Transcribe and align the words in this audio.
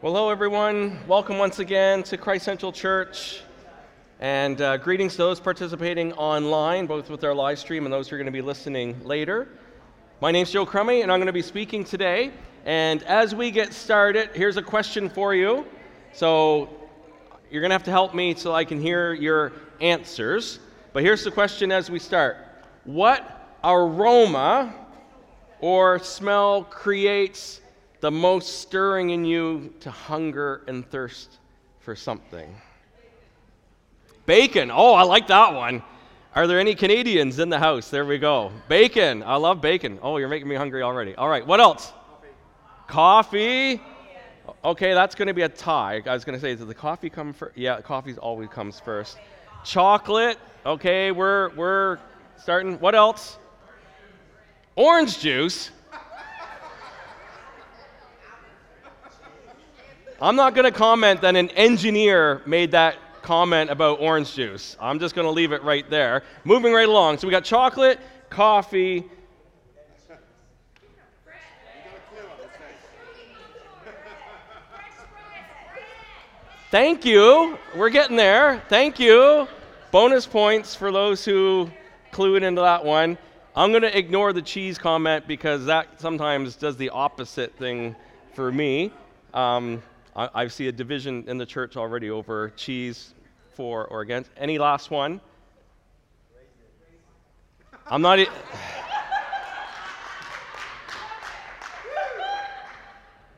Well, 0.00 0.14
hello, 0.14 0.30
everyone. 0.30 0.96
Welcome 1.08 1.38
once 1.38 1.58
again 1.58 2.04
to 2.04 2.16
Christ 2.16 2.44
Central 2.44 2.70
Church. 2.70 3.40
And 4.20 4.60
uh, 4.60 4.76
greetings 4.76 5.14
to 5.14 5.18
those 5.18 5.40
participating 5.40 6.12
online, 6.12 6.86
both 6.86 7.10
with 7.10 7.24
our 7.24 7.34
live 7.34 7.58
stream 7.58 7.84
and 7.84 7.92
those 7.92 8.08
who 8.08 8.14
are 8.14 8.18
going 8.18 8.26
to 8.26 8.30
be 8.30 8.40
listening 8.40 9.04
later. 9.04 9.48
My 10.20 10.30
name's 10.30 10.52
Joe 10.52 10.64
Crummy, 10.64 11.02
and 11.02 11.10
I'm 11.10 11.18
going 11.18 11.26
to 11.26 11.32
be 11.32 11.42
speaking 11.42 11.82
today. 11.82 12.30
And 12.64 13.02
as 13.02 13.34
we 13.34 13.50
get 13.50 13.72
started, 13.72 14.30
here's 14.34 14.56
a 14.56 14.62
question 14.62 15.08
for 15.08 15.34
you. 15.34 15.66
So 16.12 16.68
you're 17.50 17.60
going 17.60 17.70
to 17.70 17.74
have 17.74 17.82
to 17.82 17.90
help 17.90 18.14
me 18.14 18.36
so 18.36 18.54
I 18.54 18.64
can 18.64 18.80
hear 18.80 19.14
your 19.14 19.50
answers. 19.80 20.60
But 20.92 21.02
here's 21.02 21.24
the 21.24 21.32
question 21.32 21.72
as 21.72 21.90
we 21.90 21.98
start 21.98 22.36
What 22.84 23.58
aroma 23.64 24.72
or 25.60 25.98
smell 25.98 26.62
creates 26.62 27.62
the 28.00 28.10
most 28.10 28.60
stirring 28.60 29.10
in 29.10 29.24
you 29.24 29.74
to 29.80 29.90
hunger 29.90 30.62
and 30.66 30.88
thirst 30.88 31.38
for 31.80 31.96
something? 31.96 32.54
Bacon. 34.26 34.70
Oh, 34.70 34.94
I 34.94 35.02
like 35.02 35.26
that 35.28 35.54
one. 35.54 35.82
Are 36.34 36.46
there 36.46 36.60
any 36.60 36.74
Canadians 36.74 37.38
in 37.38 37.48
the 37.48 37.58
house? 37.58 37.90
There 37.90 38.04
we 38.04 38.18
go. 38.18 38.52
Bacon. 38.68 39.22
I 39.22 39.36
love 39.36 39.60
bacon. 39.60 39.98
Oh, 40.02 40.18
you're 40.18 40.28
making 40.28 40.48
me 40.48 40.54
hungry 40.54 40.82
already. 40.82 41.14
All 41.16 41.28
right, 41.28 41.46
what 41.46 41.60
else? 41.60 41.92
Coffee. 42.86 43.80
Okay, 44.64 44.94
that's 44.94 45.14
going 45.14 45.28
to 45.28 45.34
be 45.34 45.42
a 45.42 45.48
tie. 45.48 46.02
I 46.06 46.12
was 46.12 46.24
going 46.24 46.36
to 46.36 46.40
say, 46.40 46.54
does 46.54 46.66
the 46.66 46.74
coffee 46.74 47.10
come 47.10 47.32
first? 47.32 47.56
Yeah, 47.56 47.80
coffee 47.80 48.14
always 48.18 48.48
comes 48.50 48.78
first. 48.78 49.18
Chocolate. 49.64 50.38
Okay, 50.64 51.10
we're 51.10 51.48
we're 51.54 51.98
starting. 52.36 52.78
What 52.80 52.94
else? 52.94 53.38
Orange 54.76 55.18
juice. 55.18 55.70
I'm 60.20 60.34
not 60.34 60.54
going 60.56 60.64
to 60.64 60.76
comment 60.76 61.20
that 61.20 61.36
an 61.36 61.48
engineer 61.50 62.42
made 62.44 62.72
that 62.72 62.96
comment 63.22 63.70
about 63.70 64.00
orange 64.00 64.34
juice. 64.34 64.76
I'm 64.80 64.98
just 64.98 65.14
going 65.14 65.26
to 65.26 65.30
leave 65.30 65.52
it 65.52 65.62
right 65.62 65.88
there. 65.88 66.24
Moving 66.42 66.72
right 66.72 66.88
along. 66.88 67.18
So 67.18 67.28
we 67.28 67.30
got 67.30 67.44
chocolate, 67.44 68.00
coffee. 68.28 69.04
Thank 76.72 77.04
you. 77.04 77.56
We're 77.76 77.88
getting 77.88 78.16
there. 78.16 78.62
Thank 78.68 78.98
you. 78.98 79.46
Bonus 79.92 80.26
points 80.26 80.74
for 80.74 80.90
those 80.90 81.24
who 81.24 81.70
clued 82.12 82.42
into 82.42 82.60
that 82.60 82.84
one. 82.84 83.16
I'm 83.54 83.70
going 83.70 83.82
to 83.82 83.96
ignore 83.96 84.32
the 84.32 84.42
cheese 84.42 84.78
comment 84.78 85.26
because 85.28 85.64
that 85.66 86.00
sometimes 86.00 86.56
does 86.56 86.76
the 86.76 86.90
opposite 86.90 87.56
thing 87.56 87.94
for 88.34 88.50
me. 88.52 88.92
Um, 89.32 89.82
I, 90.18 90.28
I 90.34 90.48
see 90.48 90.66
a 90.66 90.72
division 90.72 91.24
in 91.28 91.38
the 91.38 91.46
church 91.46 91.76
already 91.76 92.10
over 92.10 92.50
cheese 92.56 93.14
for 93.54 93.86
or 93.86 94.00
against. 94.00 94.32
Any 94.36 94.58
last 94.58 94.90
one? 94.90 95.20
I'm 97.86 98.02
not. 98.02 98.18
E- 98.18 98.26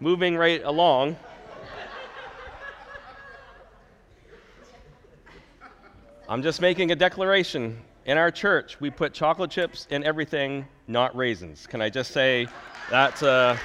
Moving 0.01 0.37
right 0.37 0.65
along. 0.65 1.17
I'm 6.31 6.43
just 6.43 6.63
making 6.63 6.93
a 6.93 6.97
declaration. 6.97 7.83
In 8.07 8.17
our 8.17 8.31
church, 8.31 8.81
we 8.81 8.89
put 8.89 9.13
chocolate 9.13 9.51
chips 9.51 9.87
in 9.91 10.03
everything, 10.05 10.67
not 10.87 11.15
raisins. 11.15 11.67
Can 11.67 11.83
I 11.83 11.91
just 11.91 12.13
say 12.13 12.49
that's 12.89 13.23
uh, 13.23 13.59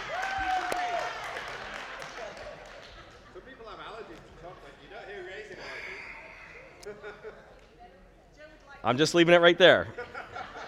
I'm 8.86 9.00
just 9.00 9.16
leaving 9.16 9.34
it 9.34 9.42
right 9.42 9.58
there. 9.58 9.88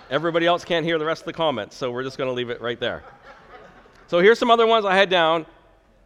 Everybody 0.09 0.47
else 0.47 0.65
can't 0.65 0.83
hear 0.83 0.97
the 0.97 1.05
rest 1.05 1.21
of 1.21 1.27
the 1.27 1.33
comments, 1.33 1.75
so 1.75 1.91
we're 1.91 2.01
just 2.01 2.17
going 2.17 2.27
to 2.27 2.33
leave 2.33 2.49
it 2.49 2.59
right 2.59 2.79
there. 2.79 3.03
So 4.07 4.19
here's 4.21 4.39
some 4.39 4.49
other 4.49 4.65
ones 4.65 4.85
I 4.85 4.95
had 4.95 5.07
down. 5.11 5.45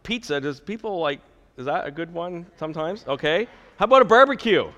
Pizza, 0.02 0.38
does 0.38 0.60
people 0.60 1.00
like, 1.00 1.20
is 1.56 1.64
that 1.64 1.86
a 1.86 1.90
good 1.90 2.12
one 2.12 2.44
sometimes? 2.58 3.06
Okay. 3.08 3.48
How 3.78 3.86
about 3.86 4.02
a 4.02 4.04
barbecue? 4.04 4.70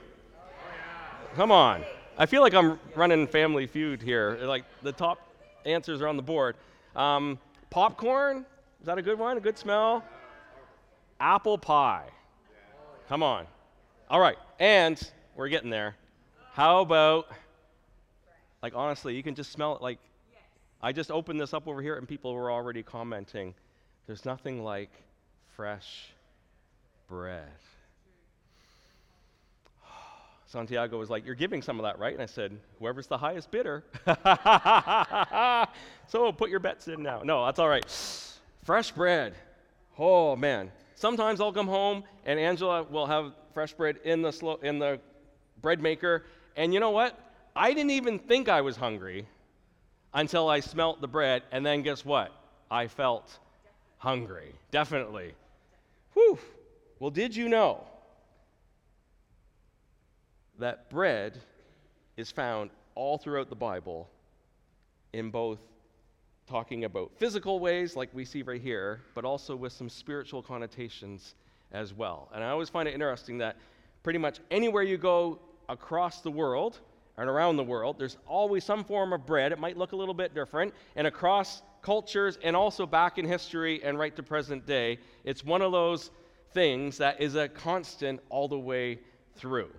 Come 1.35 1.51
on. 1.51 1.83
I 2.17 2.27
feel 2.27 2.41
like 2.41 2.55
I'm 2.55 2.79
running 2.95 3.27
Family 3.27 3.67
Feud 3.67 4.01
here. 4.01 4.39
Like 4.43 4.65
the 4.83 4.93
top 4.93 5.19
answers 5.67 6.01
are 6.03 6.07
on 6.07 6.17
the 6.17 6.23
board. 6.23 6.55
Um, 6.95 7.41
popcorn, 7.69 8.47
is 8.81 8.87
that 8.87 8.97
a 8.97 9.03
good 9.03 9.19
one? 9.19 9.39
A 9.39 9.41
good 9.41 9.59
smell? 9.59 10.05
Apple 11.19 11.59
pie. 11.59 12.07
Come 13.09 13.25
on. 13.25 13.47
All 14.09 14.21
right. 14.21 14.39
And 14.61 15.03
we're 15.35 15.49
getting 15.49 15.71
there. 15.71 15.97
How 16.55 16.83
about, 16.83 17.27
like, 18.63 18.75
honestly, 18.77 19.17
you 19.17 19.25
can 19.25 19.35
just 19.35 19.51
smell 19.51 19.75
it. 19.75 19.83
Like, 19.83 19.99
I 20.81 20.93
just 20.93 21.11
opened 21.11 21.41
this 21.41 21.53
up 21.53 21.67
over 21.67 21.83
here 21.83 21.97
and 21.97 22.07
people 22.07 22.33
were 22.33 22.49
already 22.49 22.85
commenting. 22.85 23.55
There's 24.07 24.25
nothing 24.25 24.63
like 24.63 24.91
fresh 25.57 26.11
bread. 27.09 27.49
Santiago 30.47 30.97
was 30.97 31.11
like, 31.11 31.27
You're 31.27 31.35
giving 31.35 31.61
some 31.61 31.81
of 31.81 31.83
that, 31.83 31.99
right? 31.99 32.13
And 32.13 32.23
I 32.23 32.27
said, 32.27 32.57
Whoever's 32.79 33.09
the 33.09 33.19
highest 33.19 33.51
bidder. 33.51 33.83
so 36.07 36.31
put 36.31 36.51
your 36.51 36.61
bets 36.61 36.87
in 36.87 37.03
now. 37.03 37.23
No, 37.25 37.45
that's 37.47 37.59
all 37.59 37.69
right. 37.69 37.85
Fresh 38.63 38.93
bread. 38.93 39.35
Oh, 39.99 40.37
man. 40.37 40.71
Sometimes 40.95 41.41
I'll 41.41 41.53
come 41.53 41.67
home 41.67 42.05
and 42.25 42.39
Angela 42.39 42.85
will 42.85 43.07
have 43.07 43.33
fresh 43.53 43.73
bread 43.73 43.97
in 44.05 44.23
the, 44.23 44.31
slo- 44.31 44.61
in 44.63 44.79
the 44.79 45.01
bread 45.65 45.81
maker, 45.81 46.25
and 46.57 46.73
you 46.73 46.81
know 46.81 46.91
what? 46.91 47.19
I 47.57 47.73
didn't 47.73 47.93
even 47.93 48.19
think 48.19 48.49
I 48.49 48.61
was 48.61 48.77
hungry 48.77 49.27
until 50.13 50.49
I 50.49 50.61
smelt 50.61 51.01
the 51.01 51.09
bread, 51.09 51.43
and 51.53 51.65
then 51.65 51.83
guess 51.83 52.05
what? 52.05 52.33
I 52.71 52.89
felt 52.89 53.39
hungry. 53.99 54.53
Definitely. 54.71 55.35
Whew. 56.15 56.39
Well, 56.99 57.11
did 57.11 57.35
you 57.35 57.49
know 57.49 57.85
that 60.59 60.89
bread 60.91 61.39
is 62.17 62.31
found 62.31 62.71
all 62.95 63.19
throughout 63.19 63.49
the 63.49 63.57
Bible 63.57 64.09
in 65.13 65.31
both 65.31 65.59
talking 66.49 66.85
about 66.85 67.11
physical 67.17 67.59
ways, 67.59 67.97
like 67.97 68.11
we 68.13 68.25
see 68.25 68.43
right 68.43 68.61
here, 68.61 69.01
but 69.15 69.25
also 69.25 69.57
with 69.57 69.73
some 69.73 69.89
spiritual 69.89 70.43
connotations 70.43 71.35
as 71.73 71.95
well. 71.95 72.29
And 72.35 72.45
I 72.45 72.51
always 72.51 72.69
find 72.69 72.89
it 72.89 72.95
interesting 72.95 73.39
that 73.39 73.57
pretty 74.03 74.19
much 74.19 74.39
anywhere 74.51 74.83
you 74.83 74.99
go 74.99 75.39
across 75.69 76.21
the 76.21 76.31
world 76.31 76.81
and 77.17 77.29
around 77.29 77.57
the 77.57 77.65
world, 77.65 77.99
there's 77.99 78.17
always 78.27 78.65
some 78.65 78.85
form 78.85 79.13
of 79.13 79.27
bread. 79.27 79.53
It 79.53 79.59
might 79.59 79.77
look 79.77 79.93
a 79.93 79.97
little 79.97 80.15
bit 80.15 80.35
different. 80.35 80.75
And 80.97 81.07
across 81.07 81.63
cultures 81.83 82.39
and 82.43 82.57
also 82.57 82.87
back 82.87 83.19
in 83.19 83.27
history 83.27 83.83
and 83.85 83.99
right 83.99 84.15
to 84.17 84.23
present 84.23 84.67
day, 84.67 84.99
it's 85.23 85.45
one 85.45 85.63
of 85.63 85.73
those 85.73 86.11
things 86.53 86.99
that 86.99 87.21
is 87.21 87.35
a 87.35 87.49
constant 87.49 88.21
all 88.31 88.49
the 88.49 88.59
way 88.59 88.99
through. 89.37 89.71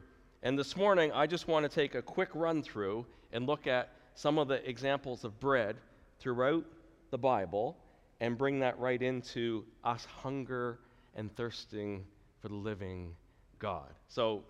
And 0.43 0.57
this 0.57 0.77
morning, 0.77 1.11
I 1.11 1.25
just 1.25 1.47
want 1.47 1.63
to 1.63 1.69
take 1.69 1.95
a 1.95 2.01
quick 2.01 2.29
run 2.33 2.61
through 2.61 3.05
and 3.31 3.47
look 3.47 3.67
at 3.67 3.89
some 4.13 4.37
of 4.37 4.47
the 4.47 4.67
examples 4.69 5.23
of 5.23 5.39
bread 5.39 5.77
throughout 6.19 6.63
the 7.11 7.17
Bible 7.17 7.77
and 8.19 8.37
bring 8.37 8.59
that 8.59 8.79
right 8.79 9.01
into 9.01 9.65
us 9.83 10.05
hunger 10.05 10.79
and 11.15 11.35
thirsting 11.35 12.05
for 12.41 12.49
the 12.49 12.55
living 12.55 13.15
God. 13.59 13.93
So 14.07 14.43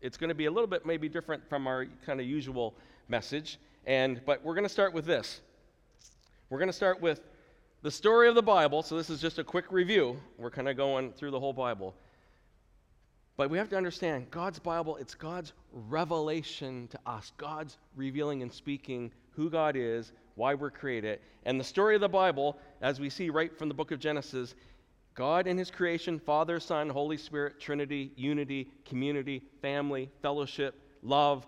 it's 0.00 0.16
going 0.16 0.28
to 0.28 0.34
be 0.34 0.46
a 0.46 0.50
little 0.50 0.66
bit 0.66 0.86
maybe 0.86 1.08
different 1.08 1.48
from 1.48 1.66
our 1.66 1.86
kind 2.06 2.20
of 2.20 2.26
usual 2.26 2.74
message. 3.08 3.58
And 3.86 4.20
but 4.24 4.44
we're 4.44 4.54
going 4.54 4.64
to 4.64 4.68
start 4.68 4.92
with 4.92 5.04
this. 5.04 5.40
We're 6.48 6.58
going 6.58 6.68
to 6.68 6.72
start 6.72 7.00
with 7.00 7.20
the 7.82 7.90
story 7.90 8.28
of 8.28 8.34
the 8.34 8.42
Bible. 8.42 8.82
So 8.82 8.96
this 8.96 9.10
is 9.10 9.20
just 9.20 9.38
a 9.38 9.44
quick 9.44 9.70
review. 9.70 10.16
We're 10.38 10.50
kind 10.50 10.68
of 10.68 10.76
going 10.76 11.12
through 11.12 11.30
the 11.30 11.40
whole 11.40 11.52
Bible. 11.52 11.94
But 13.36 13.48
we 13.48 13.56
have 13.56 13.70
to 13.70 13.76
understand 13.76 14.30
God's 14.30 14.58
Bible, 14.58 14.96
it's 14.96 15.14
God's 15.14 15.54
revelation 15.72 16.88
to 16.88 16.98
us. 17.06 17.32
God's 17.38 17.78
revealing 17.96 18.42
and 18.42 18.52
speaking 18.52 19.10
who 19.30 19.48
God 19.48 19.76
is, 19.76 20.12
why 20.34 20.52
we're 20.52 20.70
created. 20.70 21.20
And 21.46 21.58
the 21.58 21.64
story 21.64 21.94
of 21.94 22.02
the 22.02 22.08
Bible, 22.08 22.58
as 22.82 23.00
we 23.00 23.08
see 23.08 23.30
right 23.30 23.56
from 23.56 23.68
the 23.68 23.74
book 23.74 23.92
of 23.92 23.98
Genesis, 23.98 24.54
God 25.14 25.46
and 25.46 25.58
His 25.58 25.70
creation, 25.70 26.18
Father, 26.18 26.60
Son, 26.60 26.88
Holy 26.88 27.16
Spirit, 27.16 27.60
Trinity, 27.60 28.12
unity, 28.16 28.68
community, 28.84 29.42
family, 29.60 30.10
fellowship, 30.22 30.80
love. 31.02 31.46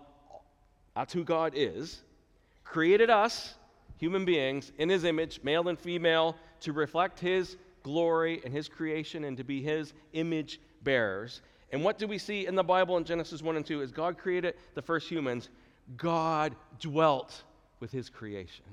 That's 0.95 1.13
who 1.13 1.23
God 1.23 1.53
is. 1.55 2.01
Created 2.63 3.09
us, 3.09 3.55
human 3.97 4.25
beings, 4.25 4.71
in 4.77 4.89
His 4.89 5.03
image, 5.03 5.39
male 5.43 5.69
and 5.69 5.79
female, 5.79 6.35
to 6.61 6.73
reflect 6.73 7.19
His 7.19 7.57
glory 7.83 8.41
and 8.43 8.53
His 8.53 8.67
creation 8.67 9.23
and 9.23 9.37
to 9.37 9.43
be 9.43 9.61
His 9.61 9.93
image 10.13 10.59
bearers. 10.83 11.41
And 11.71 11.83
what 11.83 11.97
do 11.97 12.07
we 12.07 12.17
see 12.17 12.45
in 12.45 12.55
the 12.55 12.63
Bible 12.63 12.97
in 12.97 13.03
Genesis 13.03 13.41
1 13.41 13.55
and 13.55 13.65
2? 13.65 13.81
As 13.81 13.91
God 13.91 14.17
created 14.17 14.55
the 14.75 14.81
first 14.81 15.09
humans, 15.09 15.49
God 15.97 16.55
dwelt 16.79 17.43
with 17.79 17.91
His 17.91 18.09
creation. 18.09 18.65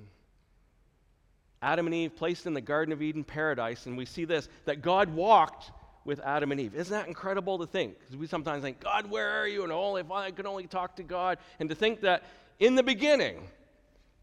Adam 1.62 1.86
and 1.86 1.94
Eve 1.94 2.16
placed 2.16 2.46
in 2.46 2.54
the 2.54 2.60
Garden 2.60 2.92
of 2.92 3.02
Eden 3.02 3.24
paradise, 3.24 3.86
and 3.86 3.96
we 3.96 4.06
see 4.06 4.24
this 4.24 4.48
that 4.64 4.82
God 4.82 5.10
walked 5.10 5.72
with 6.04 6.20
Adam 6.20 6.50
and 6.52 6.60
Eve. 6.60 6.74
Isn't 6.74 6.92
that 6.92 7.08
incredible 7.08 7.58
to 7.58 7.66
think? 7.66 7.98
Because 7.98 8.16
we 8.16 8.26
sometimes 8.26 8.62
think, 8.62 8.80
God, 8.80 9.10
where 9.10 9.28
are 9.28 9.46
you? 9.46 9.64
And 9.64 9.72
oh, 9.72 9.96
if 9.96 10.10
I 10.10 10.30
could 10.30 10.46
only 10.46 10.66
talk 10.66 10.96
to 10.96 11.02
God. 11.02 11.38
And 11.58 11.68
to 11.68 11.74
think 11.74 12.00
that 12.00 12.24
in 12.58 12.74
the 12.74 12.82
beginning, 12.82 13.46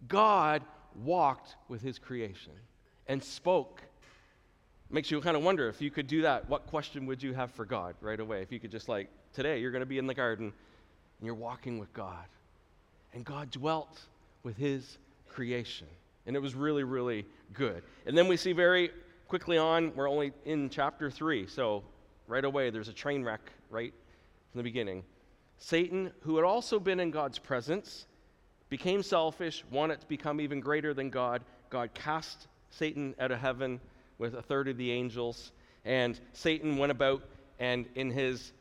God 0.08 0.64
walked 1.04 1.56
with 1.68 1.82
his 1.82 2.00
creation 2.00 2.54
and 3.08 3.24
spoke. 3.24 3.84
Makes 4.90 5.12
you 5.12 5.22
kind 5.22 5.38
of 5.38 5.44
wonder 5.44 5.68
if 5.70 5.82
you 5.82 5.92
could 5.92 6.08
do 6.08 6.22
that, 6.24 6.50
what 6.50 6.66
question 6.68 7.06
would 7.06 7.22
you 7.22 7.34
have 7.34 7.52
for 7.52 7.66
God 7.66 7.96
right 8.02 8.20
away? 8.20 8.42
If 8.42 8.52
you 8.52 8.60
could 8.60 8.72
just 8.72 8.90
like, 8.90 9.10
today 9.34 9.60
you're 9.60 9.72
going 9.72 9.82
to 9.82 9.86
be 9.86 9.98
in 9.98 10.08
the 10.08 10.14
garden 10.14 10.46
and 11.20 11.26
you're 11.26 11.36
walking 11.36 11.78
with 11.78 11.94
God. 11.94 12.26
And 13.14 13.24
God 13.26 13.52
dwelt 13.52 14.00
with 14.44 14.58
his 14.58 14.98
creation. 15.28 15.88
And 16.28 16.36
it 16.36 16.40
was 16.40 16.54
really, 16.54 16.84
really 16.84 17.26
good. 17.54 17.82
And 18.06 18.16
then 18.18 18.28
we 18.28 18.38
see 18.38 18.52
very 18.52 18.92
quickly 19.28 19.58
on, 19.58 19.94
we're 19.96 20.10
only 20.10 20.34
in 20.46 20.70
chapter 20.70 21.10
3, 21.10 21.48
so 21.48 21.84
right 22.28 22.46
away 22.46 22.70
there's 22.70 22.90
a 22.90 22.94
train 22.94 23.24
wreck 23.24 23.52
right 23.70 23.94
from 24.52 24.60
the 24.60 24.64
beginning. 24.64 25.04
Satan, 25.58 26.12
who 26.22 26.36
had 26.36 26.46
also 26.46 26.80
been 26.80 27.00
in 27.00 27.12
God's 27.12 27.40
presence, 27.40 28.06
became 28.70 29.02
selfish, 29.02 29.64
wanted 29.72 30.02
to 30.02 30.08
become 30.08 30.40
even 30.40 30.60
greater 30.60 30.94
than 30.94 31.10
God. 31.10 31.44
God 31.70 31.94
cast 31.94 32.48
Satan 32.70 33.16
out 33.20 33.32
of 33.32 33.40
heaven 33.40 33.80
with 34.18 34.36
a 34.36 34.42
third 34.42 34.68
of 34.68 34.78
the 34.78 34.92
angels, 34.92 35.52
and 35.86 36.20
Satan 36.34 36.78
went 36.78 36.92
about 36.92 37.24
and, 37.60 37.86
in 37.96 38.12
his 38.12 38.52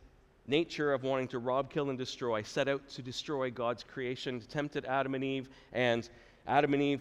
nature 0.46 0.92
of 0.92 1.02
wanting 1.02 1.28
to 1.28 1.38
rob, 1.38 1.70
kill, 1.70 1.90
and 1.90 1.98
destroy, 1.98 2.42
set 2.42 2.68
out 2.68 2.88
to 2.90 3.02
destroy 3.02 3.50
God's 3.50 3.82
creation, 3.82 4.40
tempted 4.40 4.84
Adam 4.84 5.14
and 5.14 5.24
Eve, 5.24 5.48
and 5.72 6.08
Adam 6.46 6.72
and 6.74 6.82
Eve 6.82 7.00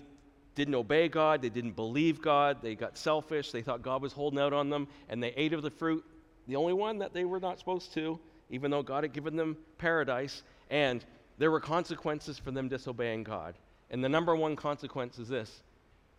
didn't 0.56 0.75
obey 0.75 1.10
God, 1.10 1.42
they 1.42 1.50
didn't 1.50 1.75
believe 1.75 2.22
God, 2.22 2.62
they 2.62 2.75
got 2.75 2.98
selfish, 2.98 3.52
they 3.52 3.62
thought 3.62 3.81
God 3.81 4.02
was 4.02 4.13
holding 4.13 4.40
out 4.40 4.54
on 4.54 4.69
them, 4.69 4.88
and 5.10 5.22
they 5.22 5.34
ate 5.36 5.54
of 5.54 5.62
the 5.62 5.69
fruit, 5.69 6.04
the 6.48 6.56
only 6.56 6.74
one 6.74 7.00
that 7.00 7.13
they 7.13 7.25
were 7.25 7.40
not 7.40 7.60
supposed 7.60 7.94
to, 7.94 8.19
even 8.50 8.72
though 8.72 8.84
God 8.84 9.04
had 9.04 9.13
given 9.13 9.36
them 9.36 9.57
paradise, 9.78 10.44
and 10.69 11.04
there 11.38 11.52
were 11.52 11.60
consequences 11.60 12.40
for 12.40 12.52
them 12.52 12.69
disobeying 12.69 13.24
God. 13.24 13.56
And 13.92 14.04
the 14.04 14.10
number 14.10 14.36
one 14.36 14.56
consequence 14.56 15.19
is 15.19 15.28
this 15.28 15.62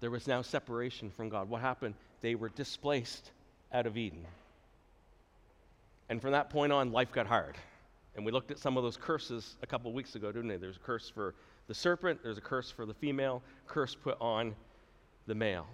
there 0.01 0.11
was 0.11 0.27
now 0.27 0.43
separation 0.43 1.11
from 1.11 1.31
God. 1.31 1.49
What 1.49 1.63
happened? 1.63 1.95
They 2.21 2.35
were 2.35 2.51
displaced 2.51 3.31
out 3.73 3.87
of 3.87 3.97
Eden. 3.97 4.25
And 6.09 6.21
from 6.21 6.33
that 6.33 6.51
point 6.51 6.73
on, 6.73 6.93
life 6.93 7.13
got 7.13 7.27
hard. 7.27 7.57
And 8.15 8.25
we 8.25 8.33
looked 8.33 8.51
at 8.51 8.59
some 8.59 8.77
of 8.77 8.83
those 8.83 8.97
curses 8.97 9.57
a 9.63 9.67
couple 9.67 9.93
weeks 9.93 10.15
ago, 10.15 10.31
didn't 10.33 10.49
we? 10.49 10.57
There's 10.57 10.77
a 10.77 10.81
curse 10.81 11.09
for 11.09 11.35
the 11.69 11.75
serpent, 11.75 12.21
there's 12.23 12.39
a 12.39 12.43
curse 12.43 12.71
for 12.71 12.87
the 12.87 12.95
female, 12.95 13.43
curse 13.67 13.95
put 13.95 14.17
on 14.21 14.55
the 15.27 15.35
male. 15.35 15.67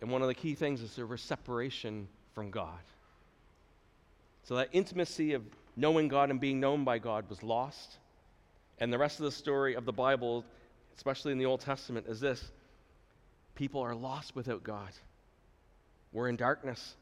And 0.00 0.10
one 0.10 0.22
of 0.22 0.28
the 0.28 0.34
key 0.34 0.54
things 0.54 0.80
is 0.80 0.96
there 0.96 1.06
was 1.06 1.20
separation 1.20 2.08
from 2.34 2.50
God. 2.50 2.80
So 4.44 4.56
that 4.56 4.68
intimacy 4.72 5.34
of 5.34 5.42
knowing 5.76 6.08
God 6.08 6.30
and 6.30 6.40
being 6.40 6.58
known 6.58 6.84
by 6.84 6.98
God 6.98 7.28
was 7.28 7.42
lost. 7.42 7.98
And 8.78 8.92
the 8.92 8.98
rest 8.98 9.20
of 9.20 9.24
the 9.24 9.32
story 9.32 9.74
of 9.74 9.84
the 9.84 9.92
Bible, 9.92 10.44
especially 10.96 11.32
in 11.32 11.38
the 11.38 11.46
Old 11.46 11.60
Testament, 11.60 12.06
is 12.08 12.20
this 12.20 12.50
people 13.54 13.82
are 13.82 13.94
lost 13.94 14.34
without 14.34 14.64
God. 14.64 14.90
We're 16.12 16.28
in 16.28 16.36
darkness. 16.36 16.94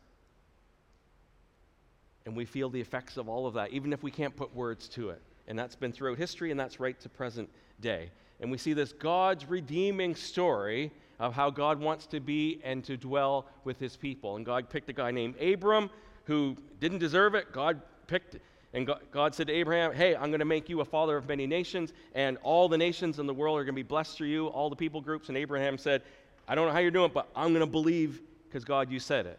And 2.26 2.36
we 2.36 2.44
feel 2.44 2.68
the 2.68 2.80
effects 2.80 3.16
of 3.16 3.28
all 3.28 3.46
of 3.46 3.54
that, 3.54 3.70
even 3.70 3.92
if 3.92 4.02
we 4.02 4.10
can't 4.10 4.36
put 4.36 4.54
words 4.54 4.88
to 4.90 5.10
it. 5.10 5.22
And 5.48 5.58
that's 5.58 5.74
been 5.74 5.92
throughout 5.92 6.18
history, 6.18 6.50
and 6.50 6.60
that's 6.60 6.78
right 6.78 6.98
to 7.00 7.08
present 7.08 7.48
day. 7.80 8.10
And 8.40 8.50
we 8.50 8.58
see 8.58 8.74
this 8.74 8.92
God's 8.92 9.48
redeeming 9.48 10.14
story 10.14 10.92
of 11.18 11.34
how 11.34 11.50
God 11.50 11.80
wants 11.80 12.06
to 12.08 12.20
be 12.20 12.60
and 12.62 12.84
to 12.84 12.96
dwell 12.96 13.46
with 13.64 13.80
his 13.80 13.96
people. 13.96 14.36
And 14.36 14.46
God 14.46 14.70
picked 14.70 14.88
a 14.88 14.92
guy 14.92 15.10
named 15.10 15.36
Abram 15.40 15.90
who 16.24 16.56
didn't 16.78 16.98
deserve 16.98 17.34
it. 17.34 17.50
God 17.50 17.80
picked, 18.06 18.36
and 18.72 18.88
God 19.10 19.34
said 19.34 19.48
to 19.48 19.52
Abraham, 19.52 19.92
Hey, 19.92 20.14
I'm 20.14 20.30
going 20.30 20.38
to 20.38 20.44
make 20.44 20.68
you 20.68 20.80
a 20.82 20.84
father 20.84 21.16
of 21.16 21.26
many 21.26 21.46
nations, 21.46 21.92
and 22.14 22.38
all 22.42 22.68
the 22.68 22.78
nations 22.78 23.18
in 23.18 23.26
the 23.26 23.34
world 23.34 23.58
are 23.58 23.64
going 23.64 23.74
to 23.74 23.82
be 23.82 23.82
blessed 23.82 24.16
through 24.16 24.28
you, 24.28 24.46
all 24.48 24.70
the 24.70 24.76
people 24.76 25.00
groups. 25.00 25.28
And 25.28 25.36
Abraham 25.36 25.78
said, 25.78 26.02
I 26.46 26.54
don't 26.54 26.66
know 26.66 26.72
how 26.72 26.78
you're 26.78 26.90
doing 26.90 27.10
but 27.12 27.28
I'm 27.34 27.48
going 27.48 27.60
to 27.60 27.66
believe 27.66 28.20
because 28.44 28.64
God, 28.64 28.90
you 28.90 28.98
said 28.98 29.26
it. 29.26 29.38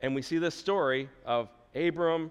And 0.00 0.14
we 0.14 0.22
see 0.22 0.38
this 0.38 0.54
story 0.54 1.08
of 1.24 1.48
Abram 1.74 2.30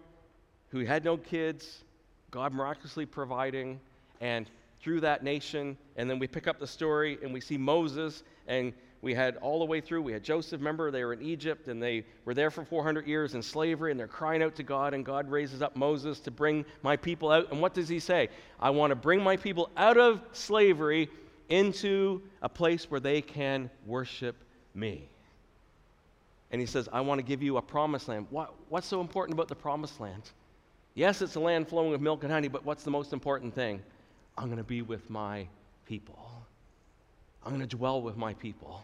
who 0.75 0.83
had 0.83 1.05
no 1.05 1.15
kids, 1.15 1.85
God 2.31 2.53
miraculously 2.53 3.05
providing, 3.05 3.79
and 4.19 4.51
through 4.81 4.99
that 4.99 5.23
nation. 5.23 5.77
And 5.95 6.09
then 6.09 6.19
we 6.19 6.27
pick 6.27 6.49
up 6.49 6.59
the 6.59 6.67
story 6.67 7.17
and 7.23 7.33
we 7.33 7.39
see 7.39 7.57
Moses, 7.57 8.23
and 8.45 8.73
we 9.01 9.13
had 9.13 9.37
all 9.37 9.59
the 9.59 9.65
way 9.65 9.79
through, 9.79 10.01
we 10.01 10.11
had 10.11 10.21
Joseph. 10.21 10.59
Remember, 10.59 10.91
they 10.91 11.05
were 11.05 11.13
in 11.13 11.21
Egypt 11.21 11.69
and 11.69 11.81
they 11.81 12.03
were 12.25 12.33
there 12.33 12.51
for 12.51 12.65
400 12.65 13.07
years 13.07 13.35
in 13.35 13.41
slavery, 13.41 13.91
and 13.91 13.97
they're 13.97 14.05
crying 14.05 14.43
out 14.43 14.53
to 14.55 14.63
God, 14.63 14.93
and 14.93 15.05
God 15.05 15.31
raises 15.31 15.61
up 15.61 15.77
Moses 15.77 16.19
to 16.19 16.29
bring 16.29 16.65
my 16.83 16.97
people 16.97 17.31
out. 17.31 17.49
And 17.53 17.61
what 17.61 17.73
does 17.73 17.87
he 17.87 17.99
say? 17.99 18.27
I 18.59 18.69
want 18.69 18.91
to 18.91 18.95
bring 18.95 19.23
my 19.23 19.37
people 19.37 19.69
out 19.77 19.97
of 19.97 20.19
slavery 20.33 21.07
into 21.47 22.21
a 22.41 22.49
place 22.49 22.91
where 22.91 22.99
they 22.99 23.21
can 23.21 23.69
worship 23.85 24.35
me. 24.73 25.07
And 26.51 26.59
he 26.59 26.67
says, 26.67 26.89
I 26.91 26.99
want 26.99 27.19
to 27.19 27.23
give 27.23 27.41
you 27.41 27.55
a 27.55 27.61
promised 27.61 28.09
land. 28.09 28.27
What, 28.29 28.53
what's 28.67 28.87
so 28.87 28.99
important 28.99 29.35
about 29.35 29.47
the 29.47 29.55
promised 29.55 30.01
land? 30.01 30.31
Yes, 30.95 31.21
it's 31.21 31.35
a 31.35 31.39
land 31.39 31.67
flowing 31.67 31.91
with 31.91 32.01
milk 32.01 32.23
and 32.23 32.31
honey, 32.31 32.47
but 32.47 32.65
what's 32.65 32.83
the 32.83 32.91
most 32.91 33.13
important 33.13 33.53
thing? 33.53 33.81
I'm 34.37 34.45
going 34.45 34.57
to 34.57 34.63
be 34.63 34.81
with 34.81 35.09
my 35.09 35.47
people. 35.85 36.17
I'm 37.43 37.51
going 37.51 37.67
to 37.67 37.77
dwell 37.77 38.01
with 38.01 38.17
my 38.17 38.33
people. 38.33 38.83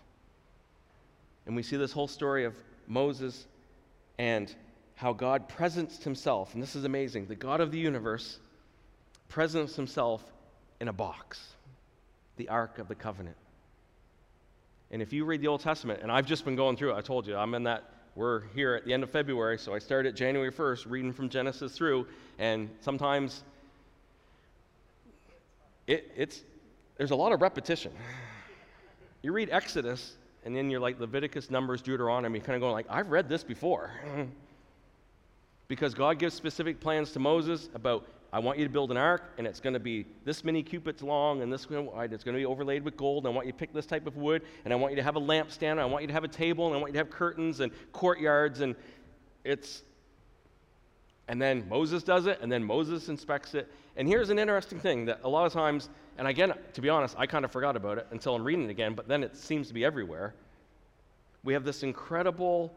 And 1.46 1.56
we 1.56 1.64
see 1.64 1.78
this 1.78 1.92
whole 1.92 2.08
story 2.08 2.44
of 2.44 2.54
Moses 2.88 3.48
and 4.20 4.54
how 4.96 5.14
God 5.14 5.50
presenced 5.50 6.04
himself. 6.04 6.54
And 6.54 6.62
this 6.62 6.76
is 6.76 6.84
amazing. 6.84 7.26
The 7.26 7.36
God 7.36 7.62
of 7.62 7.72
the 7.72 7.80
universe 7.80 8.40
presents 9.30 9.76
himself 9.76 10.22
in 10.80 10.90
a 10.90 10.94
box, 10.94 11.54
the 12.36 12.50
Ark 12.50 12.78
of 12.78 12.88
the 12.88 12.96
Covenant. 12.96 13.38
And 14.92 15.02
if 15.02 15.14
you 15.14 15.24
read 15.24 15.42
the 15.42 15.48
Old 15.48 15.62
Testament, 15.62 16.02
and 16.04 16.12
I've 16.12 16.26
just 16.26 16.44
been 16.44 16.58
going 16.58 16.76
through 16.76 16.92
it, 16.92 16.98
I 16.98 17.02
told 17.02 17.26
you, 17.26 17.38
I'm 17.38 17.54
in 17.56 17.64
that, 17.64 17.90
we're 18.16 18.42
here 18.54 18.76
at 18.76 18.86
the 18.86 18.94
end 18.94 19.04
of 19.04 19.10
February, 19.10 19.58
so 19.58 19.74
I 19.74 19.80
started 19.80 20.16
January 20.16 20.52
1st 20.52 20.90
reading 20.90 21.14
from 21.14 21.30
Genesis 21.30 21.72
through, 21.72 22.06
and 22.40 22.70
sometimes 22.82 23.44
it, 25.88 26.12
it's, 26.16 26.42
there's 26.98 27.12
a 27.12 27.16
lot 27.16 27.32
of 27.32 27.42
repetition. 27.42 27.92
You 29.22 29.32
read 29.32 29.50
Exodus, 29.50 30.16
and 30.44 30.56
then 30.56 30.70
you're 30.70 30.80
like 30.80 31.00
Leviticus, 31.00 31.50
Numbers, 31.50 31.82
Deuteronomy, 31.82 32.40
kind 32.40 32.56
of 32.56 32.62
going 32.62 32.74
like, 32.74 32.88
I've 32.90 33.12
read 33.12 33.30
this 33.30 33.44
before. 33.44 33.92
because 35.68 35.94
God 35.94 36.20
gives 36.20 36.34
specific 36.36 36.82
plans 36.82 37.12
to 37.12 37.20
Moses 37.20 37.70
about 37.74 38.06
I 38.34 38.40
want 38.40 38.58
you 38.58 38.64
to 38.64 38.72
build 38.72 38.92
an 38.92 38.98
ark, 38.98 39.34
and 39.38 39.46
it's 39.46 39.60
going 39.60 39.74
to 39.74 39.80
be 39.80 40.06
this 40.24 40.46
many 40.46 40.64
cubits 40.64 41.04
long 41.04 41.42
and 41.42 41.52
this 41.52 41.70
wide. 41.70 42.14
It's 42.14 42.24
going 42.24 42.34
to 42.34 42.40
be 42.40 42.46
overlaid 42.46 42.82
with 42.84 42.96
gold. 42.96 43.26
And 43.26 43.34
I 43.34 43.36
want 43.36 43.46
you 43.46 43.52
to 43.52 43.58
pick 43.58 43.74
this 43.74 43.86
type 43.86 44.08
of 44.08 44.16
wood, 44.16 44.44
and 44.64 44.74
I 44.74 44.78
want 44.78 44.94
you 44.94 44.96
to 44.98 45.04
have 45.04 45.18
a 45.18 45.22
lampstand. 45.22 45.72
And 45.72 45.82
I 45.82 45.86
want 45.86 46.04
you 46.04 46.08
to 46.08 46.14
have 46.14 46.24
a 46.24 46.30
table, 46.30 46.68
and 46.68 46.76
I 46.76 46.80
want 46.80 46.92
you 46.92 46.94
to 46.94 47.00
have 47.00 47.10
curtains 47.10 47.60
and 47.60 47.74
courtyards. 47.92 48.62
And 48.62 48.76
it's, 49.44 49.84
and 51.28 51.42
then 51.42 51.68
Moses 51.68 52.04
does 52.04 52.26
it, 52.26 52.40
and 52.42 52.50
then 52.50 52.64
Moses 52.64 53.10
inspects 53.10 53.54
it. 53.54 53.70
And 53.98 54.08
here's 54.08 54.30
an 54.30 54.40
interesting 54.40 54.80
thing 54.80 55.06
that 55.06 55.20
a 55.26 55.30
lot 55.30 55.46
of 55.46 55.52
times, 55.52 55.90
and 56.18 56.26
again, 56.26 56.54
to 56.74 56.82
be 56.82 56.88
honest, 56.88 57.16
I 57.18 57.26
kind 57.26 57.44
of 57.44 57.52
forgot 57.52 57.76
about 57.76 57.98
it 57.98 58.08
until 58.12 58.36
I'm 58.36 58.46
reading 58.46 58.66
it 58.66 58.72
again, 58.72 58.94
but 58.94 59.10
then 59.10 59.24
it 59.24 59.36
seems 59.36 59.68
to 59.68 59.74
be 59.74 59.84
everywhere. 59.84 60.36
We 61.44 61.52
have 61.52 61.66
this 61.66 61.84
incredible 61.84 62.74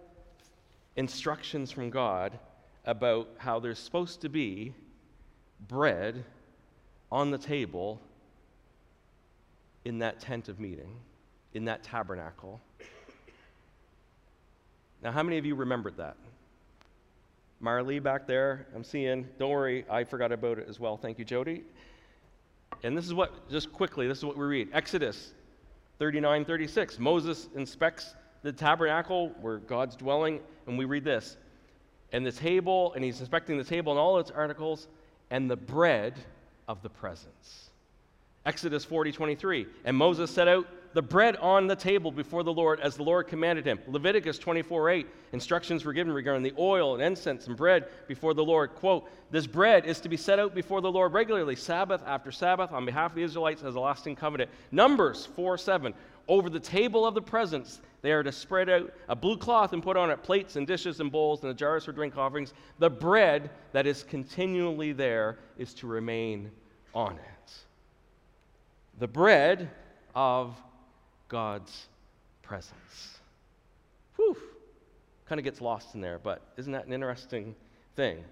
instructions 0.96 1.70
from 1.70 1.90
God 1.90 2.38
about 2.86 3.28
how 3.38 3.60
there's 3.60 3.78
supposed 3.78 4.20
to 4.22 4.28
be 4.28 4.74
bread 5.68 6.24
on 7.10 7.30
the 7.30 7.38
table 7.38 8.00
in 9.84 9.98
that 9.98 10.20
tent 10.20 10.48
of 10.48 10.58
meeting, 10.58 10.96
in 11.52 11.66
that 11.66 11.82
tabernacle. 11.82 12.60
Now, 15.02 15.12
how 15.12 15.22
many 15.22 15.36
of 15.38 15.44
you 15.44 15.54
remembered 15.54 15.96
that? 15.98 16.16
Marley 17.60 17.98
back 17.98 18.26
there, 18.26 18.66
I'm 18.74 18.84
seeing. 18.84 19.28
Don't 19.38 19.50
worry, 19.50 19.84
I 19.88 20.04
forgot 20.04 20.32
about 20.32 20.58
it 20.58 20.66
as 20.68 20.80
well. 20.80 20.96
Thank 20.96 21.18
you, 21.18 21.24
Jody. 21.24 21.62
And 22.82 22.96
this 22.96 23.06
is 23.06 23.14
what, 23.14 23.48
just 23.50 23.72
quickly, 23.72 24.08
this 24.08 24.18
is 24.18 24.24
what 24.24 24.36
we 24.36 24.44
read 24.44 24.68
Exodus 24.72 25.32
39 25.98 26.44
36. 26.44 26.98
Moses 26.98 27.48
inspects 27.54 28.14
the 28.42 28.52
tabernacle 28.52 29.30
where 29.40 29.58
God's 29.58 29.96
dwelling, 29.96 30.40
and 30.66 30.76
we 30.76 30.84
read 30.84 31.04
this. 31.04 31.36
And 32.12 32.24
the 32.24 32.32
table, 32.32 32.92
and 32.94 33.04
he's 33.04 33.20
inspecting 33.20 33.56
the 33.56 33.64
table 33.64 33.92
and 33.92 33.98
all 33.98 34.18
its 34.18 34.30
articles, 34.30 34.88
and 35.30 35.50
the 35.50 35.56
bread 35.56 36.14
of 36.68 36.82
the 36.82 36.88
presence. 36.88 37.70
Exodus 38.46 38.84
40 38.84 39.12
23. 39.12 39.66
And 39.84 39.96
Moses 39.96 40.30
set 40.30 40.48
out 40.48 40.66
the 40.92 41.02
bread 41.02 41.36
on 41.36 41.66
the 41.66 41.74
table 41.74 42.12
before 42.12 42.44
the 42.44 42.52
Lord 42.52 42.78
as 42.78 42.96
the 42.96 43.02
Lord 43.02 43.26
commanded 43.26 43.66
him. 43.66 43.80
Leviticus 43.88 44.38
24 44.38 44.90
8. 44.90 45.06
Instructions 45.32 45.84
were 45.84 45.92
given 45.92 46.12
regarding 46.12 46.42
the 46.42 46.54
oil 46.58 46.94
and 46.94 47.02
incense 47.02 47.46
and 47.48 47.56
bread 47.56 47.86
before 48.06 48.32
the 48.32 48.44
Lord. 48.44 48.74
Quote, 48.76 49.10
This 49.30 49.46
bread 49.46 49.86
is 49.86 50.00
to 50.00 50.08
be 50.08 50.16
set 50.16 50.38
out 50.38 50.54
before 50.54 50.80
the 50.80 50.92
Lord 50.92 51.12
regularly, 51.12 51.56
Sabbath 51.56 52.02
after 52.06 52.30
Sabbath, 52.30 52.70
on 52.70 52.86
behalf 52.86 53.12
of 53.12 53.16
the 53.16 53.22
Israelites 53.22 53.62
as 53.64 53.74
a 53.74 53.80
lasting 53.80 54.14
covenant. 54.14 54.50
Numbers 54.70 55.26
4 55.26 55.58
7. 55.58 55.92
Over 56.26 56.48
the 56.48 56.60
table 56.60 57.06
of 57.06 57.14
the 57.14 57.22
presence, 57.22 57.80
they 58.02 58.12
are 58.12 58.22
to 58.22 58.32
spread 58.32 58.68
out 58.68 58.92
a 59.08 59.16
blue 59.16 59.36
cloth 59.36 59.72
and 59.72 59.82
put 59.82 59.96
on 59.96 60.10
it 60.10 60.22
plates 60.22 60.56
and 60.56 60.66
dishes 60.66 61.00
and 61.00 61.10
bowls 61.10 61.42
and 61.42 61.50
the 61.50 61.54
jars 61.54 61.84
for 61.84 61.92
drink 61.92 62.16
offerings. 62.16 62.54
The 62.78 62.90
bread 62.90 63.50
that 63.72 63.86
is 63.86 64.02
continually 64.02 64.92
there 64.92 65.38
is 65.58 65.74
to 65.74 65.86
remain 65.86 66.50
on 66.94 67.14
it. 67.14 67.52
The 68.98 69.08
bread 69.08 69.70
of 70.14 70.56
God's 71.28 71.88
presence. 72.42 73.18
Whew. 74.16 74.36
Kind 75.26 75.38
of 75.38 75.44
gets 75.44 75.60
lost 75.60 75.94
in 75.94 76.00
there, 76.00 76.18
but 76.18 76.42
isn't 76.56 76.72
that 76.72 76.86
an 76.86 76.92
interesting 76.92 77.54
thing? 77.96 78.22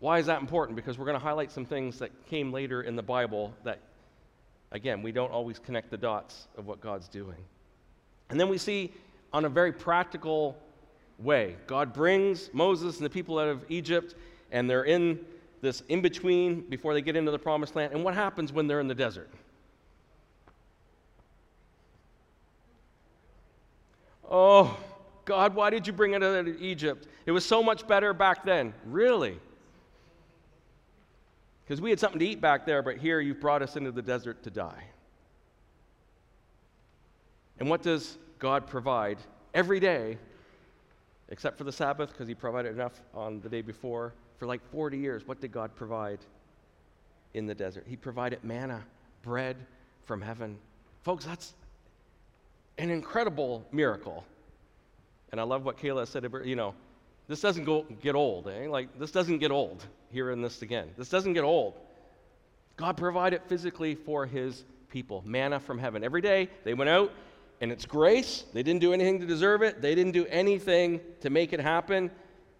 Why 0.00 0.18
is 0.18 0.26
that 0.26 0.40
important? 0.40 0.74
Because 0.74 0.98
we're 0.98 1.04
going 1.04 1.18
to 1.18 1.24
highlight 1.24 1.52
some 1.52 1.64
things 1.64 1.98
that 2.00 2.10
came 2.26 2.52
later 2.52 2.82
in 2.82 2.96
the 2.96 3.02
Bible 3.02 3.54
that 3.62 3.78
Again, 4.72 5.02
we 5.02 5.12
don't 5.12 5.30
always 5.30 5.58
connect 5.58 5.90
the 5.90 5.98
dots 5.98 6.48
of 6.56 6.66
what 6.66 6.80
God's 6.80 7.06
doing. 7.06 7.36
And 8.30 8.40
then 8.40 8.48
we 8.48 8.58
see 8.58 8.92
on 9.32 9.44
a 9.44 9.48
very 9.48 9.72
practical 9.72 10.56
way, 11.18 11.56
God 11.66 11.92
brings 11.92 12.50
Moses 12.52 12.96
and 12.96 13.04
the 13.04 13.10
people 13.10 13.38
out 13.38 13.48
of 13.48 13.64
Egypt, 13.68 14.14
and 14.50 14.68
they're 14.68 14.84
in 14.84 15.20
this 15.60 15.82
in 15.88 16.00
between 16.00 16.62
before 16.62 16.94
they 16.94 17.02
get 17.02 17.16
into 17.16 17.30
the 17.30 17.38
promised 17.38 17.76
land. 17.76 17.92
And 17.92 18.02
what 18.02 18.14
happens 18.14 18.52
when 18.52 18.66
they're 18.66 18.80
in 18.80 18.88
the 18.88 18.94
desert? 18.94 19.30
Oh, 24.28 24.76
God, 25.26 25.54
why 25.54 25.68
did 25.68 25.86
you 25.86 25.92
bring 25.92 26.14
it 26.14 26.22
out 26.22 26.48
of 26.48 26.62
Egypt? 26.62 27.06
It 27.26 27.32
was 27.32 27.44
so 27.44 27.62
much 27.62 27.86
better 27.86 28.14
back 28.14 28.44
then. 28.44 28.72
Really? 28.86 29.38
Because 31.64 31.80
we 31.80 31.90
had 31.90 32.00
something 32.00 32.18
to 32.18 32.26
eat 32.26 32.40
back 32.40 32.66
there, 32.66 32.82
but 32.82 32.98
here 32.98 33.20
you've 33.20 33.40
brought 33.40 33.62
us 33.62 33.76
into 33.76 33.92
the 33.92 34.02
desert 34.02 34.42
to 34.42 34.50
die. 34.50 34.84
And 37.58 37.68
what 37.70 37.82
does 37.82 38.18
God 38.38 38.66
provide 38.66 39.18
every 39.54 39.78
day, 39.78 40.18
except 41.28 41.56
for 41.56 41.64
the 41.64 41.72
Sabbath, 41.72 42.10
because 42.10 42.26
He 42.26 42.34
provided 42.34 42.72
enough 42.72 43.00
on 43.14 43.40
the 43.40 43.48
day 43.48 43.62
before? 43.62 44.12
For 44.38 44.46
like 44.46 44.60
40 44.72 44.98
years, 44.98 45.26
what 45.26 45.40
did 45.40 45.52
God 45.52 45.74
provide 45.76 46.18
in 47.34 47.46
the 47.46 47.54
desert? 47.54 47.84
He 47.86 47.94
provided 47.94 48.42
manna, 48.42 48.82
bread 49.22 49.56
from 50.04 50.20
heaven. 50.20 50.58
Folks, 51.04 51.24
that's 51.24 51.54
an 52.78 52.90
incredible 52.90 53.64
miracle. 53.70 54.24
And 55.30 55.40
I 55.40 55.44
love 55.44 55.64
what 55.64 55.78
Kayla 55.78 56.06
said 56.08 56.24
about, 56.24 56.44
you 56.44 56.56
know, 56.56 56.74
this 57.28 57.40
doesn't 57.40 57.64
go, 57.64 57.82
get 58.02 58.14
old, 58.14 58.48
eh? 58.48 58.68
Like, 58.68 58.98
this 58.98 59.10
doesn't 59.10 59.38
get 59.38 59.50
old 59.50 59.84
here 60.10 60.26
hearing 60.26 60.42
this 60.42 60.62
again. 60.62 60.90
This 60.96 61.08
doesn't 61.08 61.32
get 61.32 61.44
old. 61.44 61.74
God 62.76 62.96
provided 62.96 63.42
physically 63.46 63.94
for 63.94 64.26
his 64.26 64.64
people 64.90 65.22
manna 65.24 65.60
from 65.60 65.78
heaven. 65.78 66.04
Every 66.04 66.20
day 66.20 66.48
they 66.64 66.74
went 66.74 66.90
out, 66.90 67.12
and 67.60 67.72
it's 67.72 67.86
grace. 67.86 68.44
They 68.52 68.62
didn't 68.62 68.80
do 68.80 68.92
anything 68.92 69.20
to 69.20 69.26
deserve 69.26 69.62
it, 69.62 69.80
they 69.80 69.94
didn't 69.94 70.12
do 70.12 70.26
anything 70.26 71.00
to 71.20 71.30
make 71.30 71.52
it 71.52 71.60
happen. 71.60 72.10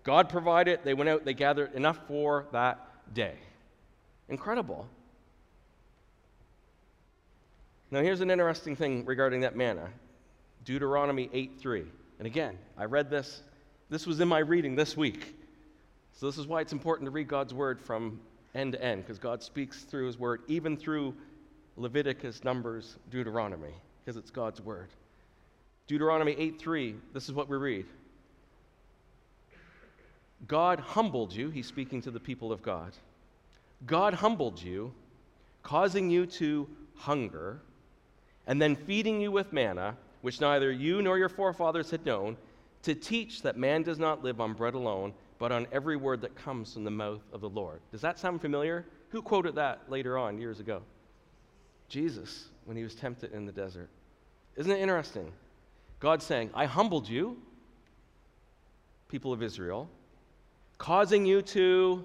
God 0.04 0.28
provided. 0.28 0.81
They 0.83 0.95
went 0.95 1.09
out, 1.09 1.25
they 1.25 1.35
gathered 1.35 1.75
enough 1.75 2.00
for 2.09 2.47
that 2.52 3.14
day. 3.14 3.35
Incredible. 4.28 4.88
Now, 7.90 8.00
here's 8.00 8.21
an 8.21 8.31
interesting 8.31 8.75
thing 8.75 9.04
regarding 9.04 9.42
that 9.42 9.54
manna 9.54 9.90
Deuteronomy 10.64 11.28
8 11.33 11.59
3. 11.61 11.85
And 12.19 12.26
again, 12.26 12.57
I 12.78 12.85
read 12.85 13.11
this 13.11 13.42
this 13.92 14.06
was 14.06 14.20
in 14.20 14.28
my 14.28 14.38
reading 14.38 14.75
this 14.75 14.96
week. 14.96 15.34
So, 16.14 16.25
this 16.25 16.38
is 16.38 16.46
why 16.46 16.62
it's 16.62 16.72
important 16.72 17.06
to 17.06 17.11
read 17.11 17.28
God's 17.28 17.52
word 17.52 17.78
from 17.78 18.20
end 18.54 18.72
to 18.72 18.82
end, 18.82 19.02
because 19.02 19.18
God 19.18 19.42
speaks 19.42 19.82
through 19.82 20.06
his 20.06 20.18
word, 20.18 20.40
even 20.49 20.78
through 20.78 21.14
Leviticus, 21.76 22.42
Numbers, 22.42 22.96
Deuteronomy, 23.11 23.75
because 24.02 24.16
it's 24.16 24.30
God's 24.30 24.62
word. 24.62 24.88
Deuteronomy 25.88 26.34
8 26.38 26.58
3, 26.58 26.94
this 27.12 27.28
is 27.28 27.34
what 27.34 27.50
we 27.50 27.56
read. 27.58 27.84
God 30.49 30.80
humbled 30.80 31.34
you, 31.34 31.50
he's 31.50 31.66
speaking 31.66 32.00
to 32.00 32.11
the 32.11 32.18
people 32.18 32.50
of 32.50 32.62
God. 32.62 32.92
God 33.87 34.14
humbled 34.14 34.62
you, 34.62 34.94
causing 35.62 36.08
you 36.08 36.25
to 36.25 36.66
hunger, 36.96 37.61
and 38.46 38.61
then 38.61 38.75
feeding 38.75 39.20
you 39.20 39.30
with 39.30 39.52
manna, 39.52 39.99
which 40.22 40.40
neither 40.40 40.72
you 40.72 41.02
nor 41.02 41.18
your 41.18 41.28
forefathers 41.28 41.90
had 41.90 42.06
known 42.06 42.38
to 42.82 42.94
teach 42.94 43.42
that 43.42 43.56
man 43.56 43.82
does 43.82 43.98
not 43.98 44.22
live 44.22 44.40
on 44.40 44.54
bread 44.54 44.74
alone, 44.74 45.14
but 45.38 45.52
on 45.52 45.66
every 45.72 45.96
word 45.96 46.20
that 46.20 46.34
comes 46.34 46.72
from 46.74 46.84
the 46.84 46.90
mouth 46.90 47.22
of 47.32 47.40
the 47.40 47.48
Lord. 47.48 47.80
Does 47.90 48.00
that 48.00 48.18
sound 48.18 48.40
familiar? 48.40 48.84
Who 49.10 49.22
quoted 49.22 49.54
that 49.56 49.80
later 49.88 50.18
on, 50.18 50.38
years 50.38 50.60
ago? 50.60 50.82
Jesus, 51.88 52.46
when 52.64 52.76
he 52.76 52.82
was 52.82 52.94
tempted 52.94 53.32
in 53.32 53.44
the 53.44 53.52
desert. 53.52 53.90
Isn't 54.56 54.72
it 54.72 54.80
interesting? 54.80 55.32
God 56.00 56.22
saying, 56.22 56.50
I 56.54 56.66
humbled 56.66 57.08
you, 57.08 57.36
people 59.08 59.32
of 59.32 59.42
Israel, 59.42 59.88
causing 60.78 61.24
you 61.24 61.42
to 61.42 62.04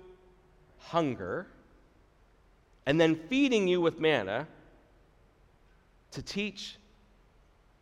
hunger, 0.77 1.47
and 2.85 2.99
then 3.01 3.15
feeding 3.15 3.67
you 3.67 3.81
with 3.81 3.99
manna 3.99 4.47
to 6.11 6.21
teach 6.21 6.77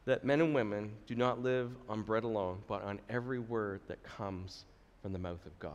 that 0.06 0.24
men 0.24 0.40
and 0.40 0.54
women 0.54 0.92
do 1.08 1.16
not 1.16 1.42
live 1.42 1.72
on 1.90 2.04
bread 2.04 2.24
alone, 2.24 2.60
but 2.68 2.84
on 2.84 3.00
every 3.10 3.40
word 3.40 3.82
that 3.88 4.04
comes 4.04 4.66
from 5.02 5.14
the 5.14 5.20
mouth 5.20 5.46
of 5.46 5.58
God. 5.60 5.74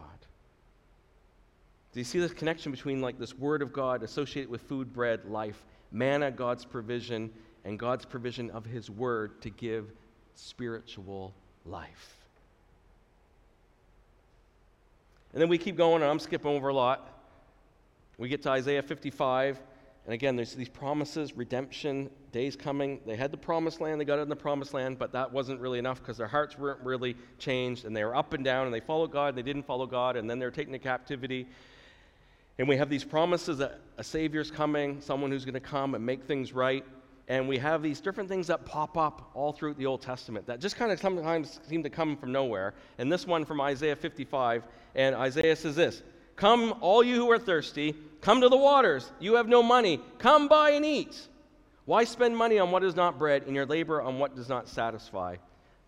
Do 1.92 1.99
you 1.99 2.04
see 2.04 2.20
this 2.20 2.32
connection 2.32 2.70
between 2.70 3.00
like 3.00 3.18
this 3.18 3.37
word 3.37 3.62
of 3.62 3.72
God 3.72 4.04
associated 4.04 4.49
with 4.49 4.62
food, 4.62 4.92
bread, 4.92 5.25
life, 5.25 5.64
manna, 5.90 6.30
God's 6.30 6.64
provision, 6.64 7.30
and 7.64 7.78
God's 7.78 8.04
provision 8.04 8.50
of 8.50 8.64
his 8.64 8.88
word 8.88 9.42
to 9.42 9.50
give 9.50 9.90
spiritual 10.34 11.34
life? 11.66 12.16
And 15.32 15.42
then 15.42 15.49
we 15.49 15.58
keep 15.58 15.76
going, 15.76 16.02
and 16.02 16.10
I'm 16.10 16.20
skipping 16.20 16.50
over 16.50 16.68
a 16.68 16.75
lot. 16.75 17.08
We 18.18 18.28
get 18.28 18.42
to 18.42 18.50
Isaiah 18.50 18.82
55, 18.82 19.60
and 20.04 20.14
again, 20.14 20.37
there's 20.37 20.54
these 20.54 20.68
promises, 20.68 21.37
redemption, 21.37 22.10
days 22.32 22.56
coming. 22.56 23.00
They 23.06 23.16
had 23.16 23.30
the 23.30 23.37
promised 23.37 23.80
land, 23.80 24.00
they 24.00 24.04
got 24.04 24.18
it 24.18 24.22
in 24.22 24.28
the 24.28 24.37
promised 24.37 24.75
land, 24.75 24.99
but 24.99 25.12
that 25.12 25.32
wasn't 25.32 25.60
really 25.60 25.78
enough 25.78 26.00
because 26.00 26.16
their 26.16 26.26
hearts 26.26 26.58
weren't 26.58 26.80
really 26.80 27.16
changed 27.38 27.84
and 27.84 27.96
they 27.96 28.04
were 28.04 28.14
up 28.14 28.32
and 28.32 28.44
down 28.44 28.66
and 28.66 28.75
they 28.75 28.80
followed 28.80 29.12
God, 29.12 29.30
and 29.30 29.38
they 29.38 29.42
didn't 29.42 29.66
follow 29.66 29.87
God, 29.87 30.16
and 30.16 30.28
then 30.28 30.38
they're 30.38 30.50
taken 30.50 30.72
to 30.72 30.78
captivity. 30.78 31.46
And 32.58 32.68
we 32.68 32.76
have 32.76 32.90
these 32.90 33.04
promises 33.04 33.58
that 33.58 33.80
a 33.96 34.04
Savior's 34.04 34.50
coming, 34.50 35.00
someone 35.00 35.30
who's 35.30 35.44
going 35.44 35.54
to 35.54 35.60
come 35.60 35.94
and 35.94 36.04
make 36.04 36.25
things 36.25 36.52
right. 36.52 36.84
And 37.26 37.49
we 37.49 37.58
have 37.58 37.80
these 37.80 38.00
different 38.00 38.28
things 38.28 38.49
that 38.49 38.66
pop 38.66 38.99
up 38.99 39.30
all 39.34 39.52
through 39.52 39.75
the 39.75 39.87
Old 39.87 40.02
Testament 40.02 40.46
that 40.46 40.60
just 40.60 40.76
kind 40.76 40.90
of 40.90 41.00
sometimes 41.00 41.60
seem 41.68 41.82
to 41.84 41.88
come 41.88 42.16
from 42.16 42.32
nowhere. 42.32 42.75
And 42.99 43.10
this 43.10 43.26
one 43.26 43.44
from 43.44 43.60
Isaiah 43.60 43.96
55, 43.96 44.64
and 44.94 45.14
Isaiah 45.14 45.56
says 45.56 45.76
this 45.76 46.02
Come, 46.37 46.75
all 46.80 47.02
you 47.02 47.16
who 47.16 47.30
are 47.30 47.38
thirsty, 47.38 47.94
come 48.20 48.40
to 48.40 48.49
the 48.49 48.56
waters. 48.56 49.10
You 49.20 49.34
have 49.34 49.46
no 49.46 49.62
money. 49.62 50.00
Come 50.18 50.49
buy 50.49 50.70
and 50.70 50.84
eat. 50.84 51.28
Why 51.90 52.04
spend 52.04 52.37
money 52.37 52.61
on 52.61 52.70
what 52.70 52.85
is 52.85 52.94
not 52.94 53.18
bread 53.18 53.42
and 53.49 53.56
your 53.56 53.66
labor 53.66 54.00
on 54.00 54.20
what 54.20 54.37
does 54.37 54.49
not 54.49 54.68
satisfy? 54.68 55.38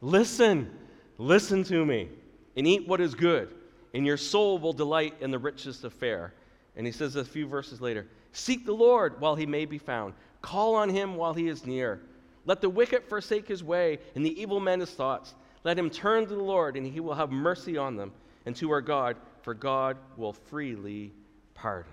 Listen, 0.00 0.68
listen 1.16 1.62
to 1.62 1.87
me, 1.87 2.09
and 2.56 2.66
eat 2.66 2.88
what 2.88 3.00
is 3.00 3.14
good, 3.14 3.54
and 3.94 4.04
your 4.04 4.16
soul 4.16 4.59
will 4.59 4.73
delight 4.73 5.14
in 5.21 5.30
the 5.30 5.38
richest 5.38 5.85
of 5.85 5.92
fare. 5.92 6.35
And 6.75 6.85
he 6.85 6.92
says 6.92 7.14
a 7.14 7.25
few 7.25 7.47
verses 7.47 7.80
later 7.80 8.09
Seek 8.32 8.66
the 8.66 8.73
Lord 8.73 9.21
while 9.21 9.37
he 9.37 9.47
may 9.47 9.64
be 9.64 9.78
found, 9.78 10.14
call 10.40 10.75
on 10.75 10.88
him 10.88 11.14
while 11.14 11.35
he 11.35 11.47
is 11.47 11.64
near. 11.64 12.00
Let 12.47 12.61
the 12.61 12.68
wicked 12.68 13.04
forsake 13.04 13.47
his 13.47 13.62
way, 13.62 14.00
and 14.16 14.26
the 14.26 14.40
evil 14.42 14.59
man 14.59 14.80
his 14.80 14.90
thoughts. 14.90 15.35
Let 15.62 15.78
him 15.78 15.88
turn 15.88 16.26
to 16.26 16.35
the 16.35 16.42
Lord, 16.42 16.76
and 16.76 16.85
he 16.85 16.99
will 16.99 17.14
have 17.14 17.30
mercy 17.30 17.78
on 17.78 17.94
them, 17.94 18.11
and 18.44 18.56
to 18.56 18.73
our 18.73 18.80
God, 18.80 19.16
for 19.42 19.54
God 19.54 19.97
will 20.16 20.32
freely 20.32 21.12
pardon. 21.54 21.92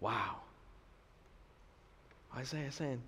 Wow. 0.00 0.38
Isaiah 2.36 2.72
saying, 2.72 3.00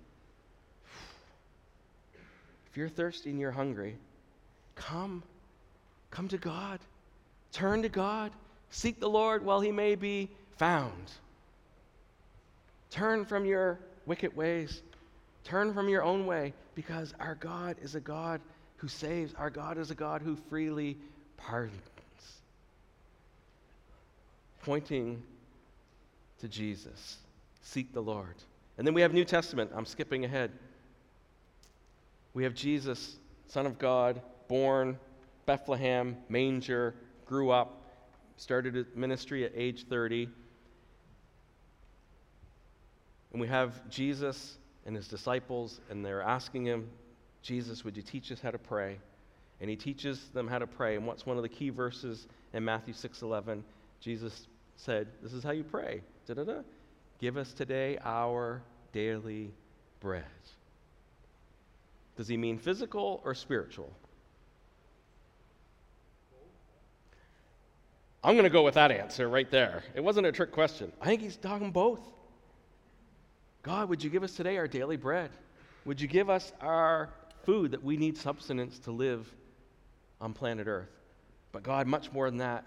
if 2.73 2.77
you're 2.77 2.89
thirsty 2.89 3.29
and 3.29 3.39
you're 3.39 3.51
hungry, 3.51 3.95
come. 4.73 5.21
Come 6.09 6.27
to 6.29 6.39
God. 6.39 6.79
Turn 7.51 7.83
to 7.83 7.89
God. 7.89 8.31
Seek 8.71 8.99
the 8.99 9.07
Lord 9.07 9.45
while 9.45 9.61
he 9.61 9.71
may 9.71 9.93
be 9.93 10.31
found. 10.57 11.11
Turn 12.89 13.25
from 13.25 13.45
your 13.45 13.77
wicked 14.07 14.35
ways. 14.35 14.81
Turn 15.43 15.71
from 15.75 15.87
your 15.87 16.01
own 16.01 16.25
way 16.25 16.51
because 16.73 17.13
our 17.19 17.35
God 17.35 17.75
is 17.79 17.93
a 17.93 17.99
God 17.99 18.41
who 18.77 18.87
saves. 18.87 19.35
Our 19.35 19.51
God 19.51 19.77
is 19.77 19.91
a 19.91 19.95
God 19.95 20.23
who 20.23 20.35
freely 20.35 20.97
pardons. 21.37 21.77
Pointing 24.63 25.21
to 26.39 26.47
Jesus. 26.47 27.17
Seek 27.61 27.93
the 27.93 28.01
Lord. 28.01 28.33
And 28.79 28.87
then 28.87 28.95
we 28.95 29.01
have 29.01 29.13
New 29.13 29.25
Testament. 29.25 29.69
I'm 29.75 29.85
skipping 29.85 30.25
ahead. 30.25 30.49
We 32.33 32.43
have 32.43 32.53
Jesus, 32.53 33.17
Son 33.47 33.65
of 33.65 33.77
God, 33.77 34.21
born 34.47 34.97
Bethlehem, 35.45 36.17
manger, 36.29 36.95
grew 37.25 37.51
up, 37.51 37.81
started 38.37 38.95
ministry 38.95 39.45
at 39.45 39.51
age 39.55 39.85
30. 39.87 40.29
And 43.31 43.41
we 43.41 43.47
have 43.47 43.87
Jesus 43.89 44.57
and 44.85 44.95
his 44.95 45.07
disciples, 45.07 45.79
and 45.89 46.05
they're 46.05 46.21
asking 46.21 46.65
him, 46.65 46.89
Jesus, 47.41 47.83
would 47.83 47.97
you 47.97 48.03
teach 48.03 48.31
us 48.31 48.39
how 48.41 48.51
to 48.51 48.57
pray? 48.57 48.99
And 49.59 49.69
he 49.69 49.75
teaches 49.75 50.29
them 50.33 50.47
how 50.47 50.59
to 50.59 50.67
pray. 50.67 50.95
And 50.95 51.05
what's 51.05 51.25
one 51.25 51.37
of 51.37 51.43
the 51.43 51.49
key 51.49 51.69
verses 51.69 52.27
in 52.53 52.63
Matthew 52.65 52.93
6:11? 52.93 53.63
Jesus 53.99 54.47
said, 54.75 55.07
"This 55.21 55.33
is 55.33 55.43
how 55.43 55.51
you 55.51 55.63
pray. 55.63 56.03
Da-da-da. 56.25 56.63
Give 57.19 57.37
us 57.37 57.53
today 57.53 57.97
our 58.03 58.61
daily 58.91 59.53
bread." 59.99 60.25
Does 62.15 62.27
he 62.27 62.37
mean 62.37 62.57
physical 62.57 63.21
or 63.23 63.33
spiritual? 63.33 63.91
I'm 68.23 68.35
going 68.35 68.45
to 68.45 68.49
go 68.49 68.63
with 68.63 68.75
that 68.75 68.91
answer 68.91 69.27
right 69.27 69.49
there. 69.51 69.83
It 69.95 70.03
wasn't 70.03 70.27
a 70.27 70.31
trick 70.31 70.51
question. 70.51 70.93
I 71.01 71.05
think 71.05 71.21
he's 71.21 71.35
talking 71.35 71.71
both. 71.71 71.99
God, 73.63 73.89
would 73.89 74.03
you 74.03 74.09
give 74.09 74.23
us 74.23 74.33
today 74.33 74.57
our 74.57 74.67
daily 74.67 74.95
bread? 74.95 75.29
Would 75.85 75.99
you 75.99 76.07
give 76.07 76.29
us 76.29 76.53
our 76.61 77.09
food 77.43 77.71
that 77.71 77.83
we 77.83 77.97
need 77.97 78.17
substance 78.17 78.79
to 78.79 78.91
live 78.91 79.27
on 80.21 80.33
planet 80.33 80.67
Earth? 80.67 80.89
But 81.51 81.63
God, 81.63 81.85
much 81.85 82.11
more 82.13 82.29
than 82.29 82.37
that, 82.37 82.63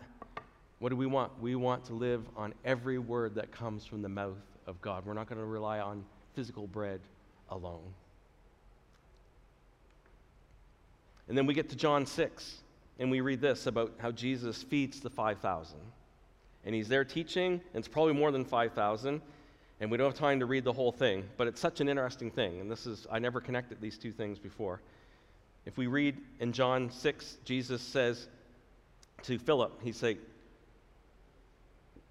what 0.79 0.91
do 0.91 0.97
we 0.97 1.07
want? 1.07 1.33
We 1.41 1.55
want 1.55 1.87
to 1.87 1.95
live 1.95 2.23
on 2.37 2.53
every 2.65 2.99
word 2.99 3.35
that 3.37 3.51
comes 3.51 3.87
from 3.87 4.03
the 4.03 4.11
mouth 4.11 4.37
of 4.67 4.81
God. 4.83 5.07
We're 5.07 5.15
not 5.15 5.27
going 5.27 5.41
to 5.41 5.47
rely 5.47 5.81
on 5.81 6.05
physical 6.35 6.67
bread 6.67 7.01
alone. 7.49 7.95
And 11.29 11.37
then 11.37 11.47
we 11.47 11.55
get 11.55 11.69
to 11.71 11.77
John 11.77 12.07
6, 12.07 12.63
and 12.99 13.11
we 13.11 13.21
read 13.21 13.41
this 13.41 13.67
about 13.67 13.93
how 13.99 14.11
Jesus 14.11 14.63
feeds 14.63 15.01
the 15.01 15.11
5,000. 15.11 15.77
And 16.65 16.75
he's 16.75 16.89
there 16.89 17.05
teaching, 17.05 17.53
and 17.53 17.61
it's 17.75 17.89
probably 17.89 18.15
more 18.15 18.31
than 18.31 18.45
5,000. 18.45 19.21
And 19.81 19.91
we 19.91 19.97
don't 19.99 20.11
have 20.11 20.19
time 20.19 20.41
to 20.41 20.47
read 20.47 20.65
the 20.65 20.73
whole 20.73 20.93
thing, 20.93 21.25
but 21.37 21.47
it's 21.47 21.61
such 21.61 21.81
an 21.81 21.89
interesting 21.89 22.31
thing. 22.31 22.61
And 22.61 22.71
this 22.71 22.87
is, 22.87 23.07
I 23.11 23.19
never 23.19 23.41
connected 23.41 23.81
these 23.81 23.99
two 23.99 24.13
things 24.13 24.39
before. 24.39 24.81
If 25.67 25.77
we 25.77 25.87
read 25.87 26.17
in 26.41 26.53
John 26.53 26.91
6, 26.91 27.39
Jesus 27.45 27.83
says 27.83 28.29
to 29.25 29.39
Philip, 29.39 29.81
he 29.83 29.93
say, 29.93 30.17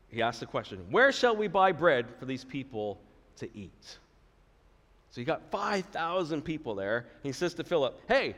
he 0.09 0.21
asks 0.21 0.39
the 0.39 0.45
question, 0.45 0.85
Where 0.91 1.11
shall 1.11 1.35
we 1.35 1.47
buy 1.47 1.71
bread 1.71 2.05
for 2.19 2.25
these 2.25 2.43
people 2.43 2.99
to 3.37 3.49
eat? 3.57 3.97
So 5.11 5.21
you 5.21 5.25
got 5.25 5.49
5,000 5.49 6.41
people 6.41 6.75
there. 6.75 7.05
He 7.23 7.31
says 7.31 7.53
to 7.55 7.63
Philip, 7.63 7.99
Hey, 8.07 8.35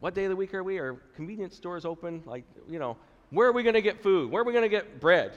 what 0.00 0.14
day 0.14 0.24
of 0.24 0.30
the 0.30 0.36
week 0.36 0.54
are 0.54 0.62
we? 0.62 0.78
Are 0.78 0.94
convenience 1.16 1.56
stores 1.56 1.84
open? 1.84 2.22
Like, 2.24 2.44
you 2.68 2.78
know, 2.78 2.96
where 3.30 3.48
are 3.48 3.52
we 3.52 3.62
going 3.62 3.74
to 3.74 3.82
get 3.82 4.02
food? 4.02 4.30
Where 4.30 4.42
are 4.42 4.44
we 4.44 4.52
going 4.52 4.62
to 4.62 4.68
get 4.68 5.00
bread? 5.00 5.36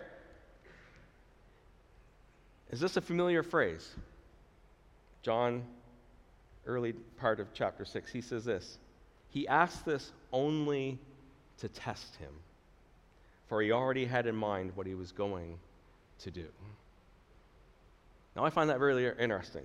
Is 2.72 2.80
this 2.80 2.96
a 2.96 3.02
familiar 3.02 3.44
phrase? 3.44 3.88
John, 5.24 5.64
early 6.66 6.94
part 6.94 7.40
of 7.40 7.48
chapter 7.54 7.86
6, 7.86 8.12
he 8.12 8.22
says 8.22 8.46
this. 8.46 8.78
He 9.30 9.48
asked 9.48 9.86
this 9.86 10.12
only 10.32 10.98
to 11.60 11.68
test 11.68 12.16
him, 12.18 12.34
for 13.48 13.62
he 13.62 13.72
already 13.72 14.06
had 14.06 14.26
in 14.26 14.36
mind 14.36 14.72
what 14.76 14.88
he 14.88 14.96
was 14.96 15.12
going 15.12 15.58
to 16.20 16.32
do. 16.32 16.48
Now, 18.36 18.46
I 18.46 18.50
find 18.50 18.70
that 18.70 18.80
really 18.80 19.06
interesting. 19.20 19.64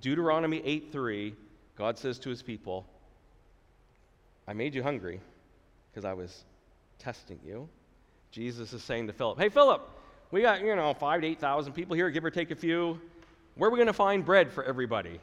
Deuteronomy 0.00 0.62
8 0.64 0.92
3, 0.92 1.34
God 1.76 1.98
says 1.98 2.18
to 2.20 2.30
his 2.30 2.42
people, 2.42 2.86
I 4.46 4.52
made 4.52 4.74
you 4.74 4.82
hungry 4.82 5.20
because 5.90 6.04
I 6.04 6.12
was 6.12 6.44
testing 6.98 7.38
you. 7.44 7.68
Jesus 8.30 8.72
is 8.72 8.82
saying 8.82 9.06
to 9.06 9.12
Philip, 9.12 9.38
Hey, 9.38 9.48
Philip, 9.48 9.88
we 10.30 10.42
got, 10.42 10.60
you 10.60 10.74
know, 10.74 10.92
five 10.94 11.20
to 11.20 11.26
8,000 11.26 11.72
people 11.72 11.94
here, 11.94 12.10
give 12.10 12.24
or 12.24 12.30
take 12.30 12.50
a 12.50 12.56
few. 12.56 13.00
Where 13.54 13.68
are 13.68 13.72
we 13.72 13.76
going 13.76 13.86
to 13.86 13.92
find 13.92 14.24
bread 14.24 14.52
for 14.52 14.64
everybody? 14.64 15.20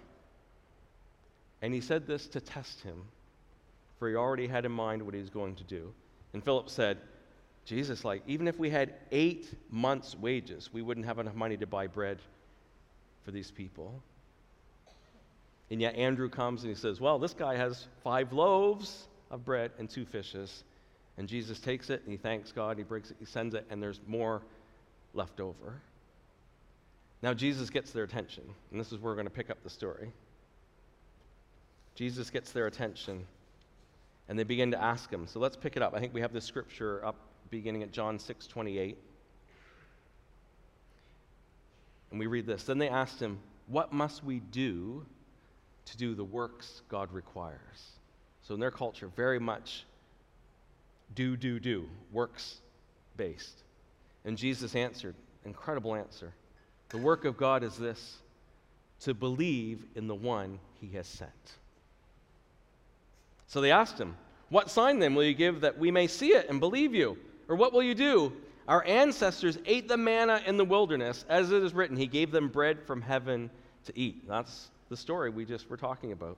And 1.62 1.74
he 1.74 1.82
said 1.82 2.08
this 2.08 2.28
to 2.28 2.40
test 2.40 2.82
him, 2.82 3.04
for 4.00 4.10
he 4.10 4.16
already 4.16 4.48
had 4.48 4.66
in 4.66 4.72
mind 4.72 5.02
what 5.02 5.14
he 5.14 5.20
was 5.20 5.30
going 5.30 5.56
to 5.56 5.64
do. 5.64 5.94
And 6.34 6.44
Philip 6.44 6.70
said, 6.70 6.98
Jesus, 7.66 8.04
like, 8.06 8.24
even 8.26 8.48
if 8.48 8.58
we 8.58 8.70
had 8.70 8.96
eight 9.12 9.54
months' 9.70 10.18
wages, 10.18 10.72
we 10.74 10.82
wouldn't 10.82 11.06
have 11.06 11.20
enough 11.20 11.36
money 11.36 11.58
to 11.58 11.68
buy 11.68 11.88
bread 11.88 12.20
for 13.24 13.32
these 13.32 13.52
people. 13.52 14.02
And 15.70 15.80
yet 15.80 15.96
Andrew 15.96 16.30
comes 16.30 16.64
and 16.64 16.70
he 16.70 16.80
says, 16.80 17.00
Well, 17.00 17.20
this 17.20 17.34
guy 17.34 17.56
has 17.56 17.88
five 18.04 18.34
loaves 18.34 19.08
of 19.32 19.44
bread 19.44 19.72
and 19.80 19.90
two 19.90 20.06
fishes. 20.06 20.64
And 21.18 21.28
Jesus 21.28 21.60
takes 21.60 21.90
it 21.90 22.02
and 22.04 22.12
he 22.12 22.18
thanks 22.18 22.52
God, 22.52 22.78
he 22.78 22.84
breaks 22.84 23.10
it, 23.10 23.18
he 23.20 23.26
sends 23.26 23.56
it, 23.56 23.66
and 23.70 23.82
there's 23.82 24.00
more 24.06 24.44
left 25.14 25.40
over. 25.40 25.82
Now, 27.24 27.34
Jesus 27.34 27.70
gets 27.70 27.92
their 27.92 28.04
attention, 28.04 28.44
and 28.72 28.80
this 28.80 28.92
is 28.92 29.00
where 29.00 29.12
we're 29.12 29.16
going 29.16 29.28
to 29.28 29.32
pick 29.32 29.50
up 29.50 29.64
the 29.64 29.70
story. 29.70 30.12
Jesus 31.94 32.30
gets 32.32 32.52
their 32.52 32.66
attention, 32.66 33.26
and 34.28 34.40
they 34.40 34.44
begin 34.44 34.72
to 34.72 34.82
ask 34.82 35.12
him. 35.12 35.28
So 35.28 35.40
let's 35.40 35.56
pick 35.56 35.76
it 35.76 35.84
up. 35.84 35.94
I 35.94 36.00
think 36.00 36.14
we 36.14 36.22
have 36.22 36.34
the 36.34 36.42
scripture 36.42 37.06
up 37.06 37.16
beginning 37.52 37.84
at 37.84 37.92
John 37.92 38.18
6 38.18 38.48
28. 38.48 38.98
And 42.10 42.20
we 42.20 42.28
read 42.28 42.46
this. 42.46 42.64
Then 42.64 42.78
they 42.78 42.90
asked 42.90 43.22
him, 43.22 43.40
What 43.68 43.94
must 43.94 44.24
we 44.24 44.40
do 44.40 45.06
to 45.86 45.98
do 45.98 46.16
the 46.16 46.24
works 46.24 46.82
God 46.90 47.12
requires? 47.14 47.92
So, 48.44 48.54
in 48.54 48.60
their 48.60 48.72
culture, 48.72 49.08
very 49.16 49.40
much 49.40 49.86
do, 51.16 51.38
do, 51.38 51.60
do, 51.60 51.88
works 52.12 52.58
based. 53.18 53.64
And 54.26 54.38
Jesus 54.38 54.76
answered, 54.76 55.16
incredible 55.46 55.96
answer. 55.96 56.34
The 56.90 56.98
work 56.98 57.26
of 57.26 57.38
God 57.38 57.64
is 57.64 57.78
this 57.78 58.18
to 59.02 59.14
believe 59.14 59.84
in 59.96 60.08
the 60.08 60.16
one 60.16 60.60
he 60.80 60.90
has 60.96 61.08
sent. 61.08 61.32
So 63.48 63.62
they 63.62 63.72
asked 63.72 64.00
him, 64.00 64.16
What 64.50 64.70
sign 64.70 65.00
then 65.00 65.16
will 65.16 65.24
you 65.24 65.34
give 65.34 65.62
that 65.62 65.78
we 65.78 65.92
may 65.92 66.08
see 66.08 66.30
it 66.30 66.50
and 66.50 66.60
believe 66.60 66.94
you? 66.94 67.18
Or 67.48 67.56
what 67.56 67.74
will 67.74 67.84
you 67.84 67.96
do? 67.96 68.34
Our 68.68 68.86
ancestors 68.86 69.58
ate 69.66 69.88
the 69.88 69.98
manna 69.98 70.42
in 70.46 70.56
the 70.58 70.66
wilderness, 70.66 71.26
as 71.28 71.52
it 71.52 71.64
is 71.64 71.74
written, 71.74 71.98
He 71.98 72.08
gave 72.08 72.32
them 72.32 72.48
bread 72.48 72.82
from 72.84 73.02
heaven 73.02 73.50
to 73.86 73.98
eat. 73.98 74.28
That's 74.28 74.70
the 74.90 74.96
story 74.96 75.30
we 75.30 75.46
just 75.46 75.70
were 75.70 75.78
talking 75.78 76.12
about. 76.12 76.38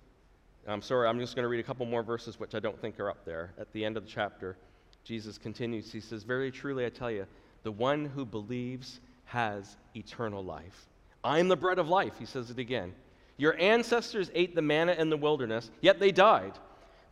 I'm 0.67 0.81
sorry, 0.81 1.07
I'm 1.07 1.19
just 1.19 1.35
going 1.35 1.43
to 1.43 1.49
read 1.49 1.59
a 1.59 1.63
couple 1.63 1.85
more 1.85 2.03
verses, 2.03 2.39
which 2.39 2.53
I 2.53 2.59
don't 2.59 2.79
think 2.79 2.99
are 2.99 3.09
up 3.09 3.25
there. 3.25 3.51
At 3.59 3.71
the 3.73 3.83
end 3.83 3.97
of 3.97 4.05
the 4.05 4.09
chapter, 4.09 4.57
Jesus 5.03 5.37
continues. 5.37 5.91
He 5.91 5.99
says, 5.99 6.23
Very 6.23 6.51
truly, 6.51 6.85
I 6.85 6.89
tell 6.89 7.09
you, 7.09 7.25
the 7.63 7.71
one 7.71 8.05
who 8.05 8.25
believes 8.25 9.01
has 9.25 9.77
eternal 9.95 10.43
life. 10.43 10.87
I 11.23 11.39
am 11.39 11.47
the 11.47 11.55
bread 11.55 11.79
of 11.79 11.89
life, 11.89 12.13
he 12.19 12.25
says 12.25 12.49
it 12.49 12.59
again. 12.59 12.93
Your 13.37 13.57
ancestors 13.59 14.29
ate 14.35 14.53
the 14.53 14.61
manna 14.61 14.93
in 14.93 15.09
the 15.09 15.17
wilderness, 15.17 15.71
yet 15.81 15.99
they 15.99 16.11
died. 16.11 16.53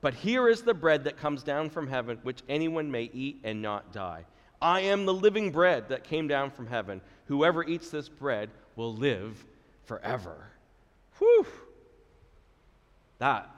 But 0.01 0.13
here 0.13 0.47
is 0.47 0.61
the 0.61 0.73
bread 0.73 1.03
that 1.05 1.17
comes 1.17 1.43
down 1.43 1.69
from 1.69 1.87
heaven, 1.87 2.19
which 2.23 2.43
anyone 2.47 2.91
may 2.91 3.09
eat 3.13 3.39
and 3.43 3.61
not 3.61 3.91
die. 3.91 4.25
I 4.61 4.81
am 4.81 5.05
the 5.05 5.13
living 5.13 5.51
bread 5.51 5.89
that 5.89 6.03
came 6.03 6.27
down 6.27 6.51
from 6.51 6.67
heaven. 6.67 7.01
Whoever 7.25 7.63
eats 7.63 7.89
this 7.89 8.09
bread 8.09 8.49
will 8.75 8.93
live 8.93 9.43
forever. 9.85 10.51
Whew! 11.17 11.45
That 13.19 13.49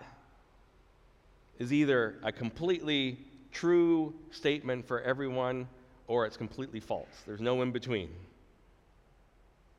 is 1.60 1.71
either 1.71 2.15
a 2.24 2.32
completely 2.32 3.19
true 3.52 4.13
statement 4.32 4.88
for 4.88 5.02
everyone 5.02 5.67
or 6.08 6.26
it's 6.26 6.38
completely 6.38 6.80
false. 6.80 7.08
There's 7.26 7.41
no 7.41 7.62
in 7.62 7.71
between. 7.71 8.10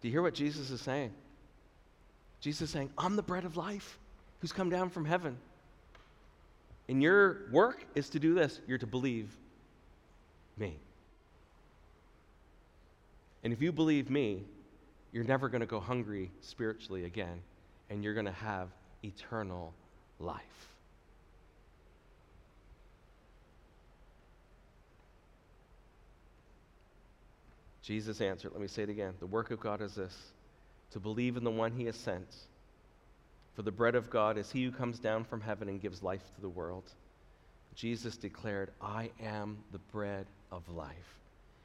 Do 0.00 0.08
you 0.08 0.12
hear 0.12 0.22
what 0.22 0.34
Jesus 0.34 0.70
is 0.70 0.80
saying? 0.80 1.12
Jesus 2.40 2.62
is 2.62 2.70
saying, 2.70 2.90
I'm 2.96 3.16
the 3.16 3.22
bread 3.22 3.44
of 3.44 3.56
life 3.56 3.98
who's 4.40 4.52
come 4.52 4.70
down 4.70 4.90
from 4.90 5.04
heaven. 5.04 5.36
And 6.88 7.02
your 7.02 7.50
work 7.52 7.84
is 7.94 8.08
to 8.10 8.18
do 8.18 8.34
this 8.34 8.60
you're 8.66 8.78
to 8.78 8.86
believe 8.86 9.28
me. 10.56 10.76
And 13.44 13.52
if 13.52 13.60
you 13.60 13.72
believe 13.72 14.10
me, 14.10 14.44
you're 15.12 15.24
never 15.24 15.48
going 15.48 15.60
to 15.60 15.66
go 15.66 15.80
hungry 15.80 16.30
spiritually 16.40 17.04
again, 17.04 17.42
and 17.90 18.02
you're 18.02 18.14
going 18.14 18.26
to 18.26 18.32
have 18.32 18.68
eternal 19.02 19.74
life. 20.18 20.40
Jesus 27.82 28.20
answered, 28.20 28.52
let 28.52 28.60
me 28.60 28.68
say 28.68 28.84
it 28.84 28.88
again. 28.88 29.14
The 29.18 29.26
work 29.26 29.50
of 29.50 29.58
God 29.58 29.82
is 29.82 29.96
this 29.96 30.16
to 30.92 31.00
believe 31.00 31.36
in 31.36 31.44
the 31.44 31.50
one 31.50 31.72
he 31.72 31.86
has 31.86 31.96
sent. 31.96 32.32
For 33.54 33.62
the 33.62 33.72
bread 33.72 33.94
of 33.94 34.08
God 34.08 34.38
is 34.38 34.50
he 34.50 34.64
who 34.64 34.70
comes 34.70 34.98
down 34.98 35.24
from 35.24 35.40
heaven 35.40 35.68
and 35.68 35.80
gives 35.80 36.02
life 36.02 36.22
to 36.36 36.40
the 36.40 36.48
world. 36.48 36.84
Jesus 37.74 38.16
declared, 38.16 38.70
I 38.80 39.10
am 39.20 39.58
the 39.72 39.78
bread 39.78 40.26
of 40.50 40.68
life. 40.68 41.18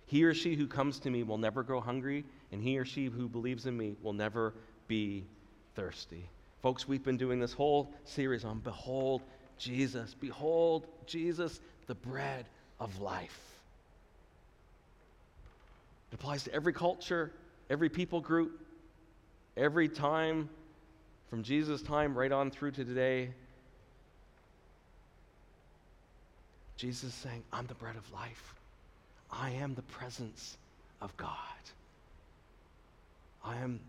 He 0.05 0.23
or 0.23 0.33
she 0.33 0.55
who 0.55 0.67
comes 0.67 0.99
to 0.99 1.09
me 1.09 1.23
will 1.23 1.37
never 1.37 1.63
grow 1.63 1.81
hungry, 1.81 2.23
and 2.51 2.63
he 2.63 2.77
or 2.77 2.85
she 2.85 3.05
who 3.05 3.27
believes 3.27 3.65
in 3.65 3.77
me 3.77 3.95
will 4.01 4.13
never 4.13 4.53
be 4.87 5.25
thirsty. 5.75 6.29
Folks, 6.61 6.87
we've 6.87 7.03
been 7.03 7.17
doing 7.17 7.39
this 7.39 7.53
whole 7.53 7.91
series 8.03 8.43
on 8.43 8.59
Behold 8.59 9.21
Jesus. 9.57 10.15
Behold 10.19 10.87
Jesus, 11.05 11.59
the 11.85 11.95
bread 11.95 12.45
of 12.79 12.99
life. 12.99 13.39
It 16.11 16.15
applies 16.15 16.43
to 16.45 16.53
every 16.53 16.73
culture, 16.73 17.31
every 17.69 17.89
people 17.89 18.21
group, 18.21 18.59
every 19.55 19.87
time, 19.87 20.49
from 21.29 21.43
Jesus' 21.43 21.81
time 21.81 22.17
right 22.17 22.31
on 22.31 22.49
through 22.49 22.71
to 22.71 22.85
today. 22.85 23.29
Jesus 26.77 27.09
is 27.09 27.13
saying, 27.15 27.43
I'm 27.51 27.65
the 27.67 27.73
bread 27.75 27.95
of 27.95 28.11
life. 28.13 28.53
I 29.31 29.51
am 29.51 29.75
the 29.75 29.81
presence 29.83 30.57
of 31.01 31.15
God. 31.17 31.29
I 33.43 33.57
am 33.57 33.79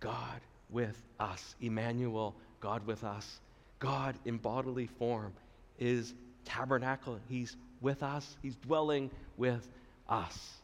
God 0.00 0.40
with 0.70 1.02
us. 1.18 1.54
Emmanuel, 1.60 2.34
God 2.60 2.86
with 2.86 3.04
us. 3.04 3.40
God 3.78 4.16
in 4.24 4.38
bodily 4.38 4.86
form 4.86 5.32
is 5.78 6.14
tabernacle. 6.44 7.18
He's 7.28 7.56
with 7.80 8.02
us, 8.02 8.36
He's 8.42 8.56
dwelling 8.56 9.10
with 9.36 9.68
us. 10.08 10.54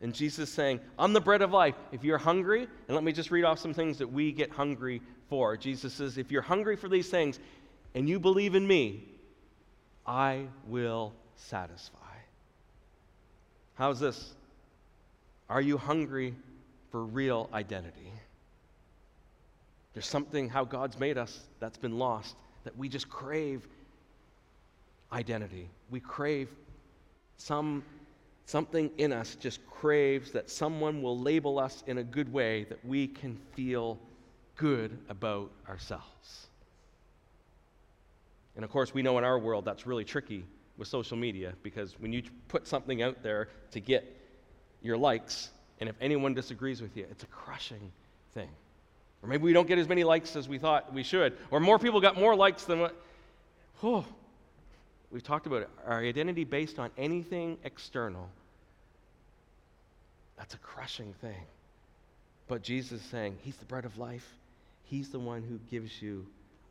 And 0.00 0.14
Jesus 0.14 0.50
saying, 0.50 0.80
I'm 0.98 1.12
the 1.12 1.20
bread 1.20 1.42
of 1.42 1.52
life. 1.52 1.74
If 1.90 2.04
you're 2.04 2.18
hungry, 2.18 2.62
and 2.62 2.94
let 2.94 3.02
me 3.02 3.12
just 3.12 3.30
read 3.30 3.44
off 3.44 3.58
some 3.58 3.72
things 3.72 3.98
that 3.98 4.08
we 4.08 4.30
get 4.30 4.50
hungry 4.50 5.00
for. 5.28 5.56
Jesus 5.56 5.94
says, 5.94 6.18
If 6.18 6.30
you're 6.30 6.42
hungry 6.42 6.76
for 6.76 6.88
these 6.88 7.08
things 7.08 7.38
and 7.94 8.08
you 8.08 8.20
believe 8.20 8.54
in 8.54 8.66
me, 8.66 9.04
I 10.06 10.46
will 10.66 11.14
satisfy. 11.36 11.98
How's 13.74 14.00
this? 14.00 14.34
Are 15.48 15.60
you 15.60 15.78
hungry 15.78 16.34
for 16.90 17.04
real 17.04 17.48
identity? 17.52 18.12
There's 19.96 20.06
something 20.06 20.50
how 20.50 20.66
God's 20.66 20.98
made 20.98 21.16
us 21.16 21.40
that's 21.58 21.78
been 21.78 21.98
lost, 21.98 22.36
that 22.64 22.76
we 22.76 22.86
just 22.86 23.08
crave 23.08 23.66
identity. 25.10 25.70
We 25.88 26.00
crave 26.00 26.50
some 27.38 27.82
something 28.44 28.90
in 28.98 29.10
us 29.10 29.36
just 29.36 29.66
craves 29.70 30.32
that 30.32 30.50
someone 30.50 31.00
will 31.00 31.18
label 31.18 31.58
us 31.58 31.82
in 31.86 31.96
a 31.96 32.04
good 32.04 32.30
way 32.30 32.64
that 32.64 32.84
we 32.84 33.06
can 33.06 33.38
feel 33.54 33.98
good 34.56 34.98
about 35.08 35.50
ourselves. 35.66 36.48
And 38.54 38.66
of 38.66 38.70
course, 38.70 38.92
we 38.92 39.00
know 39.00 39.16
in 39.16 39.24
our 39.24 39.38
world 39.38 39.64
that's 39.64 39.86
really 39.86 40.04
tricky 40.04 40.44
with 40.76 40.88
social 40.88 41.16
media 41.16 41.54
because 41.62 41.98
when 41.98 42.12
you 42.12 42.22
put 42.48 42.68
something 42.68 43.00
out 43.00 43.22
there 43.22 43.48
to 43.70 43.80
get 43.80 44.04
your 44.82 44.98
likes, 44.98 45.48
and 45.80 45.88
if 45.88 45.96
anyone 46.02 46.34
disagrees 46.34 46.82
with 46.82 46.94
you, 46.98 47.06
it's 47.10 47.22
a 47.22 47.28
crushing 47.28 47.90
thing. 48.34 48.50
Or 49.22 49.28
maybe 49.28 49.42
we 49.42 49.52
don't 49.52 49.66
get 49.66 49.78
as 49.78 49.88
many 49.88 50.04
likes 50.04 50.36
as 50.36 50.48
we 50.48 50.58
thought 50.58 50.92
we 50.92 51.02
should, 51.02 51.36
or 51.50 51.60
more 51.60 51.78
people 51.78 52.00
got 52.00 52.16
more 52.16 52.36
likes 52.36 52.64
than 52.64 52.80
what. 52.80 52.94
We've 55.10 55.22
talked 55.22 55.46
about 55.46 55.62
it. 55.62 55.70
Our 55.86 56.00
identity 56.00 56.44
based 56.44 56.78
on 56.78 56.90
anything 56.98 57.58
external. 57.64 58.28
That's 60.36 60.54
a 60.54 60.58
crushing 60.58 61.14
thing. 61.20 61.42
But 62.48 62.62
Jesus 62.62 63.00
is 63.00 63.06
saying, 63.08 63.38
He's 63.42 63.56
the 63.56 63.64
bread 63.64 63.84
of 63.84 63.98
life. 63.98 64.28
He's 64.84 65.08
the 65.10 65.18
one 65.18 65.42
who 65.42 65.58
gives 65.70 66.00
you 66.00 66.26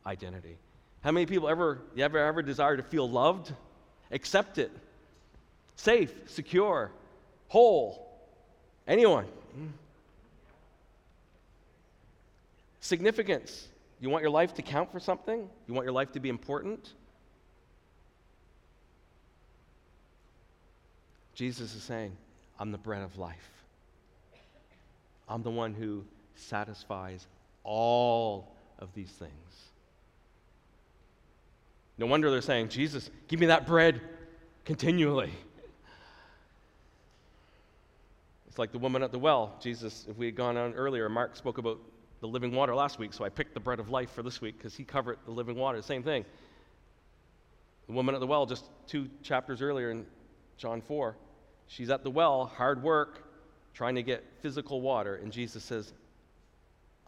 identity. 0.06 0.56
How 1.02 1.12
many 1.12 1.26
people 1.26 1.48
ever, 1.48 1.80
you 1.94 2.04
ever, 2.04 2.18
ever 2.18 2.42
desire 2.42 2.76
to 2.76 2.82
feel 2.82 3.08
loved? 3.08 3.52
Accepted, 4.10 4.70
safe, 5.76 6.12
secure, 6.26 6.90
whole? 7.48 8.08
Anyone? 8.86 9.26
Significance. 12.80 13.68
You 14.00 14.10
want 14.10 14.22
your 14.22 14.30
life 14.30 14.54
to 14.54 14.62
count 14.62 14.92
for 14.92 15.00
something? 15.00 15.48
You 15.66 15.74
want 15.74 15.84
your 15.84 15.92
life 15.92 16.12
to 16.12 16.20
be 16.20 16.28
important? 16.28 16.92
Jesus 21.34 21.74
is 21.74 21.82
saying, 21.82 22.16
I'm 22.58 22.72
the 22.72 22.78
bread 22.78 23.02
of 23.02 23.18
life. 23.18 23.50
I'm 25.28 25.42
the 25.42 25.50
one 25.50 25.74
who 25.74 26.04
satisfies 26.34 27.26
all 27.64 28.54
of 28.78 28.92
these 28.94 29.10
things. 29.10 29.32
No 31.98 32.06
wonder 32.06 32.30
they're 32.30 32.42
saying, 32.42 32.68
Jesus, 32.68 33.10
give 33.28 33.40
me 33.40 33.46
that 33.46 33.66
bread 33.66 34.00
continually. 34.64 35.32
It's 38.48 38.58
like 38.58 38.72
the 38.72 38.78
woman 38.78 39.02
at 39.02 39.12
the 39.12 39.18
well. 39.18 39.56
Jesus, 39.60 40.06
if 40.08 40.16
we 40.16 40.26
had 40.26 40.36
gone 40.36 40.56
on 40.56 40.74
earlier, 40.74 41.08
Mark 41.08 41.36
spoke 41.36 41.58
about 41.58 41.78
the 42.26 42.32
living 42.32 42.52
water 42.52 42.74
last 42.74 42.98
week, 42.98 43.12
so 43.12 43.24
I 43.24 43.28
picked 43.28 43.54
the 43.54 43.60
bread 43.60 43.78
of 43.78 43.88
life 43.88 44.10
for 44.10 44.22
this 44.22 44.40
week 44.40 44.58
because 44.58 44.74
he 44.74 44.82
covered 44.82 45.18
the 45.24 45.30
living 45.30 45.56
water. 45.56 45.80
Same 45.80 46.02
thing. 46.02 46.24
The 47.86 47.92
woman 47.92 48.16
at 48.16 48.20
the 48.20 48.26
well, 48.26 48.46
just 48.46 48.64
two 48.88 49.08
chapters 49.22 49.62
earlier 49.62 49.90
in 49.90 50.04
John 50.58 50.80
4, 50.80 51.16
she's 51.68 51.88
at 51.88 52.02
the 52.02 52.10
well, 52.10 52.46
hard 52.46 52.82
work, 52.82 53.22
trying 53.74 53.94
to 53.94 54.02
get 54.02 54.24
physical 54.42 54.80
water, 54.80 55.16
and 55.16 55.30
Jesus 55.30 55.62
says, 55.62 55.92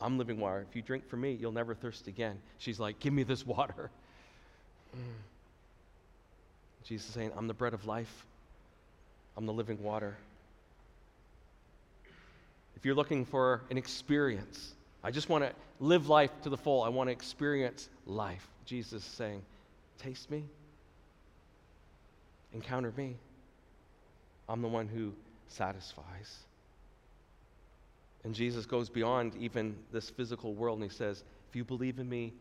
I'm 0.01 0.19
living 0.19 0.39
water. 0.39 0.65
If 0.69 0.77
you 0.77 0.83
drink 0.83 1.09
from 1.09 1.23
me, 1.23 1.33
you'll 1.33 1.51
never 1.51 1.75
thirst 1.75 2.07
again. 2.07 2.39
She's 2.59 2.79
like, 2.79 3.01
Give 3.01 3.13
me 3.13 3.25
this 3.25 3.45
water. 3.45 3.91
Mm. 4.97 5.01
Jesus 6.85 7.13
saying, 7.13 7.33
I'm 7.37 7.49
the 7.49 7.55
bread 7.55 7.75
of 7.75 7.87
life, 7.87 8.25
I'm 9.37 9.47
the 9.47 9.53
living 9.53 9.83
water. 9.83 10.17
If 12.77 12.85
you're 12.85 12.95
looking 12.95 13.27
for 13.27 13.63
an 13.71 13.77
experience, 13.77 14.75
I 15.03 15.11
just 15.11 15.29
want 15.29 15.45
to 15.45 15.53
live 15.81 16.09
life 16.09 16.31
to 16.43 16.51
the 16.51 16.57
full. 16.57 16.83
I 16.83 16.89
want 16.89 17.09
to 17.09 17.13
experience 17.13 17.89
life. 18.07 18.47
Jesus 18.65 19.05
is 19.05 19.11
saying, 19.11 19.43
Taste 19.99 20.31
me, 20.31 20.45
encounter 22.53 22.93
me. 22.97 23.17
I'm 24.49 24.63
the 24.63 24.69
one 24.69 24.89
who 24.89 25.13
satisfies. 25.49 26.39
And 28.25 28.35
Jesus 28.35 28.67
goes 28.67 28.89
beyond 28.89 29.35
even 29.37 29.77
this 29.93 30.11
physical 30.11 30.55
world 30.55 30.81
and 30.81 30.91
he 30.91 30.95
says, 30.95 31.23
If 31.49 31.57
you 31.57 31.65
believe 31.65 31.99
in 31.99 32.09
me 32.09 32.33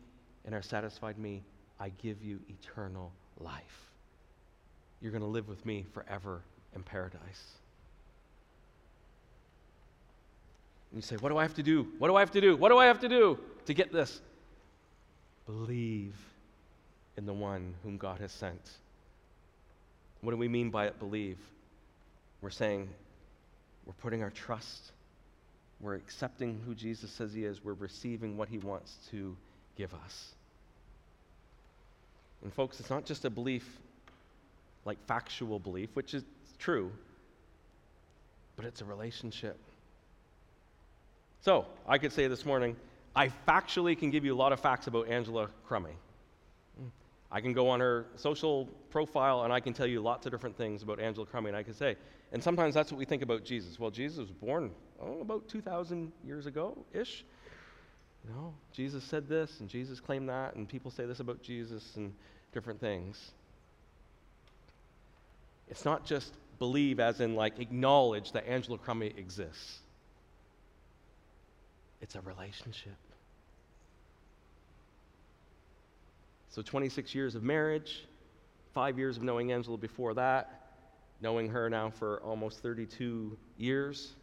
and 0.46 0.56
are 0.56 0.62
satisfied 0.62 1.18
me, 1.18 1.44
I 1.80 1.90
give 2.02 2.24
you 2.24 2.40
eternal 2.50 3.12
life. 3.40 3.88
You're 5.02 5.12
going 5.12 5.22
to 5.22 5.28
live 5.28 5.48
with 5.48 5.66
me 5.66 5.86
forever 5.94 6.42
in 6.76 6.84
paradise. 6.84 7.58
And 10.92 10.98
you 10.98 11.02
say, 11.02 11.16
What 11.18 11.30
do 11.30 11.38
I 11.38 11.44
have 11.44 11.56
to 11.56 11.64
do? 11.64 11.88
What 11.98 12.08
do 12.08 12.16
I 12.16 12.20
have 12.22 12.32
to 12.32 12.42
do? 12.42 12.56
What 12.56 12.70
do 12.70 12.78
I 12.78 12.86
have 12.86 13.00
to 13.00 13.10
do 13.10 13.40
to 13.66 13.74
get 13.74 13.92
this? 13.92 14.22
Believe 15.46 16.16
in 17.18 17.26
the 17.26 17.34
one 17.34 17.74
whom 17.84 17.98
God 17.98 18.20
has 18.20 18.32
sent. 18.32 18.72
What 20.22 20.32
do 20.32 20.38
we 20.38 20.48
mean 20.48 20.70
by 20.70 20.86
it, 20.86 21.00
believe? 21.00 21.38
We're 22.42 22.50
saying 22.50 22.90
we're 23.86 23.94
putting 23.94 24.22
our 24.22 24.30
trust, 24.30 24.92
we're 25.80 25.96
accepting 25.96 26.62
who 26.66 26.76
Jesus 26.76 27.12
says 27.12 27.34
he 27.34 27.46
is, 27.46 27.64
we're 27.64 27.74
receiving 27.74 28.38
what 28.38 28.50
he 28.50 28.58
wants 28.58 28.98
to 29.12 29.36
give 29.78 29.94
us. 29.94 30.34
And, 32.44 32.54
folks, 32.54 32.80
it's 32.80 32.90
not 32.90 33.06
just 33.06 33.26
a 33.26 33.30
belief 33.30 33.66
like 34.86 34.98
factual 35.06 35.60
belief, 35.60 35.90
which 35.94 36.14
is 36.14 36.24
true, 36.60 36.92
but 38.56 38.66
it's 38.66 38.82
a 38.82 38.86
relationship. 38.86 39.58
So, 41.48 41.66
I 41.88 41.98
could 41.98 42.12
say 42.12 42.28
this 42.28 42.46
morning, 42.46 42.76
I 43.16 43.30
factually 43.48 43.98
can 43.98 44.12
give 44.12 44.26
you 44.26 44.36
a 44.36 44.36
lot 44.36 44.52
of 44.52 44.60
facts 44.60 44.88
about 44.88 45.08
Angela 45.08 45.48
Crummy. 45.66 45.94
Mm. 46.78 46.90
I 47.32 47.40
can 47.40 47.54
go 47.54 47.70
on 47.70 47.80
her 47.80 48.06
social 48.18 48.66
profile 48.90 49.44
and 49.44 49.54
I 49.54 49.62
can 49.62 49.72
tell 49.72 49.88
you 49.88 50.02
lots 50.02 50.26
of 50.26 50.34
different 50.34 50.58
things 50.58 50.84
about 50.84 51.00
Angela 51.00 51.26
Crummy, 51.26 51.48
and 51.48 51.56
I 51.56 51.64
can 51.64 51.74
say, 51.74 51.96
and 52.34 52.44
sometimes 52.44 52.74
that's 52.76 52.92
what 52.92 52.98
we 52.98 53.06
think 53.06 53.22
about 53.22 53.46
Jesus. 53.46 53.80
Well, 53.80 53.92
Jesus 53.92 54.18
was 54.18 54.32
born 54.32 54.72
oh, 55.02 55.22
about 55.22 55.48
2,000 55.48 56.12
years 56.26 56.48
ago 56.48 56.78
ish. 56.94 57.24
You 58.26 58.34
know, 58.34 58.54
Jesus 58.74 59.06
said 59.06 59.30
this, 59.30 59.62
and 59.62 59.70
Jesus 59.70 60.02
claimed 60.02 60.28
that, 60.28 60.56
and 60.56 60.68
people 60.68 60.92
say 60.92 61.06
this 61.06 61.22
about 61.22 61.42
Jesus 61.42 61.96
and 61.96 62.14
different 62.52 62.82
things. 62.82 63.32
It's 65.70 65.86
not 65.86 66.06
just 66.06 66.34
believe, 66.60 67.00
as 67.00 67.22
in 67.22 67.36
like 67.36 67.58
acknowledge 67.60 68.34
that 68.34 68.46
Angela 68.50 68.78
Crummy 68.78 69.14
exists, 69.16 69.80
it's 72.02 72.16
a 72.16 72.22
relationship. 72.22 72.96
So 76.50 76.62
26 76.62 77.14
years 77.14 77.36
of 77.36 77.44
marriage, 77.44 78.06
five 78.74 78.98
years 78.98 79.18
of 79.18 79.24
knowing 79.24 79.52
Angela 79.52 79.78
before 79.78 80.14
that, 80.16 80.72
knowing 81.22 81.50
her 81.50 81.70
now 81.70 81.90
for 81.90 82.22
almost 82.24 82.62
32 82.62 83.38
years. 83.58 84.16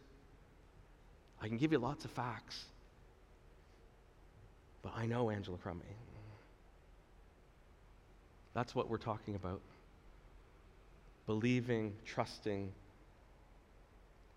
I 1.41 1.47
can 1.47 1.57
give 1.57 1.71
you 1.71 1.77
lots 1.77 2.05
of 2.05 2.11
facts. 2.11 2.63
But 4.81 4.93
I 4.95 5.05
know 5.05 5.29
Angela 5.29 5.57
Crummy. 5.57 5.81
That's 8.53 8.73
what 8.73 8.89
we're 8.89 8.97
talking 8.97 9.35
about. 9.35 9.61
Believing, 11.25 11.93
trusting. 12.05 12.71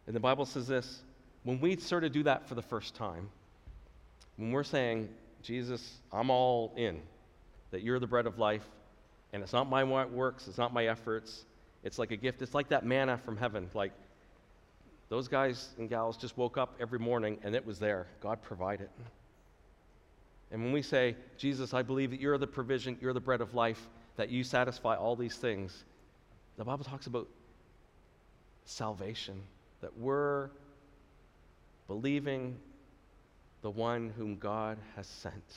And 0.07 0.17
the 0.17 0.21
Bible 0.21 0.45
says 0.45 0.67
this 0.67 1.03
when 1.45 1.61
we 1.61 1.77
sort 1.77 2.05
of 2.05 2.13
do 2.13 2.23
that 2.25 2.49
for 2.49 2.55
the 2.55 2.63
first 2.63 2.95
time, 2.95 3.29
when 4.37 4.53
we're 4.53 4.65
saying, 4.65 5.09
Jesus, 5.43 5.99
I'm 6.13 6.31
all 6.31 6.73
in, 6.77 7.01
that 7.71 7.83
you're 7.83 7.99
the 7.99 8.07
bread 8.07 8.27
of 8.27 8.39
life, 8.39 8.67
and 9.33 9.43
it's 9.43 9.53
not 9.53 9.69
my 9.69 9.85
works, 9.85 10.49
it's 10.49 10.59
not 10.59 10.73
my 10.73 10.87
efforts, 10.87 11.45
it's 11.85 11.99
like 11.99 12.11
a 12.11 12.17
gift. 12.17 12.43
It's 12.43 12.55
like 12.55 12.69
that 12.69 12.85
manna 12.85 13.19
from 13.19 13.37
heaven. 13.37 13.71
Like 13.75 13.93
those 15.09 15.29
guys 15.29 15.71
and 15.79 15.89
gals 15.89 16.17
just 16.17 16.37
woke 16.37 16.59
up 16.59 16.75
every 16.81 16.99
morning 16.99 17.39
and 17.43 17.55
it 17.55 17.65
was 17.65 17.79
there. 17.79 18.07
God 18.21 18.43
provided. 18.43 18.89
It 18.99 19.07
and 20.51 20.63
when 20.63 20.73
we 20.73 20.83
say, 20.83 21.15
Jesus, 21.37 21.75
I 21.75 21.83
believe 21.83 22.11
that 22.11 22.21
you're 22.21 22.39
the 22.39 22.47
provision, 22.47 22.97
you're 23.01 23.13
the 23.13 23.21
bread 23.21 23.41
of 23.41 23.55
life, 23.55 23.89
that 24.17 24.31
you 24.31 24.43
satisfy 24.43 24.97
all 24.97 25.15
these 25.15 25.37
things, 25.37 25.85
the 26.57 26.65
Bible 26.65 26.85
talks 26.85 27.07
about 27.07 27.29
salvation, 28.65 29.43
that 29.81 29.97
we're 29.99 30.51
believing 31.89 32.57
the 33.63 33.71
one 33.71 34.13
whom 34.17 34.37
God 34.37 34.79
has 34.95 35.07
sent 35.07 35.57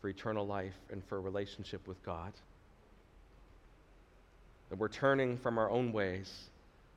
for 0.00 0.08
eternal 0.08 0.46
life 0.46 0.78
and 0.90 1.04
for 1.04 1.18
a 1.18 1.20
relationship 1.20 1.86
with 1.86 2.02
God. 2.02 2.32
That 4.70 4.78
we're 4.78 4.88
turning 4.88 5.36
from 5.36 5.58
our 5.58 5.68
own 5.68 5.92
ways. 5.92 6.32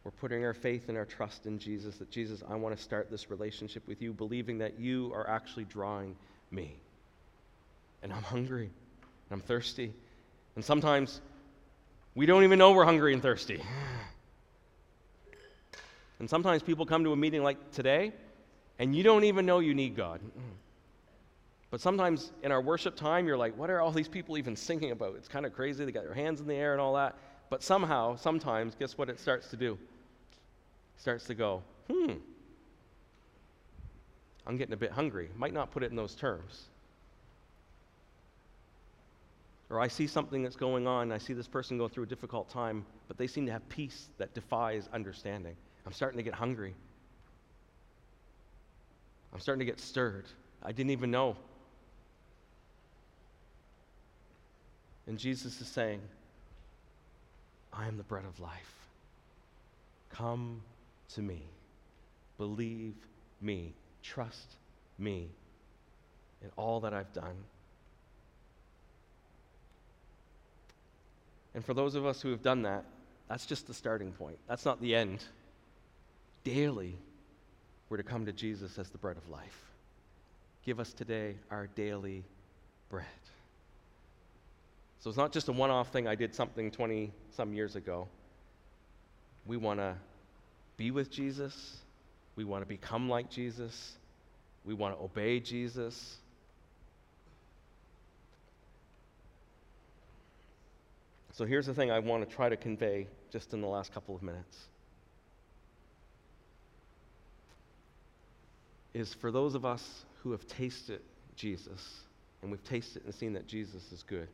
We're 0.04 0.12
putting 0.12 0.46
our 0.46 0.54
faith 0.54 0.90
and 0.90 0.98
our 0.98 1.06
trust 1.06 1.46
in 1.46 1.60
Jesus. 1.60 1.98
That 1.98 2.10
Jesus, 2.12 2.44
I 2.48 2.56
want 2.56 2.78
to 2.78 2.82
start 2.82 3.10
this 3.10 3.30
relationship 3.30 3.86
with 3.88 4.02
you, 4.02 4.14
believing 4.14 4.60
that 4.60 4.80
you 4.80 5.12
are 5.14 5.28
actually 5.28 5.66
drawing 5.66 6.16
me. 6.52 6.76
And 8.04 8.14
I'm 8.14 8.24
hungry, 8.24 8.70
and 9.30 9.32
I'm 9.32 9.42
thirsty. 9.42 9.94
And 10.56 10.64
sometimes 10.64 11.20
we 12.16 12.26
don't 12.26 12.44
even 12.44 12.60
know 12.60 12.74
we're 12.74 12.86
hungry 12.86 13.14
and 13.14 13.22
thirsty. 13.22 13.62
And 16.20 16.30
sometimes 16.30 16.64
people 16.64 16.86
come 16.86 17.04
to 17.04 17.12
a 17.12 17.16
meeting 17.16 17.44
like 17.44 17.72
today, 17.72 18.14
and 18.80 18.96
you 18.96 19.04
don't 19.04 19.24
even 19.24 19.46
know 19.46 19.60
you 19.60 19.74
need 19.74 19.96
God. 19.96 20.22
But 21.74 21.82
sometimes 21.82 22.32
in 22.44 22.52
our 22.52 22.62
worship 22.62 22.96
time, 22.96 23.26
you're 23.26 23.36
like, 23.36 23.58
what 23.58 23.72
are 23.72 23.82
all 23.82 23.90
these 23.90 24.08
people 24.08 24.38
even 24.38 24.56
singing 24.56 24.92
about? 24.92 25.16
It's 25.16 25.28
kind 25.28 25.44
of 25.44 25.54
crazy. 25.54 25.84
They 25.84 25.92
got 25.92 26.04
their 26.04 26.14
hands 26.14 26.40
in 26.40 26.46
the 26.46 26.54
air 26.54 26.74
and 26.74 26.80
all 26.80 26.94
that. 26.94 27.18
But 27.50 27.64
somehow, 27.64 28.16
sometimes, 28.16 28.76
guess 28.76 28.96
what 28.96 29.10
it 29.10 29.20
starts 29.20 29.48
to 29.48 29.58
do? 29.58 29.72
It 29.72 31.02
starts 31.02 31.26
to 31.26 31.34
go, 31.34 31.64
hmm, 31.92 32.12
I'm 34.46 34.56
getting 34.56 34.74
a 34.74 34.78
bit 34.78 34.92
hungry. 34.92 35.30
Might 35.36 35.52
not 35.52 35.72
put 35.72 35.82
it 35.82 35.90
in 35.90 35.96
those 35.96 36.14
terms. 36.14 36.66
Or 39.72 39.80
I 39.80 39.88
see 39.88 40.06
something 40.06 40.44
that's 40.44 40.56
going 40.56 40.86
on, 40.86 41.12
I 41.12 41.18
see 41.18 41.34
this 41.34 41.48
person 41.48 41.80
go 41.80 41.88
through 41.88 42.04
a 42.04 42.08
difficult 42.08 42.50
time, 42.50 42.86
but 43.08 43.18
they 43.18 43.26
seem 43.26 43.48
to 43.48 43.52
have 43.52 43.68
peace 43.70 44.10
that 44.20 44.36
defies 44.36 44.88
understanding. 44.94 45.56
I'm 45.86 45.92
starting 45.92 46.18
to 46.18 46.24
get 46.24 46.34
hungry. 46.34 46.74
I'm 49.34 49.40
starting 49.40 49.60
to 49.60 49.66
get 49.66 49.80
stirred. 49.80 50.26
I 50.62 50.72
didn't 50.72 50.92
even 50.92 51.12
know. 51.12 51.36
And 55.08 55.18
Jesus 55.18 55.60
is 55.60 55.68
saying, 55.68 56.02
I 57.74 57.88
am 57.88 57.98
the 57.98 58.04
bread 58.04 58.26
of 58.26 58.40
life. 58.40 58.88
Come 60.10 60.62
to 61.16 61.22
me. 61.22 61.42
Believe 62.38 62.94
me. 63.42 63.74
Trust 64.02 64.56
me 64.98 65.30
in 66.42 66.50
all 66.56 66.80
that 66.82 66.94
I've 66.94 67.12
done. 67.14 67.36
And 71.56 71.64
for 71.64 71.74
those 71.74 71.96
of 71.96 72.06
us 72.06 72.22
who 72.22 72.30
have 72.30 72.42
done 72.42 72.64
that, 72.64 72.86
that's 73.30 73.46
just 73.46 73.68
the 73.68 73.74
starting 73.74 74.12
point. 74.12 74.38
That's 74.48 74.66
not 74.66 74.82
the 74.82 74.96
end. 74.96 75.24
Daily, 76.44 76.98
we're 77.90 77.98
to 77.98 78.04
come 78.04 78.26
to 78.26 78.34
Jesus 78.34 78.78
as 78.78 78.90
the 78.90 78.98
bread 78.98 79.18
of 79.18 79.30
life. 79.30 79.66
Give 80.66 80.80
us 80.80 80.94
today 80.94 81.36
our 81.52 81.68
daily 81.68 82.24
bread. 82.90 83.06
So 85.00 85.10
it's 85.10 85.18
not 85.18 85.34
just 85.34 85.50
a 85.50 85.52
one 85.52 85.70
off 85.70 85.92
thing, 85.92 86.08
I 86.08 86.16
did 86.16 86.34
something 86.34 86.72
20 86.72 87.12
some 87.36 87.54
years 87.54 87.76
ago. 87.76 88.08
We 89.46 89.58
want 89.58 89.80
to 89.80 89.96
be 90.78 90.92
with 90.92 91.12
Jesus, 91.12 91.78
we 92.36 92.46
want 92.46 92.62
to 92.62 92.68
become 92.68 93.10
like 93.10 93.30
Jesus, 93.30 93.98
we 94.66 94.74
want 94.74 94.98
to 94.98 95.04
obey 95.04 95.40
Jesus. 95.40 96.18
So 101.34 101.46
here's 101.46 101.66
the 101.66 101.74
thing 101.74 101.92
I 101.92 102.00
want 102.00 102.28
to 102.28 102.36
try 102.36 102.48
to 102.48 102.56
convey 102.56 103.08
just 103.32 103.54
in 103.54 103.62
the 103.62 103.68
last 103.68 103.94
couple 103.94 104.16
of 104.16 104.22
minutes. 104.22 104.58
Is 108.94 109.14
for 109.14 109.32
those 109.32 109.56
of 109.56 109.66
us 109.66 110.06
who 110.22 110.32
have 110.32 110.46
tasted 110.48 111.02
Jesus, 111.36 112.02
and 112.42 112.52
we've 112.52 112.64
tasted 112.64 113.04
and 113.06 113.14
seen 113.14 113.34
that 113.34 113.48
Jesus 113.48 113.92
is 113.92 114.04
good, 114.04 114.28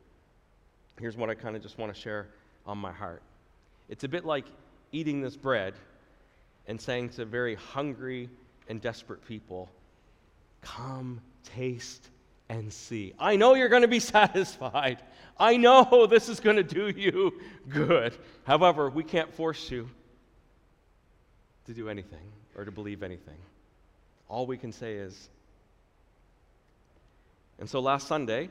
here's 0.98 1.16
what 1.16 1.30
I 1.30 1.34
kind 1.34 1.56
of 1.56 1.62
just 1.62 1.78
want 1.78 1.94
to 1.94 1.98
share 1.98 2.28
on 2.66 2.78
my 2.78 2.92
heart. 2.92 3.22
It's 3.88 4.04
a 4.04 4.08
bit 4.08 4.24
like 4.24 4.44
eating 4.92 5.20
this 5.20 5.36
bread 5.36 5.74
and 6.66 6.80
saying 6.80 7.10
to 7.10 7.24
very 7.24 7.54
hungry 7.54 8.28
and 8.68 8.80
desperate 8.80 9.26
people, 9.26 9.68
Come, 10.62 11.20
taste, 11.42 12.10
and 12.50 12.72
see. 12.72 13.14
I 13.18 13.36
know 13.36 13.54
you're 13.54 13.68
going 13.68 13.82
to 13.82 13.88
be 13.88 14.00
satisfied. 14.00 15.02
I 15.38 15.56
know 15.56 16.06
this 16.06 16.28
is 16.28 16.38
going 16.38 16.56
to 16.56 16.62
do 16.62 16.88
you 16.88 17.32
good. 17.68 18.14
However, 18.44 18.90
we 18.90 19.04
can't 19.04 19.32
force 19.32 19.70
you 19.70 19.88
to 21.66 21.72
do 21.72 21.88
anything 21.88 22.32
or 22.56 22.64
to 22.64 22.70
believe 22.70 23.02
anything. 23.02 23.38
All 24.30 24.46
we 24.46 24.56
can 24.56 24.70
say 24.70 24.94
is, 24.94 25.28
and 27.58 27.68
so 27.68 27.80
last 27.80 28.06
Sunday, 28.06 28.48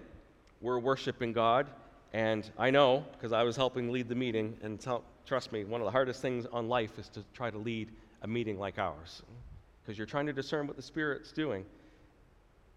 we're 0.59 0.77
worshiping 0.77 1.31
God, 1.31 1.67
and 2.11 2.47
I 2.57 2.69
know 2.69 3.05
because 3.13 3.31
I 3.31 3.43
was 3.43 3.55
helping 3.55 3.89
lead 3.89 4.09
the 4.09 4.15
meeting, 4.15 4.57
and 4.61 4.77
tell, 4.77 5.05
trust 5.25 5.53
me, 5.53 5.63
one 5.63 5.79
of 5.79 5.85
the 5.85 5.91
hardest 5.91 6.21
things 6.21 6.45
on 6.51 6.67
life 6.67 6.99
is 6.99 7.07
to 7.09 7.23
try 7.33 7.49
to 7.49 7.57
lead 7.57 7.91
a 8.23 8.27
meeting 8.27 8.59
like 8.59 8.77
ours 8.77 9.23
because 9.81 9.97
you're 9.97 10.05
trying 10.05 10.25
to 10.25 10.33
discern 10.33 10.67
what 10.67 10.75
the 10.75 10.81
Spirit's 10.81 11.31
doing. 11.31 11.63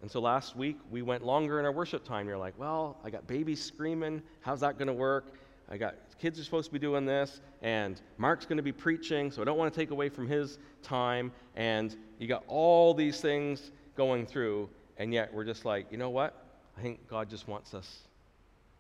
And 0.01 0.09
so 0.09 0.21
last 0.21 0.55
week, 0.55 0.79
we 0.88 1.03
went 1.03 1.27
longer 1.27 1.59
in 1.59 1.65
our 1.65 1.73
worship 1.73 2.05
time. 2.05 2.29
You're 2.29 2.38
like, 2.38 2.55
well, 2.57 2.99
I 3.03 3.11
got 3.11 3.27
babies 3.27 3.62
screaming. 3.62 4.23
How's 4.43 4.61
that 4.61 4.79
going 4.79 4.87
to 4.88 4.95
work? 4.95 5.35
I 5.73 5.79
got 5.79 5.95
kids 6.21 6.39
are 6.39 6.45
supposed 6.45 6.67
to 6.67 6.73
be 6.73 6.79
doing 6.79 7.07
this, 7.07 7.41
and 7.63 7.99
Mark's 8.19 8.45
going 8.45 8.59
to 8.59 8.63
be 8.63 8.73
preaching, 8.73 9.31
so 9.31 9.41
I 9.41 9.47
don't 9.47 9.57
want 9.57 9.73
to 9.73 9.81
take 9.81 9.91
away 9.91 10.11
from 10.11 10.29
his 10.29 10.59
time. 10.83 11.33
And 11.57 11.97
you 12.19 12.29
got 12.29 12.45
all 12.47 12.93
these 12.93 13.23
things 13.23 13.73
going 13.97 14.27
through, 14.27 14.69
and 14.99 15.15
yet 15.15 15.33
we're 15.33 15.47
just 15.47 15.65
like, 15.65 15.87
you 15.91 15.97
know 15.97 16.11
what? 16.11 16.37
I 16.77 16.83
think 16.83 17.09
God 17.09 17.31
just 17.31 17.49
wants 17.49 17.73
us 17.73 18.01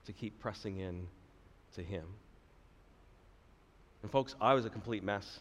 to 0.04 0.12
keep 0.12 0.38
pressing 0.38 0.80
in 0.80 1.06
to 1.74 1.82
Him. 1.82 2.04
And 4.02 4.10
folks, 4.10 4.34
I 4.38 4.52
was 4.52 4.66
a 4.66 4.70
complete 4.70 5.02
mess. 5.02 5.40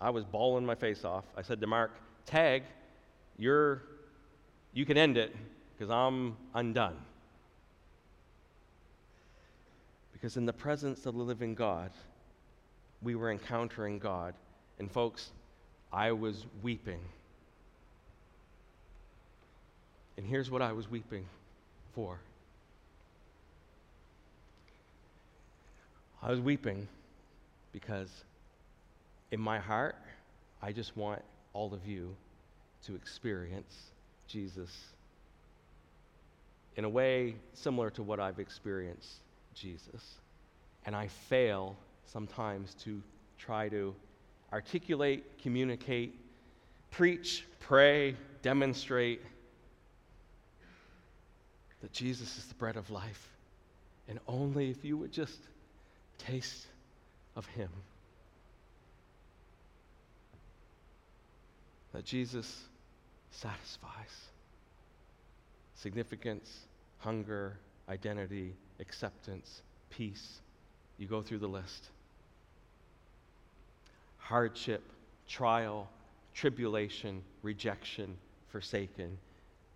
I 0.00 0.10
was 0.10 0.24
bawling 0.24 0.66
my 0.66 0.74
face 0.74 1.04
off. 1.04 1.24
I 1.36 1.42
said 1.42 1.60
to 1.60 1.66
Mark, 1.68 1.92
Tag, 2.26 2.64
you're 3.38 3.82
you 4.72 4.84
can 4.84 4.98
end 4.98 5.16
it 5.16 5.34
because 5.76 5.90
I'm 5.90 6.36
undone. 6.52 6.96
Because 10.24 10.38
in 10.38 10.46
the 10.46 10.54
presence 10.54 11.04
of 11.04 11.14
the 11.14 11.22
living 11.22 11.54
God, 11.54 11.90
we 13.02 13.14
were 13.14 13.30
encountering 13.30 13.98
God. 13.98 14.32
And 14.78 14.90
folks, 14.90 15.32
I 15.92 16.12
was 16.12 16.46
weeping. 16.62 17.00
And 20.16 20.26
here's 20.26 20.50
what 20.50 20.62
I 20.62 20.72
was 20.72 20.90
weeping 20.90 21.26
for 21.94 22.20
I 26.22 26.30
was 26.30 26.40
weeping 26.40 26.88
because 27.74 28.08
in 29.30 29.40
my 29.40 29.58
heart, 29.58 29.96
I 30.62 30.72
just 30.72 30.96
want 30.96 31.20
all 31.52 31.74
of 31.74 31.86
you 31.86 32.16
to 32.86 32.94
experience 32.94 33.76
Jesus 34.26 34.70
in 36.76 36.86
a 36.86 36.88
way 36.88 37.34
similar 37.52 37.90
to 37.90 38.02
what 38.02 38.20
I've 38.20 38.38
experienced 38.38 39.18
Jesus. 39.54 40.18
And 40.86 40.94
I 40.94 41.08
fail 41.08 41.76
sometimes 42.06 42.74
to 42.84 43.02
try 43.38 43.68
to 43.70 43.94
articulate, 44.52 45.38
communicate, 45.42 46.18
preach, 46.90 47.44
pray, 47.60 48.16
demonstrate 48.42 49.20
that 51.80 51.92
Jesus 51.92 52.38
is 52.38 52.46
the 52.46 52.54
bread 52.54 52.76
of 52.76 52.90
life 52.90 53.28
And 54.08 54.18
only 54.28 54.70
if 54.70 54.84
you 54.84 54.96
would 54.98 55.12
just 55.12 55.38
taste 56.18 56.66
of 57.36 57.46
Him. 57.46 57.70
That 61.92 62.04
Jesus 62.04 62.64
satisfies 63.30 64.28
significance, 65.74 66.60
hunger, 66.98 67.56
identity, 67.88 68.54
acceptance, 68.80 69.62
peace. 69.90 70.40
You 70.98 71.06
go 71.06 71.22
through 71.22 71.38
the 71.38 71.48
list. 71.48 71.88
Hardship, 74.18 74.82
trial, 75.28 75.88
tribulation, 76.34 77.22
rejection, 77.42 78.16
forsaken. 78.48 79.18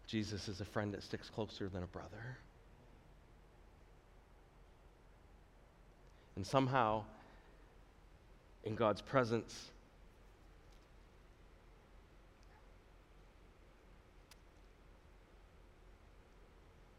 Jesus 0.07 0.49
is 0.49 0.61
a 0.61 0.65
friend 0.65 0.93
that 0.95 1.03
sticks 1.03 1.29
closer 1.31 1.69
than 1.69 1.83
a 1.83 1.87
brother. 1.87 2.39
And 6.37 6.47
somehow, 6.47 7.03
in 8.65 8.75
God's 8.75 9.03
presence, 9.03 9.71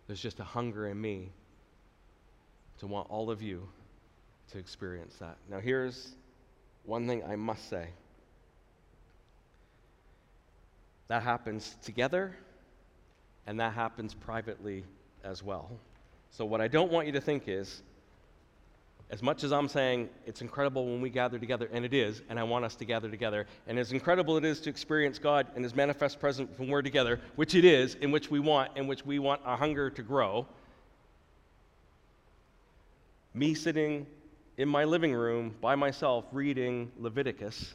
there's 0.07 0.21
just 0.21 0.39
a 0.39 0.43
hunger 0.43 0.87
in 0.87 0.99
me 0.99 1.31
to 2.79 2.87
want 2.87 3.09
all 3.09 3.29
of 3.29 3.41
you 3.41 3.67
to 4.51 4.57
experience 4.57 5.15
that. 5.19 5.37
Now, 5.49 5.59
here's 5.59 6.15
one 6.85 7.07
thing 7.07 7.23
I 7.23 7.35
must 7.35 7.69
say 7.69 7.89
that 11.07 11.23
happens 11.23 11.75
together, 11.83 12.35
and 13.47 13.59
that 13.59 13.73
happens 13.73 14.13
privately 14.13 14.83
as 15.23 15.43
well. 15.43 15.69
So, 16.31 16.45
what 16.45 16.61
I 16.61 16.67
don't 16.67 16.91
want 16.91 17.07
you 17.07 17.13
to 17.13 17.21
think 17.21 17.43
is 17.47 17.81
as 19.11 19.23
much 19.23 19.43
as 19.43 19.51
I'm 19.51 19.67
saying 19.67 20.09
it's 20.27 20.41
incredible 20.41 20.85
when 20.85 21.01
we 21.01 21.09
gather 21.09 21.39
together, 21.39 21.67
and 21.71 21.83
it 21.83 21.95
is, 21.95 22.21
and 22.29 22.39
I 22.39 22.43
want 22.43 22.63
us 22.63 22.75
to 22.75 22.85
gather 22.85 23.09
together, 23.09 23.47
and 23.67 23.79
as 23.79 23.91
incredible 23.91 24.37
it 24.37 24.45
is 24.45 24.59
to 24.61 24.69
experience 24.69 25.17
God 25.17 25.47
and 25.55 25.63
His 25.63 25.75
manifest 25.75 26.19
presence 26.19 26.51
when 26.57 26.69
we're 26.69 26.83
together, 26.83 27.19
which 27.35 27.55
it 27.55 27.65
is, 27.65 27.95
in 27.95 28.11
which 28.11 28.29
we 28.29 28.39
want, 28.39 28.77
in 28.77 28.85
which 28.85 29.05
we 29.05 29.17
want 29.17 29.41
our 29.45 29.57
hunger 29.57 29.89
to 29.89 30.03
grow, 30.03 30.45
me 33.33 33.53
sitting 33.53 34.05
in 34.57 34.67
my 34.67 34.83
living 34.83 35.13
room 35.13 35.55
by 35.61 35.75
myself 35.75 36.25
reading 36.31 36.91
Leviticus 36.97 37.73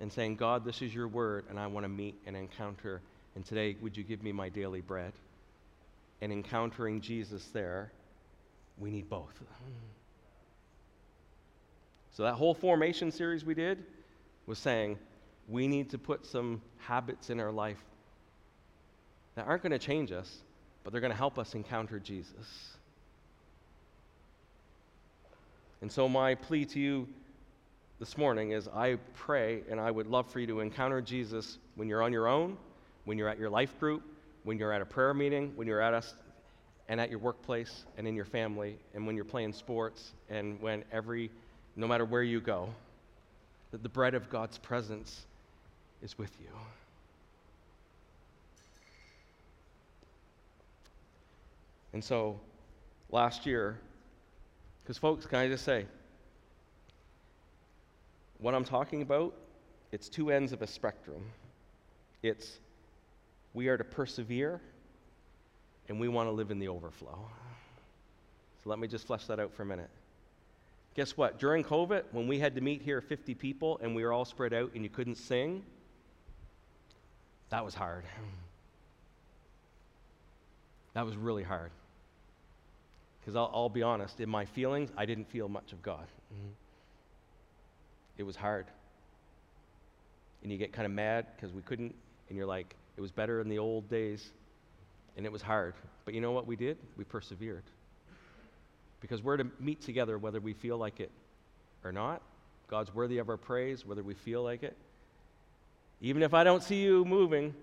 and 0.00 0.12
saying, 0.12 0.36
God, 0.36 0.64
this 0.64 0.82
is 0.82 0.94
your 0.94 1.06
word, 1.06 1.44
and 1.48 1.60
I 1.60 1.66
want 1.66 1.84
to 1.84 1.88
meet 1.88 2.16
and 2.26 2.36
encounter, 2.36 3.00
and 3.36 3.44
today 3.44 3.76
would 3.80 3.96
you 3.96 4.02
give 4.02 4.22
me 4.22 4.32
my 4.32 4.48
daily 4.48 4.80
bread? 4.80 5.12
And 6.20 6.32
encountering 6.32 7.00
Jesus 7.00 7.46
there 7.52 7.92
we 8.78 8.90
need 8.90 9.08
both. 9.08 9.32
So, 12.12 12.24
that 12.24 12.34
whole 12.34 12.54
formation 12.54 13.10
series 13.10 13.44
we 13.44 13.54
did 13.54 13.84
was 14.46 14.58
saying 14.58 14.98
we 15.48 15.66
need 15.66 15.90
to 15.90 15.98
put 15.98 16.26
some 16.26 16.60
habits 16.78 17.30
in 17.30 17.40
our 17.40 17.52
life 17.52 17.82
that 19.34 19.46
aren't 19.46 19.62
going 19.62 19.72
to 19.72 19.78
change 19.78 20.12
us, 20.12 20.38
but 20.84 20.92
they're 20.92 21.00
going 21.00 21.12
to 21.12 21.16
help 21.16 21.38
us 21.38 21.54
encounter 21.54 21.98
Jesus. 21.98 22.76
And 25.82 25.90
so, 25.90 26.08
my 26.08 26.36
plea 26.36 26.64
to 26.66 26.80
you 26.80 27.08
this 27.98 28.16
morning 28.16 28.52
is 28.52 28.68
I 28.68 28.98
pray 29.14 29.62
and 29.68 29.80
I 29.80 29.90
would 29.90 30.06
love 30.06 30.30
for 30.30 30.38
you 30.38 30.46
to 30.46 30.60
encounter 30.60 31.02
Jesus 31.02 31.58
when 31.74 31.88
you're 31.88 32.02
on 32.02 32.12
your 32.12 32.28
own, 32.28 32.56
when 33.04 33.18
you're 33.18 33.28
at 33.28 33.36
your 33.36 33.50
life 33.50 33.78
group, 33.80 34.00
when 34.44 34.58
you're 34.58 34.72
at 34.72 34.80
a 34.80 34.86
prayer 34.86 35.12
meeting, 35.12 35.52
when 35.56 35.66
you're 35.66 35.80
at 35.80 35.92
us 35.92 36.14
and 36.88 37.00
at 37.00 37.10
your 37.10 37.18
workplace 37.18 37.84
and 37.98 38.06
in 38.06 38.14
your 38.14 38.24
family 38.24 38.76
and 38.94 39.04
when 39.04 39.16
you're 39.16 39.24
playing 39.24 39.52
sports 39.52 40.12
and 40.30 40.60
when 40.62 40.84
every, 40.92 41.30
no 41.74 41.88
matter 41.88 42.04
where 42.04 42.22
you 42.22 42.40
go, 42.40 42.68
that 43.72 43.82
the 43.82 43.88
bread 43.88 44.14
of 44.14 44.30
God's 44.30 44.58
presence 44.58 45.22
is 46.00 46.16
with 46.16 46.30
you. 46.40 46.50
And 51.92 52.02
so, 52.02 52.38
last 53.10 53.46
year, 53.46 53.78
because 54.82 54.98
folks, 54.98 55.26
can 55.26 55.38
I 55.38 55.48
just 55.48 55.64
say, 55.64 55.86
what 58.38 58.54
I'm 58.54 58.64
talking 58.64 59.02
about, 59.02 59.34
it's 59.92 60.08
two 60.08 60.30
ends 60.30 60.52
of 60.52 60.62
a 60.62 60.66
spectrum. 60.66 61.22
It's 62.22 62.58
we 63.54 63.68
are 63.68 63.76
to 63.76 63.84
persevere 63.84 64.60
and 65.88 66.00
we 66.00 66.08
want 66.08 66.28
to 66.28 66.32
live 66.32 66.50
in 66.50 66.58
the 66.58 66.68
overflow. 66.68 67.18
So 68.62 68.70
let 68.70 68.78
me 68.78 68.88
just 68.88 69.06
flesh 69.06 69.26
that 69.26 69.38
out 69.38 69.52
for 69.52 69.62
a 69.62 69.66
minute. 69.66 69.90
Guess 70.94 71.16
what? 71.16 71.38
During 71.38 71.64
COVID, 71.64 72.04
when 72.12 72.26
we 72.26 72.38
had 72.38 72.54
to 72.54 72.60
meet 72.60 72.82
here 72.82 73.00
50 73.00 73.34
people 73.34 73.78
and 73.82 73.94
we 73.94 74.04
were 74.04 74.12
all 74.12 74.24
spread 74.24 74.52
out 74.52 74.72
and 74.74 74.82
you 74.82 74.90
couldn't 74.90 75.16
sing, 75.16 75.62
that 77.50 77.64
was 77.64 77.74
hard. 77.74 78.04
That 80.94 81.06
was 81.06 81.16
really 81.16 81.42
hard. 81.42 81.70
Because 83.22 83.36
I'll, 83.36 83.50
I'll, 83.54 83.68
be 83.68 83.82
honest, 83.82 84.20
in 84.20 84.28
my 84.28 84.44
feelings, 84.44 84.90
I 84.96 85.06
didn't 85.06 85.30
feel 85.30 85.48
much 85.48 85.72
of 85.72 85.82
God. 85.82 86.06
Mm-hmm. 86.34 86.50
It 88.18 88.24
was 88.24 88.36
hard. 88.36 88.66
And 90.42 90.50
you 90.50 90.58
get 90.58 90.72
kind 90.72 90.86
of 90.86 90.92
mad 90.92 91.26
because 91.36 91.54
we 91.54 91.62
couldn't, 91.62 91.94
and 92.28 92.36
you're 92.36 92.46
like, 92.46 92.74
it 92.96 93.00
was 93.00 93.12
better 93.12 93.40
in 93.40 93.48
the 93.48 93.58
old 93.58 93.88
days 93.88 94.30
and 95.16 95.26
it 95.26 95.32
was 95.32 95.42
hard. 95.42 95.74
But 96.04 96.14
you 96.14 96.20
know 96.20 96.32
what 96.32 96.46
we 96.46 96.56
did? 96.56 96.78
We 96.96 97.04
persevered. 97.04 97.64
Because 99.00 99.22
we're 99.22 99.36
to 99.36 99.46
meet 99.58 99.82
together 99.82 100.18
whether 100.18 100.40
we 100.40 100.52
feel 100.52 100.78
like 100.78 101.00
it 101.00 101.10
or 101.84 101.92
not. 101.92 102.22
God's 102.68 102.94
worthy 102.94 103.18
of 103.18 103.28
our 103.28 103.36
praise, 103.36 103.84
whether 103.84 104.02
we 104.02 104.14
feel 104.14 104.42
like 104.42 104.62
it. 104.62 104.76
Even 106.00 106.22
if 106.22 106.34
I 106.34 106.44
don't 106.44 106.62
see 106.62 106.82
you 106.82 107.04
moving, 107.04 107.54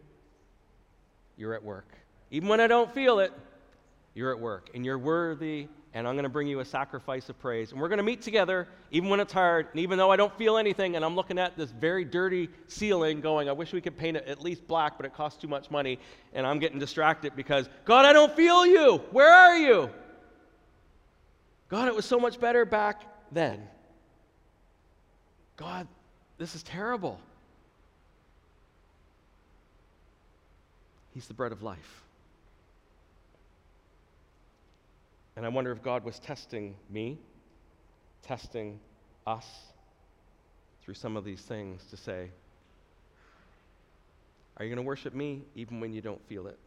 you're 1.37 1.53
at 1.53 1.63
work. 1.63 1.87
Even 2.31 2.47
when 2.47 2.59
I 2.59 2.67
don't 2.67 2.93
feel 2.93 3.19
it, 3.19 3.33
you're 4.13 4.31
at 4.31 4.39
work. 4.39 4.69
And 4.73 4.85
you're 4.85 4.99
worthy 4.99 5.67
and 5.93 6.07
I'm 6.07 6.13
going 6.13 6.23
to 6.23 6.29
bring 6.29 6.47
you 6.47 6.59
a 6.59 6.65
sacrifice 6.65 7.29
of 7.29 7.39
praise. 7.39 7.71
And 7.71 7.81
we're 7.81 7.87
going 7.87 7.97
to 7.97 8.03
meet 8.03 8.21
together, 8.21 8.67
even 8.91 9.09
when 9.09 9.19
it's 9.19 9.33
hard, 9.33 9.67
and 9.71 9.79
even 9.79 9.97
though 9.97 10.11
I 10.11 10.17
don't 10.17 10.35
feel 10.37 10.57
anything, 10.57 10.95
and 10.95 11.03
I'm 11.03 11.15
looking 11.15 11.39
at 11.39 11.57
this 11.57 11.71
very 11.71 12.05
dirty 12.05 12.49
ceiling 12.67 13.21
going, 13.21 13.49
I 13.49 13.53
wish 13.53 13.73
we 13.73 13.81
could 13.81 13.97
paint 13.97 14.15
it 14.15 14.27
at 14.27 14.41
least 14.41 14.67
black, 14.67 14.97
but 14.97 15.05
it 15.07 15.15
costs 15.15 15.41
too 15.41 15.47
much 15.47 15.71
money. 15.71 15.99
And 16.33 16.45
I'm 16.45 16.59
getting 16.59 16.77
distracted 16.77 17.35
because, 17.35 17.67
God, 17.85 18.05
I 18.05 18.13
don't 18.13 18.35
feel 18.35 18.65
you. 18.67 18.97
Where 19.11 19.33
are 19.33 19.57
you? 19.57 19.89
God, 21.69 21.87
it 21.87 21.95
was 21.95 22.05
so 22.05 22.19
much 22.19 22.39
better 22.39 22.65
back 22.65 23.01
then. 23.31 23.61
God, 25.57 25.87
this 26.37 26.53
is 26.53 26.61
terrible. 26.61 27.19
He's 31.15 31.27
the 31.27 31.33
bread 31.33 31.51
of 31.51 31.63
life. 31.63 32.03
And 35.39 35.45
I 35.45 35.49
wonder 35.49 35.71
if 35.71 35.81
God 35.81 36.03
was 36.03 36.19
testing 36.19 36.75
me, 36.89 37.17
testing 38.23 38.77
us 39.25 39.45
through 40.83 40.95
some 40.95 41.15
of 41.15 41.23
these 41.23 41.39
things 41.39 41.81
to 41.91 41.95
say, 41.95 42.29
Are 44.57 44.65
you 44.65 44.69
going 44.69 44.83
to 44.83 44.85
worship 44.85 45.13
me 45.13 45.43
even 45.55 45.79
when 45.79 45.93
you 45.93 46.01
don't 46.01 46.21
feel 46.27 46.47
it? 46.47 46.59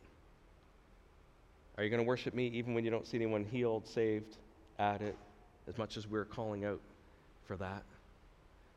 Are 1.76 1.84
you 1.84 1.90
going 1.90 2.00
to 2.02 2.08
worship 2.08 2.32
me 2.32 2.46
even 2.54 2.72
when 2.72 2.82
you 2.82 2.90
don't 2.90 3.06
see 3.06 3.18
anyone 3.18 3.44
healed, 3.44 3.86
saved, 3.86 4.38
added, 4.78 5.16
as 5.68 5.76
much 5.76 5.98
as 5.98 6.08
we're 6.08 6.24
calling 6.24 6.64
out 6.64 6.80
for 7.44 7.58
that? 7.58 7.82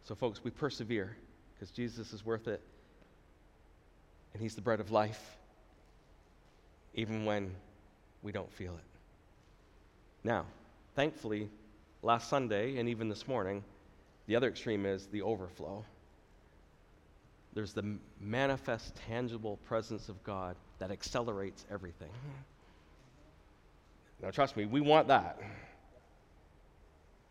So, 0.04 0.14
folks, 0.14 0.44
we 0.44 0.52
persevere 0.52 1.16
because 1.54 1.72
Jesus 1.72 2.12
is 2.12 2.26
worth 2.26 2.50
it. 2.50 2.60
And 4.34 4.44
He's 4.44 4.56
the 4.56 4.62
bread 4.62 4.82
of 4.82 4.92
life, 4.92 5.38
even 6.96 7.24
when 7.24 7.56
we 8.24 8.34
don't 8.34 8.52
feel 8.52 8.74
it. 8.74 8.95
Now, 10.26 10.46
thankfully, 10.96 11.50
last 12.02 12.30
Sunday 12.30 12.78
and 12.78 12.90
even 12.90 13.10
this 13.10 13.28
morning, 13.28 13.64
the 14.26 14.36
other 14.36 14.50
extreme 14.50 14.88
is 14.88 15.06
the 15.06 15.22
overflow. 15.22 15.86
There's 17.54 17.74
the 17.74 17.98
manifest, 18.20 18.96
tangible 19.08 19.58
presence 19.68 20.10
of 20.10 20.22
God 20.24 20.56
that 20.80 20.90
accelerates 20.90 21.64
everything. 21.72 22.10
Now, 24.20 24.32
trust 24.32 24.58
me, 24.58 24.66
we 24.66 24.82
want 24.82 25.10
that. 25.10 25.40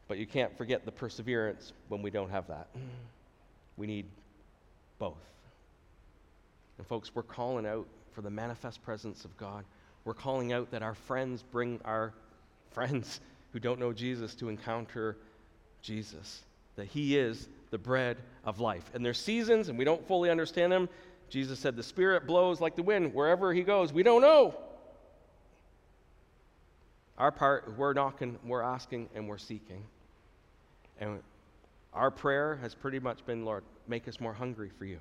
But 0.07 0.19
you 0.19 0.27
can't 0.29 0.57
forget 0.57 0.85
the 0.85 0.93
perseverance 0.93 1.73
when 1.89 2.01
we 2.01 2.11
don't 2.11 2.31
have 2.31 2.47
that. 2.47 2.69
We 3.77 3.89
need 3.89 4.07
both. 5.01 5.19
And, 6.79 6.87
folks, 6.87 7.13
we're 7.13 7.25
calling 7.25 7.67
out 7.67 7.89
for 8.13 8.23
the 8.23 8.31
manifest 8.31 8.85
presence 8.85 9.25
of 9.25 9.37
God. 9.37 9.65
We're 10.05 10.15
calling 10.15 10.53
out 10.53 10.71
that 10.71 10.85
our 10.85 10.95
friends 10.95 11.43
bring 11.43 11.81
our 11.85 12.13
friends 12.75 13.21
who 13.53 13.61
don't 13.61 13.79
know 13.79 13.93
Jesus 13.93 14.35
to 14.37 14.49
encounter 14.49 15.17
Jesus, 15.81 16.43
that 16.77 16.87
He 16.87 17.17
is 17.17 17.49
the 17.71 17.79
bread 17.79 18.17
of 18.45 18.61
life. 18.61 18.91
And 18.95 19.05
there's 19.05 19.21
seasons, 19.21 19.69
and 19.69 19.79
we 19.79 19.85
don't 19.85 20.07
fully 20.07 20.31
understand 20.31 20.73
them. 20.73 20.89
Jesus 21.31 21.59
said, 21.59 21.77
The 21.77 21.83
Spirit 21.83 22.27
blows 22.27 22.61
like 22.61 22.77
the 22.77 22.83
wind 22.83 23.15
wherever 23.15 23.53
He 23.53 23.63
goes. 23.63 23.93
We 23.93 24.03
don't 24.03 24.21
know. 24.21 24.55
Our 27.17 27.31
part, 27.31 27.77
we're 27.79 27.93
knocking, 27.93 28.39
we're 28.45 28.63
asking, 28.63 29.09
and 29.15 29.29
we're 29.29 29.39
seeking. 29.39 29.85
And 31.01 31.21
our 31.93 32.11
prayer 32.11 32.57
has 32.57 32.75
pretty 32.75 32.99
much 32.99 33.25
been, 33.25 33.45
Lord, 33.45 33.63
make 33.87 34.09
us 34.09 34.21
more 34.21 34.33
hungry 34.33 34.71
for 34.77 34.85
you. 34.85 34.99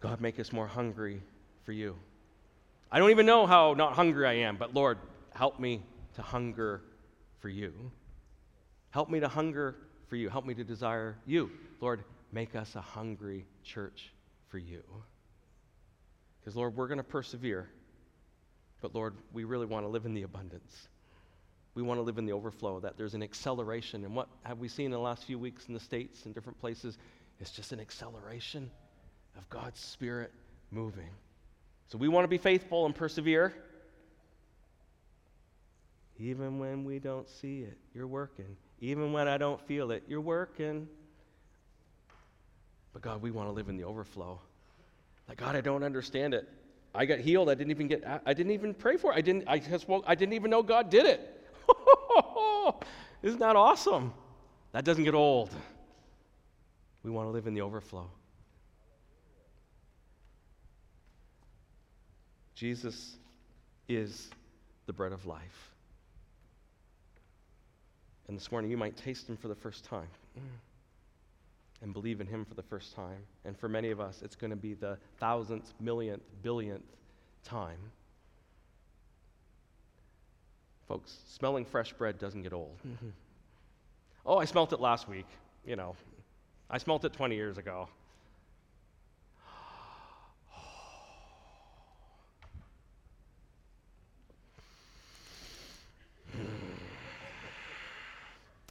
God, 0.00 0.20
make 0.20 0.40
us 0.40 0.52
more 0.52 0.66
hungry 0.66 1.20
for 1.64 1.72
you. 1.72 1.96
I 2.90 2.98
don't 2.98 3.10
even 3.10 3.26
know 3.26 3.46
how 3.46 3.74
not 3.74 3.94
hungry 3.94 4.26
I 4.26 4.34
am, 4.48 4.56
but 4.56 4.74
Lord, 4.74 4.98
help 5.34 5.58
me 5.58 5.82
to 6.14 6.22
hunger 6.22 6.82
for 7.40 7.48
you. 7.48 7.90
Help 8.90 9.10
me 9.10 9.20
to 9.20 9.28
hunger 9.28 9.76
for 10.08 10.16
you. 10.16 10.28
Help 10.28 10.46
me 10.46 10.54
to 10.54 10.64
desire 10.64 11.18
you. 11.26 11.50
Lord, 11.80 12.04
make 12.32 12.54
us 12.54 12.74
a 12.76 12.80
hungry 12.80 13.46
church 13.64 14.12
for 14.48 14.58
you. 14.58 14.82
Because, 16.40 16.56
Lord, 16.56 16.76
we're 16.76 16.86
going 16.86 16.98
to 16.98 17.04
persevere. 17.04 17.68
But, 18.80 18.94
Lord, 18.94 19.14
we 19.32 19.44
really 19.44 19.66
want 19.66 19.84
to 19.84 19.88
live 19.88 20.06
in 20.06 20.14
the 20.14 20.22
abundance. 20.22 20.88
We 21.74 21.82
want 21.82 21.98
to 21.98 22.02
live 22.02 22.18
in 22.18 22.24
the 22.24 22.32
overflow, 22.32 22.80
that 22.80 22.96
there's 22.96 23.14
an 23.14 23.22
acceleration. 23.22 24.04
And 24.04 24.14
what 24.14 24.28
have 24.44 24.58
we 24.58 24.68
seen 24.68 24.86
in 24.86 24.92
the 24.92 24.98
last 24.98 25.24
few 25.24 25.38
weeks 25.38 25.66
in 25.66 25.74
the 25.74 25.80
States 25.80 26.24
and 26.24 26.34
different 26.34 26.58
places? 26.60 26.96
It's 27.40 27.50
just 27.50 27.72
an 27.72 27.80
acceleration 27.80 28.70
of 29.36 29.48
God's 29.50 29.80
Spirit 29.80 30.32
moving. 30.70 31.10
So 31.88 31.98
we 31.98 32.08
want 32.08 32.24
to 32.24 32.28
be 32.28 32.38
faithful 32.38 32.86
and 32.86 32.94
persevere. 32.94 33.54
Even 36.18 36.58
when 36.58 36.84
we 36.84 36.98
don't 36.98 37.28
see 37.28 37.60
it, 37.60 37.76
you're 37.94 38.06
working. 38.06 38.56
Even 38.80 39.12
when 39.12 39.28
I 39.28 39.38
don't 39.38 39.60
feel 39.66 39.90
it, 39.90 40.02
you're 40.08 40.20
working. 40.20 40.88
But 42.92 43.02
God, 43.02 43.22
we 43.22 43.30
want 43.30 43.48
to 43.48 43.52
live 43.52 43.68
in 43.68 43.76
the 43.76 43.84
overflow. 43.84 44.40
Like, 45.28 45.38
God, 45.38 45.56
I 45.56 45.60
don't 45.60 45.82
understand 45.82 46.34
it. 46.34 46.48
I 46.94 47.04
got 47.04 47.18
healed. 47.18 47.50
I 47.50 47.54
didn't 47.54 47.70
even 47.70 47.88
get, 47.88 48.22
I 48.24 48.32
didn't 48.32 48.52
even 48.52 48.72
pray 48.72 48.96
for 48.96 49.12
it. 49.12 49.16
I 49.16 49.20
didn't, 49.20 49.44
I, 49.46 49.58
just, 49.58 49.86
I 50.06 50.14
didn't 50.14 50.32
even 50.32 50.50
know 50.50 50.62
God 50.62 50.88
did 50.88 51.04
it. 51.04 51.44
Isn't 53.22 53.40
that 53.40 53.56
awesome? 53.56 54.14
That 54.72 54.84
doesn't 54.84 55.04
get 55.04 55.14
old. 55.14 55.50
We 57.02 57.10
want 57.10 57.28
to 57.28 57.32
live 57.32 57.46
in 57.46 57.54
the 57.54 57.60
overflow. 57.60 58.10
Jesus 62.56 63.16
is 63.86 64.28
the 64.86 64.92
bread 64.92 65.12
of 65.12 65.26
life. 65.26 65.72
And 68.28 68.36
this 68.36 68.50
morning, 68.50 68.70
you 68.70 68.76
might 68.76 68.96
taste 68.96 69.28
him 69.28 69.36
for 69.36 69.46
the 69.46 69.54
first 69.54 69.84
time 69.84 70.08
and 71.82 71.92
believe 71.92 72.20
in 72.20 72.26
him 72.26 72.44
for 72.44 72.54
the 72.54 72.62
first 72.62 72.94
time. 72.96 73.18
And 73.44 73.56
for 73.56 73.68
many 73.68 73.90
of 73.90 74.00
us, 74.00 74.22
it's 74.24 74.34
going 74.34 74.50
to 74.50 74.56
be 74.56 74.74
the 74.74 74.96
thousandth, 75.20 75.72
millionth, 75.80 76.22
billionth 76.42 76.82
time. 77.44 77.78
Folks, 80.88 81.14
smelling 81.28 81.64
fresh 81.64 81.92
bread 81.92 82.18
doesn't 82.18 82.42
get 82.42 82.54
old. 82.54 82.76
Mm-hmm. 82.86 83.08
Oh, 84.24 84.38
I 84.38 84.46
smelt 84.46 84.72
it 84.72 84.80
last 84.80 85.08
week. 85.08 85.26
You 85.64 85.76
know, 85.76 85.94
I 86.70 86.78
smelt 86.78 87.04
it 87.04 87.12
20 87.12 87.36
years 87.36 87.58
ago. 87.58 87.88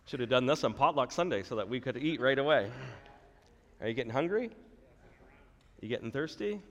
Should 0.05 0.19
have 0.19 0.29
done 0.29 0.45
this 0.45 0.63
on 0.63 0.73
Potluck 0.73 1.11
Sunday 1.11 1.41
so 1.41 1.55
that 1.55 1.67
we 1.67 1.79
could 1.79 1.97
eat 1.97 2.21
right 2.21 2.37
away. 2.37 2.69
Are 3.81 3.87
you 3.87 3.93
getting 3.93 4.11
hungry? 4.11 4.51
You 5.81 5.89
getting 5.89 6.11
thirsty? 6.11 6.61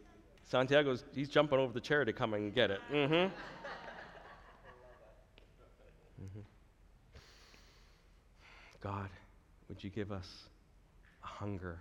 Santiago's 0.47 1.05
he's 1.15 1.29
jumping 1.29 1.59
over 1.59 1.73
the 1.73 1.81
chair 1.81 2.05
to 2.05 2.13
come 2.13 2.35
and 2.35 2.55
get 2.55 2.71
it. 2.71 2.81
Mm-hmm. 2.93 3.15
mm-hmm. 6.23 6.41
God, 8.81 9.09
would 9.69 9.83
you 9.83 9.91
give 9.91 10.13
us 10.13 10.29
a 11.23 11.27
hunger 11.27 11.79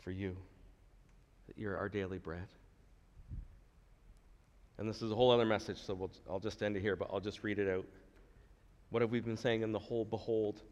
for 0.00 0.10
you, 0.10 0.36
that 1.48 1.58
you're 1.58 1.76
our 1.76 1.88
daily 1.88 2.18
bread? 2.18 2.46
And 4.78 4.88
this 4.88 5.00
is 5.00 5.10
a 5.10 5.14
whole 5.14 5.30
other 5.30 5.46
message, 5.46 5.78
so 5.78 5.94
we'll, 5.94 6.10
I'll 6.30 6.38
just 6.38 6.62
end 6.62 6.76
it 6.76 6.80
here, 6.80 6.96
but 6.96 7.08
I'll 7.10 7.20
just 7.20 7.42
read 7.42 7.58
it 7.58 7.68
out. 7.68 7.86
What 8.90 9.02
have 9.02 9.10
we 9.10 9.20
been 9.20 9.36
saying 9.36 9.62
in 9.62 9.72
the 9.72 9.78
whole 9.78 10.04
behold? 10.04 10.62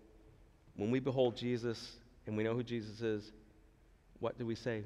When 0.76 0.90
we 0.90 1.00
behold 1.00 1.36
Jesus 1.36 1.96
and 2.26 2.36
we 2.36 2.44
know 2.44 2.54
who 2.54 2.62
Jesus 2.62 3.00
is, 3.00 3.32
what 4.20 4.38
do 4.38 4.46
we 4.46 4.54
say? 4.54 4.82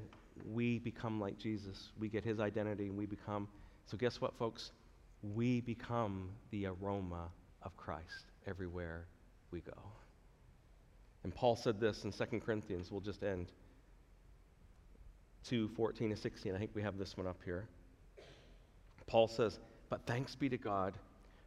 We 0.51 0.79
become 0.79 1.19
like 1.19 1.37
Jesus. 1.37 1.91
We 1.99 2.09
get 2.09 2.23
his 2.23 2.39
identity 2.39 2.87
and 2.87 2.97
we 2.97 3.05
become. 3.05 3.47
So, 3.85 3.97
guess 3.97 4.21
what, 4.21 4.37
folks? 4.37 4.71
We 5.21 5.61
become 5.61 6.29
the 6.51 6.67
aroma 6.67 7.29
of 7.61 7.75
Christ 7.75 8.31
everywhere 8.47 9.05
we 9.51 9.61
go. 9.61 9.77
And 11.23 11.35
Paul 11.35 11.55
said 11.55 11.79
this 11.79 12.05
in 12.05 12.11
2 12.11 12.39
Corinthians. 12.39 12.91
We'll 12.91 13.01
just 13.01 13.23
end. 13.23 13.51
2 15.45 15.69
14 15.75 16.09
to 16.11 16.15
16. 16.15 16.55
I 16.55 16.57
think 16.57 16.71
we 16.73 16.81
have 16.81 16.97
this 16.97 17.17
one 17.17 17.27
up 17.27 17.39
here. 17.43 17.67
Paul 19.07 19.27
says, 19.27 19.59
But 19.89 20.01
thanks 20.05 20.35
be 20.35 20.49
to 20.49 20.57
God 20.57 20.93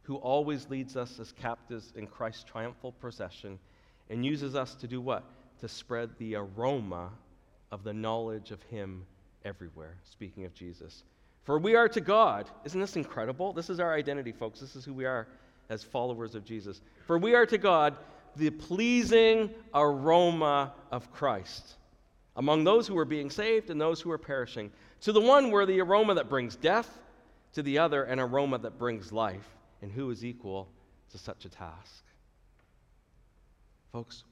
who 0.03 0.17
always 0.17 0.69
leads 0.69 0.95
us 0.95 1.19
as 1.19 1.31
captives 1.31 1.93
in 1.95 2.07
Christ's 2.07 2.43
triumphal 2.43 2.91
procession 2.91 3.57
and 4.09 4.25
uses 4.25 4.55
us 4.55 4.75
to 4.75 4.87
do 4.87 5.01
what? 5.01 5.23
To 5.61 5.67
spread 5.67 6.09
the 6.17 6.35
aroma 6.35 7.09
of 7.71 7.83
the 7.83 7.93
knowledge 7.93 8.51
of 8.51 8.61
Him 8.63 9.05
everywhere. 9.45 9.95
Speaking 10.03 10.45
of 10.45 10.53
Jesus. 10.53 11.03
For 11.43 11.57
we 11.57 11.75
are 11.75 11.89
to 11.89 12.01
God. 12.01 12.49
Isn't 12.65 12.81
this 12.81 12.97
incredible? 12.97 13.53
This 13.53 13.69
is 13.69 13.79
our 13.79 13.93
identity, 13.93 14.33
folks. 14.33 14.59
This 14.59 14.75
is 14.75 14.83
who 14.83 14.93
we 14.93 15.05
are 15.05 15.27
as 15.69 15.83
followers 15.83 16.35
of 16.35 16.43
Jesus. 16.43 16.81
For 17.07 17.17
we 17.17 17.33
are 17.33 17.45
to 17.45 17.57
God 17.57 17.95
the 18.35 18.49
pleasing 18.49 19.49
aroma 19.73 20.73
of 20.91 21.11
Christ 21.13 21.75
among 22.35 22.63
those 22.63 22.87
who 22.87 22.97
are 22.97 23.05
being 23.05 23.29
saved 23.29 23.69
and 23.69 23.79
those 23.79 24.01
who 24.01 24.11
are 24.11 24.17
perishing. 24.17 24.71
To 25.01 25.11
the 25.11 25.21
one, 25.21 25.51
we're 25.51 25.65
the 25.65 25.81
aroma 25.81 26.15
that 26.15 26.29
brings 26.29 26.55
death, 26.55 26.89
to 27.53 27.61
the 27.61 27.77
other, 27.77 28.03
an 28.03 28.19
aroma 28.19 28.57
that 28.59 28.79
brings 28.79 29.11
life 29.11 29.47
and 29.83 29.91
who 29.91 30.09
is 30.09 30.23
equal 30.23 30.69
to 31.11 31.17
such 31.17 31.43
a 31.43 31.49
task? 31.49 32.05
Folks, 33.91 34.23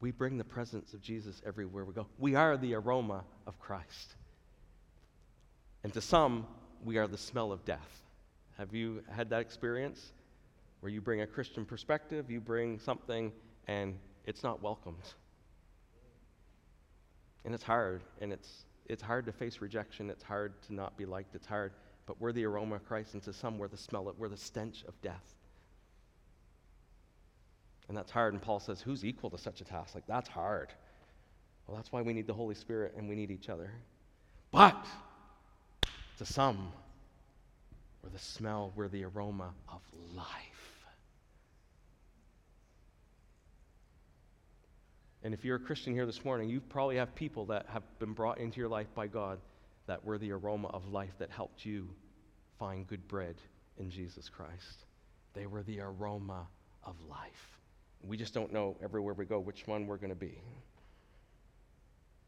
we 0.00 0.10
bring 0.10 0.38
the 0.38 0.44
presence 0.44 0.94
of 0.94 1.02
Jesus 1.02 1.42
everywhere 1.46 1.84
we 1.84 1.92
go. 1.92 2.06
We 2.18 2.34
are 2.34 2.56
the 2.56 2.74
aroma 2.74 3.22
of 3.46 3.58
Christ. 3.60 4.14
And 5.84 5.92
to 5.92 6.00
some, 6.00 6.46
we 6.82 6.96
are 6.96 7.06
the 7.06 7.18
smell 7.18 7.52
of 7.52 7.66
death. 7.66 8.02
Have 8.56 8.74
you 8.74 9.02
had 9.10 9.28
that 9.28 9.42
experience 9.42 10.12
where 10.80 10.90
you 10.90 11.02
bring 11.02 11.20
a 11.20 11.26
Christian 11.26 11.66
perspective, 11.66 12.30
you 12.30 12.40
bring 12.40 12.78
something, 12.78 13.30
and 13.68 13.98
it's 14.24 14.42
not 14.42 14.62
welcomed? 14.62 15.04
And 17.44 17.54
it's 17.54 17.62
hard, 17.62 18.00
and 18.22 18.32
it's, 18.32 18.64
it's 18.86 19.02
hard 19.02 19.26
to 19.26 19.32
face 19.32 19.60
rejection. 19.60 20.08
It's 20.08 20.24
hard 20.24 20.54
to 20.62 20.74
not 20.74 20.96
be 20.96 21.04
liked. 21.04 21.34
It's 21.34 21.46
hard 21.46 21.72
but 22.06 22.20
we're 22.20 22.32
the 22.32 22.44
aroma 22.44 22.76
of 22.76 22.86
Christ, 22.86 23.14
and 23.14 23.22
to 23.22 23.32
some, 23.32 23.58
we're 23.58 23.68
the 23.68 23.76
smell 23.76 24.08
of, 24.08 24.18
we're 24.18 24.28
the 24.28 24.36
stench 24.36 24.84
of 24.86 25.00
death. 25.00 25.34
And 27.88 27.96
that's 27.96 28.10
hard. 28.10 28.32
And 28.32 28.42
Paul 28.42 28.60
says, 28.60 28.80
Who's 28.80 29.04
equal 29.04 29.30
to 29.30 29.38
such 29.38 29.60
a 29.60 29.64
task? 29.64 29.94
Like, 29.94 30.06
that's 30.06 30.28
hard. 30.28 30.68
Well, 31.66 31.76
that's 31.76 31.92
why 31.92 32.02
we 32.02 32.12
need 32.12 32.26
the 32.26 32.34
Holy 32.34 32.54
Spirit 32.54 32.94
and 32.96 33.08
we 33.08 33.14
need 33.14 33.30
each 33.30 33.48
other. 33.48 33.70
But 34.50 34.86
to 36.18 36.24
some, 36.24 36.72
we're 38.02 38.10
the 38.10 38.18
smell, 38.18 38.72
we're 38.76 38.88
the 38.88 39.04
aroma 39.04 39.50
of 39.68 39.80
life. 40.14 40.26
And 45.22 45.32
if 45.32 45.42
you're 45.42 45.56
a 45.56 45.60
Christian 45.60 45.94
here 45.94 46.04
this 46.04 46.22
morning, 46.22 46.50
you 46.50 46.60
probably 46.60 46.96
have 46.96 47.14
people 47.14 47.46
that 47.46 47.64
have 47.70 47.82
been 47.98 48.12
brought 48.12 48.38
into 48.38 48.60
your 48.60 48.68
life 48.68 48.88
by 48.94 49.06
God 49.06 49.38
that 49.86 50.04
were 50.04 50.18
the 50.18 50.32
aroma 50.32 50.68
of 50.68 50.86
life 50.88 51.12
that 51.18 51.30
helped 51.30 51.64
you 51.64 51.88
find 52.58 52.86
good 52.86 53.06
bread 53.08 53.36
in 53.78 53.90
Jesus 53.90 54.28
Christ. 54.28 54.84
They 55.34 55.46
were 55.46 55.62
the 55.62 55.80
aroma 55.80 56.46
of 56.84 56.94
life. 57.08 57.58
We 58.02 58.16
just 58.16 58.34
don't 58.34 58.52
know 58.52 58.76
everywhere 58.82 59.14
we 59.14 59.24
go 59.24 59.40
which 59.40 59.66
one 59.66 59.86
we're 59.86 59.96
going 59.96 60.10
to 60.10 60.14
be. 60.14 60.38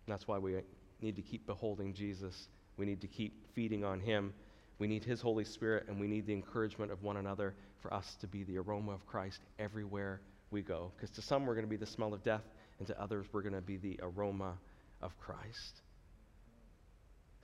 That's 0.08 0.26
why 0.26 0.38
we 0.38 0.56
need 1.00 1.16
to 1.16 1.22
keep 1.22 1.46
beholding 1.46 1.94
Jesus. 1.94 2.48
We 2.76 2.86
need 2.86 3.00
to 3.02 3.08
keep 3.08 3.54
feeding 3.54 3.84
on 3.84 4.00
Him. 4.00 4.32
We 4.78 4.86
need 4.86 5.04
His 5.04 5.20
Holy 5.20 5.44
Spirit, 5.44 5.86
and 5.88 6.00
we 6.00 6.06
need 6.06 6.26
the 6.26 6.32
encouragement 6.32 6.92
of 6.92 7.02
one 7.02 7.16
another 7.16 7.54
for 7.80 7.92
us 7.92 8.16
to 8.20 8.26
be 8.26 8.44
the 8.44 8.58
aroma 8.58 8.92
of 8.92 9.06
Christ 9.06 9.40
everywhere 9.58 10.20
we 10.50 10.62
go. 10.62 10.92
Because 10.96 11.10
to 11.16 11.22
some, 11.22 11.46
we're 11.46 11.54
going 11.54 11.66
to 11.66 11.70
be 11.70 11.76
the 11.76 11.86
smell 11.86 12.14
of 12.14 12.22
death, 12.22 12.44
and 12.78 12.86
to 12.88 13.00
others, 13.00 13.26
we're 13.32 13.42
going 13.42 13.54
to 13.54 13.60
be 13.60 13.76
the 13.76 13.98
aroma 14.02 14.54
of 15.02 15.16
Christ. 15.18 15.82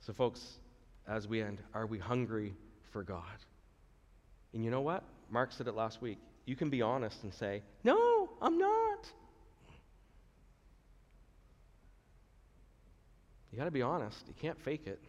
So, 0.05 0.11
folks, 0.11 0.41
as 1.07 1.27
we 1.27 1.41
end, 1.41 1.61
are 1.73 1.85
we 1.85 1.97
hungry 1.97 2.53
for 2.91 3.03
God? 3.03 3.23
And 4.53 4.63
you 4.63 4.69
know 4.69 4.81
what? 4.81 5.03
Mark 5.29 5.51
said 5.53 5.67
it 5.67 5.75
last 5.75 6.01
week. 6.01 6.17
You 6.45 6.57
can 6.57 6.69
be 6.69 6.81
honest 6.81 7.23
and 7.23 7.33
say, 7.33 7.63
No, 7.83 8.29
I'm 8.41 8.57
not. 8.57 9.07
You 13.51 13.57
got 13.57 13.65
to 13.65 13.71
be 13.71 13.81
honest. 13.81 14.17
You 14.27 14.33
can't 14.41 14.59
fake 14.59 14.87
it. 14.87 14.99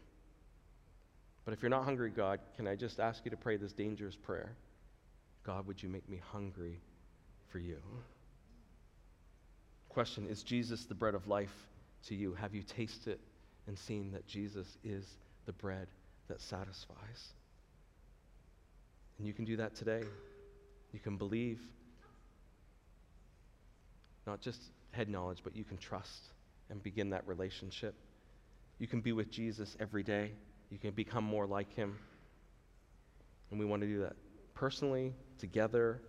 But 1.45 1.55
if 1.55 1.63
you're 1.63 1.71
not 1.71 1.85
hungry, 1.85 2.11
God, 2.11 2.39
can 2.57 2.69
I 2.69 2.77
just 2.77 3.01
ask 3.01 3.25
you 3.25 3.31
to 3.31 3.37
pray 3.37 3.57
this 3.57 3.73
dangerous 3.73 4.17
prayer? 4.17 4.55
God, 5.45 5.67
would 5.67 5.83
you 5.83 5.89
make 5.89 6.09
me 6.09 6.21
hungry 6.31 6.81
for 7.51 7.59
you? 7.59 7.79
Question 9.89 10.29
Is 10.29 10.43
Jesus 10.43 10.85
the 10.85 10.95
bread 10.95 11.15
of 11.15 11.27
life 11.27 11.55
to 12.07 12.15
you? 12.15 12.35
Have 12.35 12.55
you 12.55 12.63
tasted 12.63 13.19
and 13.67 13.79
seeing 13.79 14.13
that 14.13 14.27
Jesus 14.27 14.67
is 14.85 15.07
the 15.47 15.53
bread 15.53 15.89
that 16.29 16.41
satisfies? 16.41 17.35
And 19.19 19.27
you 19.27 19.33
can 19.33 19.45
do 19.45 19.57
that 19.57 19.75
today. 19.75 20.03
You 20.93 21.01
can 21.01 21.17
believe, 21.17 21.61
not 24.27 24.41
just 24.41 24.61
head 24.93 25.09
knowledge, 25.09 25.41
but 25.43 25.57
you 25.57 25.65
can 25.65 25.77
trust 25.77 26.31
and 26.71 26.83
begin 26.83 27.11
that 27.11 27.27
relationship. 27.27 27.95
You 28.79 28.87
can 28.87 29.01
be 29.01 29.13
with 29.13 29.31
Jesus 29.31 29.77
every 29.81 30.03
day. 30.03 30.33
You 30.71 30.79
can 30.79 30.93
become 30.93 31.25
more 31.25 31.47
like 31.47 31.73
him. 31.75 31.99
And 33.51 33.61
we 33.61 33.67
want 33.67 33.83
to 33.83 33.89
do 33.89 34.01
that 34.01 34.15
personally, 34.55 35.13
together. 35.39 36.01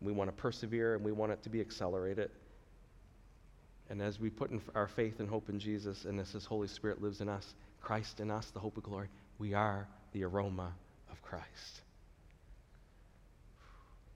We 0.00 0.12
want 0.12 0.28
to 0.28 0.32
persevere 0.32 0.94
and 0.94 1.04
we 1.04 1.12
want 1.12 1.32
it 1.32 1.42
to 1.42 1.50
be 1.50 1.60
accelerated. 1.60 2.30
And 3.90 4.02
as 4.02 4.20
we 4.20 4.28
put 4.28 4.50
in 4.50 4.60
our 4.74 4.88
faith 4.88 5.20
and 5.20 5.28
hope 5.28 5.48
in 5.48 5.58
Jesus, 5.58 6.04
and 6.04 6.20
as 6.20 6.30
His 6.30 6.44
Holy 6.44 6.68
Spirit 6.68 7.00
lives 7.00 7.20
in 7.20 7.28
us, 7.28 7.54
Christ 7.80 8.20
in 8.20 8.30
us, 8.30 8.50
the 8.50 8.60
hope 8.60 8.76
of 8.76 8.82
glory, 8.82 9.08
we 9.38 9.54
are 9.54 9.88
the 10.12 10.24
aroma 10.24 10.72
of 11.10 11.22
Christ. 11.22 11.80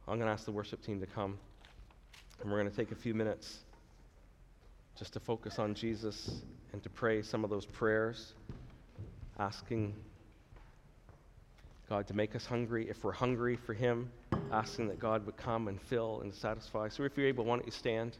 I'm 0.06 0.18
going 0.18 0.26
to 0.26 0.32
ask 0.32 0.44
the 0.44 0.52
worship 0.52 0.82
team 0.82 1.00
to 1.00 1.06
come, 1.06 1.38
and 2.40 2.50
we're 2.50 2.58
going 2.58 2.70
to 2.70 2.76
take 2.76 2.90
a 2.92 2.96
few 2.96 3.14
minutes 3.14 3.58
just 4.98 5.14
to 5.14 5.20
focus 5.20 5.58
on 5.58 5.74
Jesus 5.74 6.42
and 6.72 6.82
to 6.82 6.90
pray 6.90 7.22
some 7.22 7.44
of 7.44 7.50
those 7.50 7.64
prayers, 7.64 8.34
asking 9.38 9.94
God 11.88 12.06
to 12.08 12.14
make 12.14 12.36
us 12.36 12.44
hungry. 12.44 12.88
If 12.90 13.04
we're 13.04 13.12
hungry 13.12 13.56
for 13.56 13.72
Him, 13.72 14.10
asking 14.50 14.88
that 14.88 14.98
God 14.98 15.24
would 15.24 15.36
come 15.36 15.68
and 15.68 15.80
fill 15.80 16.20
and 16.20 16.34
satisfy. 16.34 16.88
So 16.88 17.04
if 17.04 17.16
you're 17.16 17.26
able, 17.26 17.44
why 17.44 17.56
don't 17.56 17.66
you 17.66 17.72
stand? 17.72 18.18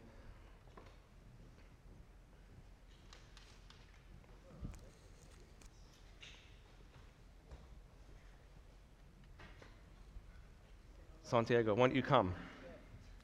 Santiago, 11.33 11.73
why 11.73 11.87
don't 11.87 11.95
you 11.95 12.03
come? 12.03 12.31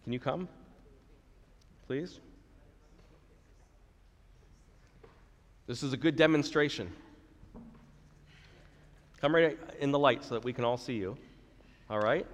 Can 0.04 0.14
you 0.14 0.20
come? 0.20 0.48
Please? 1.86 2.20
This 5.68 5.84
is 5.84 5.94
a 5.94 5.98
good 5.98 6.16
demonstration. 6.16 6.92
Come 9.22 9.36
right 9.36 9.60
in 9.80 9.92
the 9.92 10.00
light 10.00 10.24
so 10.24 10.34
that 10.34 10.44
we 10.44 10.54
can 10.54 10.66
all 10.66 10.76
see 10.76 10.94
you. 10.94 11.18
All 11.88 12.00
right? 12.00 12.26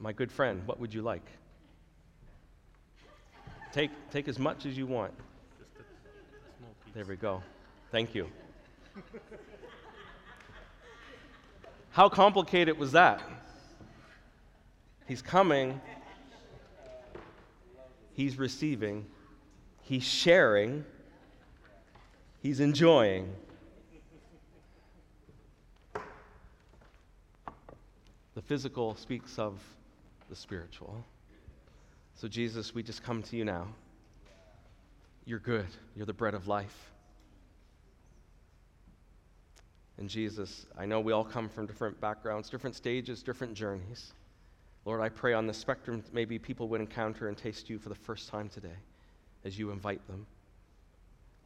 My 0.00 0.12
good 0.12 0.32
friend, 0.32 0.66
what 0.66 0.80
would 0.80 0.92
you 0.92 1.02
like? 1.02 1.26
Take, 3.70 3.92
take 4.10 4.26
as 4.26 4.40
much 4.40 4.66
as 4.66 4.76
you 4.76 4.88
want. 4.88 5.14
There 6.92 7.04
we 7.04 7.14
go. 7.14 7.40
Thank 7.92 8.16
you. 8.16 8.26
How 11.92 12.08
complicated 12.08 12.76
was 12.76 12.90
that? 12.90 13.22
He's 15.06 15.22
coming, 15.22 15.80
he's 18.14 18.38
receiving, 18.38 19.06
he's 19.82 20.04
sharing, 20.04 20.84
he's 22.40 22.60
enjoying. 22.60 23.32
The 28.34 28.42
physical 28.42 28.94
speaks 28.94 29.38
of 29.38 29.60
the 30.30 30.36
spiritual. 30.36 31.04
So, 32.14 32.28
Jesus, 32.28 32.74
we 32.74 32.82
just 32.82 33.02
come 33.02 33.22
to 33.24 33.36
you 33.36 33.44
now. 33.44 33.68
You're 35.24 35.38
good, 35.38 35.66
you're 35.94 36.06
the 36.06 36.12
bread 36.12 36.34
of 36.34 36.48
life. 36.48 36.92
And 39.98 40.08
Jesus, 40.08 40.66
I 40.78 40.86
know 40.86 41.00
we 41.00 41.12
all 41.12 41.24
come 41.24 41.48
from 41.48 41.66
different 41.66 42.00
backgrounds, 42.00 42.48
different 42.48 42.74
stages, 42.74 43.22
different 43.22 43.54
journeys. 43.54 44.12
Lord, 44.84 45.00
I 45.00 45.08
pray 45.08 45.32
on 45.32 45.46
the 45.46 45.54
spectrum, 45.54 46.02
maybe 46.12 46.38
people 46.38 46.68
would 46.68 46.80
encounter 46.80 47.28
and 47.28 47.36
taste 47.36 47.70
you 47.70 47.78
for 47.78 47.88
the 47.88 47.94
first 47.94 48.28
time 48.28 48.48
today 48.48 48.76
as 49.44 49.58
you 49.58 49.70
invite 49.70 50.04
them. 50.08 50.26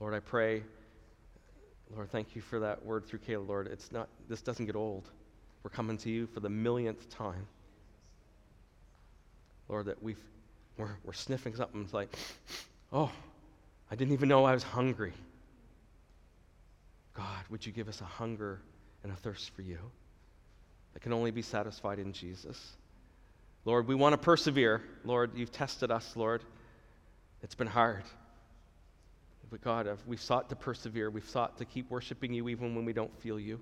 Lord, 0.00 0.14
I 0.14 0.20
pray, 0.20 0.62
Lord, 1.94 2.10
thank 2.10 2.34
you 2.34 2.40
for 2.40 2.60
that 2.60 2.84
word 2.84 3.06
through 3.06 3.20
Kayla, 3.20 3.46
Lord. 3.46 3.66
It's 3.66 3.92
not, 3.92 4.08
this 4.28 4.40
doesn't 4.40 4.66
get 4.66 4.76
old. 4.76 5.10
We're 5.62 5.70
coming 5.70 5.98
to 5.98 6.10
you 6.10 6.26
for 6.26 6.40
the 6.40 6.48
millionth 6.48 7.10
time. 7.10 7.46
Lord, 9.68 9.86
that 9.86 10.02
we've, 10.02 10.20
we're, 10.78 10.96
we're 11.04 11.12
sniffing 11.12 11.54
something. 11.54 11.82
It's 11.82 11.94
like, 11.94 12.14
oh, 12.92 13.10
I 13.90 13.96
didn't 13.96 14.14
even 14.14 14.28
know 14.28 14.44
I 14.44 14.52
was 14.52 14.62
hungry. 14.62 15.12
God, 17.14 17.44
would 17.50 17.64
you 17.64 17.72
give 17.72 17.88
us 17.88 18.00
a 18.00 18.04
hunger 18.04 18.60
and 19.02 19.12
a 19.12 19.16
thirst 19.16 19.50
for 19.50 19.62
you 19.62 19.78
that 20.92 21.00
can 21.00 21.12
only 21.12 21.30
be 21.30 21.42
satisfied 21.42 21.98
in 21.98 22.12
Jesus? 22.12 22.76
Lord, 23.66 23.88
we 23.88 23.96
want 23.96 24.12
to 24.12 24.18
persevere. 24.18 24.80
Lord, 25.04 25.32
you've 25.34 25.50
tested 25.50 25.90
us, 25.90 26.14
Lord. 26.14 26.44
It's 27.42 27.56
been 27.56 27.66
hard. 27.66 28.04
But 29.50 29.60
God, 29.60 29.88
we've 30.06 30.20
sought 30.20 30.48
to 30.50 30.56
persevere. 30.56 31.10
We've 31.10 31.28
sought 31.28 31.58
to 31.58 31.64
keep 31.64 31.90
worshiping 31.90 32.32
you 32.32 32.48
even 32.48 32.76
when 32.76 32.84
we 32.84 32.92
don't 32.92 33.14
feel 33.20 33.40
you. 33.40 33.60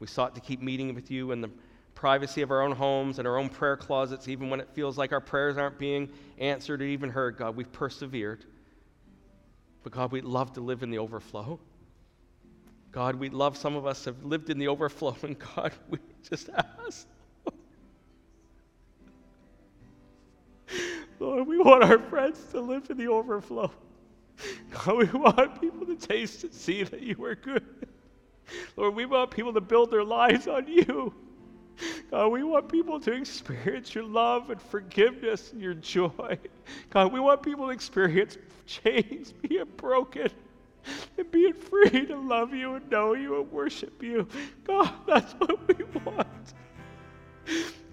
We 0.00 0.08
sought 0.08 0.34
to 0.34 0.40
keep 0.40 0.60
meeting 0.60 0.94
with 0.96 1.12
you 1.12 1.30
in 1.30 1.40
the 1.40 1.50
privacy 1.94 2.42
of 2.42 2.50
our 2.50 2.60
own 2.60 2.72
homes 2.72 3.20
and 3.20 3.26
our 3.26 3.38
own 3.38 3.48
prayer 3.48 3.76
closets, 3.76 4.26
even 4.26 4.50
when 4.50 4.58
it 4.58 4.68
feels 4.74 4.98
like 4.98 5.12
our 5.12 5.20
prayers 5.20 5.56
aren't 5.56 5.78
being 5.78 6.10
answered 6.38 6.82
or 6.82 6.84
even 6.84 7.08
heard. 7.08 7.36
God, 7.36 7.56
we've 7.56 7.70
persevered. 7.70 8.44
But 9.84 9.92
God, 9.92 10.10
we'd 10.10 10.24
love 10.24 10.54
to 10.54 10.60
live 10.60 10.82
in 10.82 10.90
the 10.90 10.98
overflow. 10.98 11.60
God, 12.90 13.14
we'd 13.14 13.32
love, 13.32 13.56
some 13.56 13.76
of 13.76 13.86
us 13.86 14.06
have 14.06 14.24
lived 14.24 14.50
in 14.50 14.58
the 14.58 14.66
overflow, 14.66 15.16
and 15.22 15.36
God, 15.38 15.72
we 15.88 15.98
just 16.28 16.50
ask 16.50 17.06
Lord, 21.26 21.48
we 21.48 21.58
want 21.58 21.82
our 21.82 21.98
friends 21.98 22.40
to 22.52 22.60
live 22.60 22.88
in 22.88 22.96
the 22.98 23.08
overflow. 23.08 23.72
God, 24.70 24.96
we 24.96 25.06
want 25.06 25.60
people 25.60 25.84
to 25.84 25.96
taste 25.96 26.44
and 26.44 26.54
see 26.54 26.84
that 26.84 27.02
you 27.02 27.24
are 27.24 27.34
good. 27.34 27.64
Lord, 28.76 28.94
we 28.94 29.06
want 29.06 29.32
people 29.32 29.52
to 29.52 29.60
build 29.60 29.90
their 29.90 30.04
lives 30.04 30.46
on 30.46 30.68
you. 30.68 31.12
God, 32.12 32.28
we 32.28 32.44
want 32.44 32.68
people 32.68 33.00
to 33.00 33.12
experience 33.12 33.92
your 33.92 34.04
love 34.04 34.50
and 34.50 34.62
forgiveness 34.62 35.50
and 35.50 35.60
your 35.60 35.74
joy. 35.74 36.38
God, 36.90 37.12
we 37.12 37.18
want 37.18 37.42
people 37.42 37.66
to 37.66 37.72
experience 37.72 38.38
chains 38.64 39.32
being 39.32 39.64
broken 39.76 40.28
and 41.18 41.30
being 41.32 41.54
free 41.54 42.06
to 42.06 42.16
love 42.16 42.54
you 42.54 42.76
and 42.76 42.88
know 42.88 43.14
you 43.14 43.40
and 43.40 43.50
worship 43.50 44.00
you. 44.00 44.28
God, 44.62 44.92
that's 45.08 45.32
what 45.32 45.76
we 45.76 45.84
want. 46.04 46.28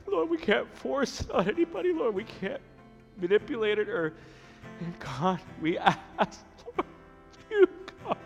Lord, 0.06 0.30
we 0.30 0.38
can't 0.38 0.72
force 0.78 1.22
it 1.22 1.32
on 1.32 1.50
anybody. 1.50 1.94
Lord, 1.94 2.14
we 2.14 2.26
can't 2.26 2.62
manipulated 3.18 3.90
or 3.90 4.14
and 4.80 5.00
God, 5.00 5.40
we 5.62 5.78
ask, 5.78 6.00
Lord, 6.66 6.88
you 7.50 7.68
come. 8.04 8.18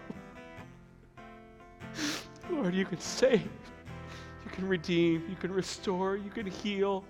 Lord, 2.49 2.73
you 2.73 2.85
can 2.85 2.99
save, 2.99 3.41
you 3.41 4.51
can 4.51 4.67
redeem, 4.67 5.25
you 5.29 5.35
can 5.35 5.51
restore, 5.51 6.15
you 6.15 6.29
can 6.29 6.47
heal. 6.47 7.03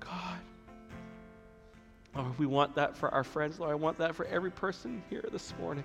God. 0.00 0.38
Oh, 2.14 2.34
we 2.38 2.46
want 2.46 2.74
that 2.76 2.96
for 2.96 3.10
our 3.10 3.24
friends, 3.24 3.58
Lord. 3.58 3.72
I 3.72 3.74
want 3.74 3.98
that 3.98 4.14
for 4.14 4.24
every 4.26 4.50
person 4.50 5.02
here 5.10 5.24
this 5.30 5.52
morning. 5.60 5.84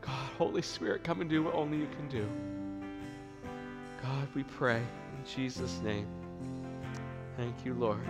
God, 0.00 0.30
Holy 0.38 0.62
Spirit, 0.62 1.02
come 1.02 1.20
and 1.20 1.30
do 1.30 1.42
what 1.42 1.54
only 1.54 1.78
you 1.78 1.88
can 1.96 2.08
do. 2.08 2.28
God, 4.02 4.28
we 4.34 4.42
pray 4.44 4.76
in 4.78 5.34
Jesus' 5.34 5.80
name. 5.82 6.06
Thank 7.36 7.64
you, 7.64 7.74
Lord. 7.74 8.00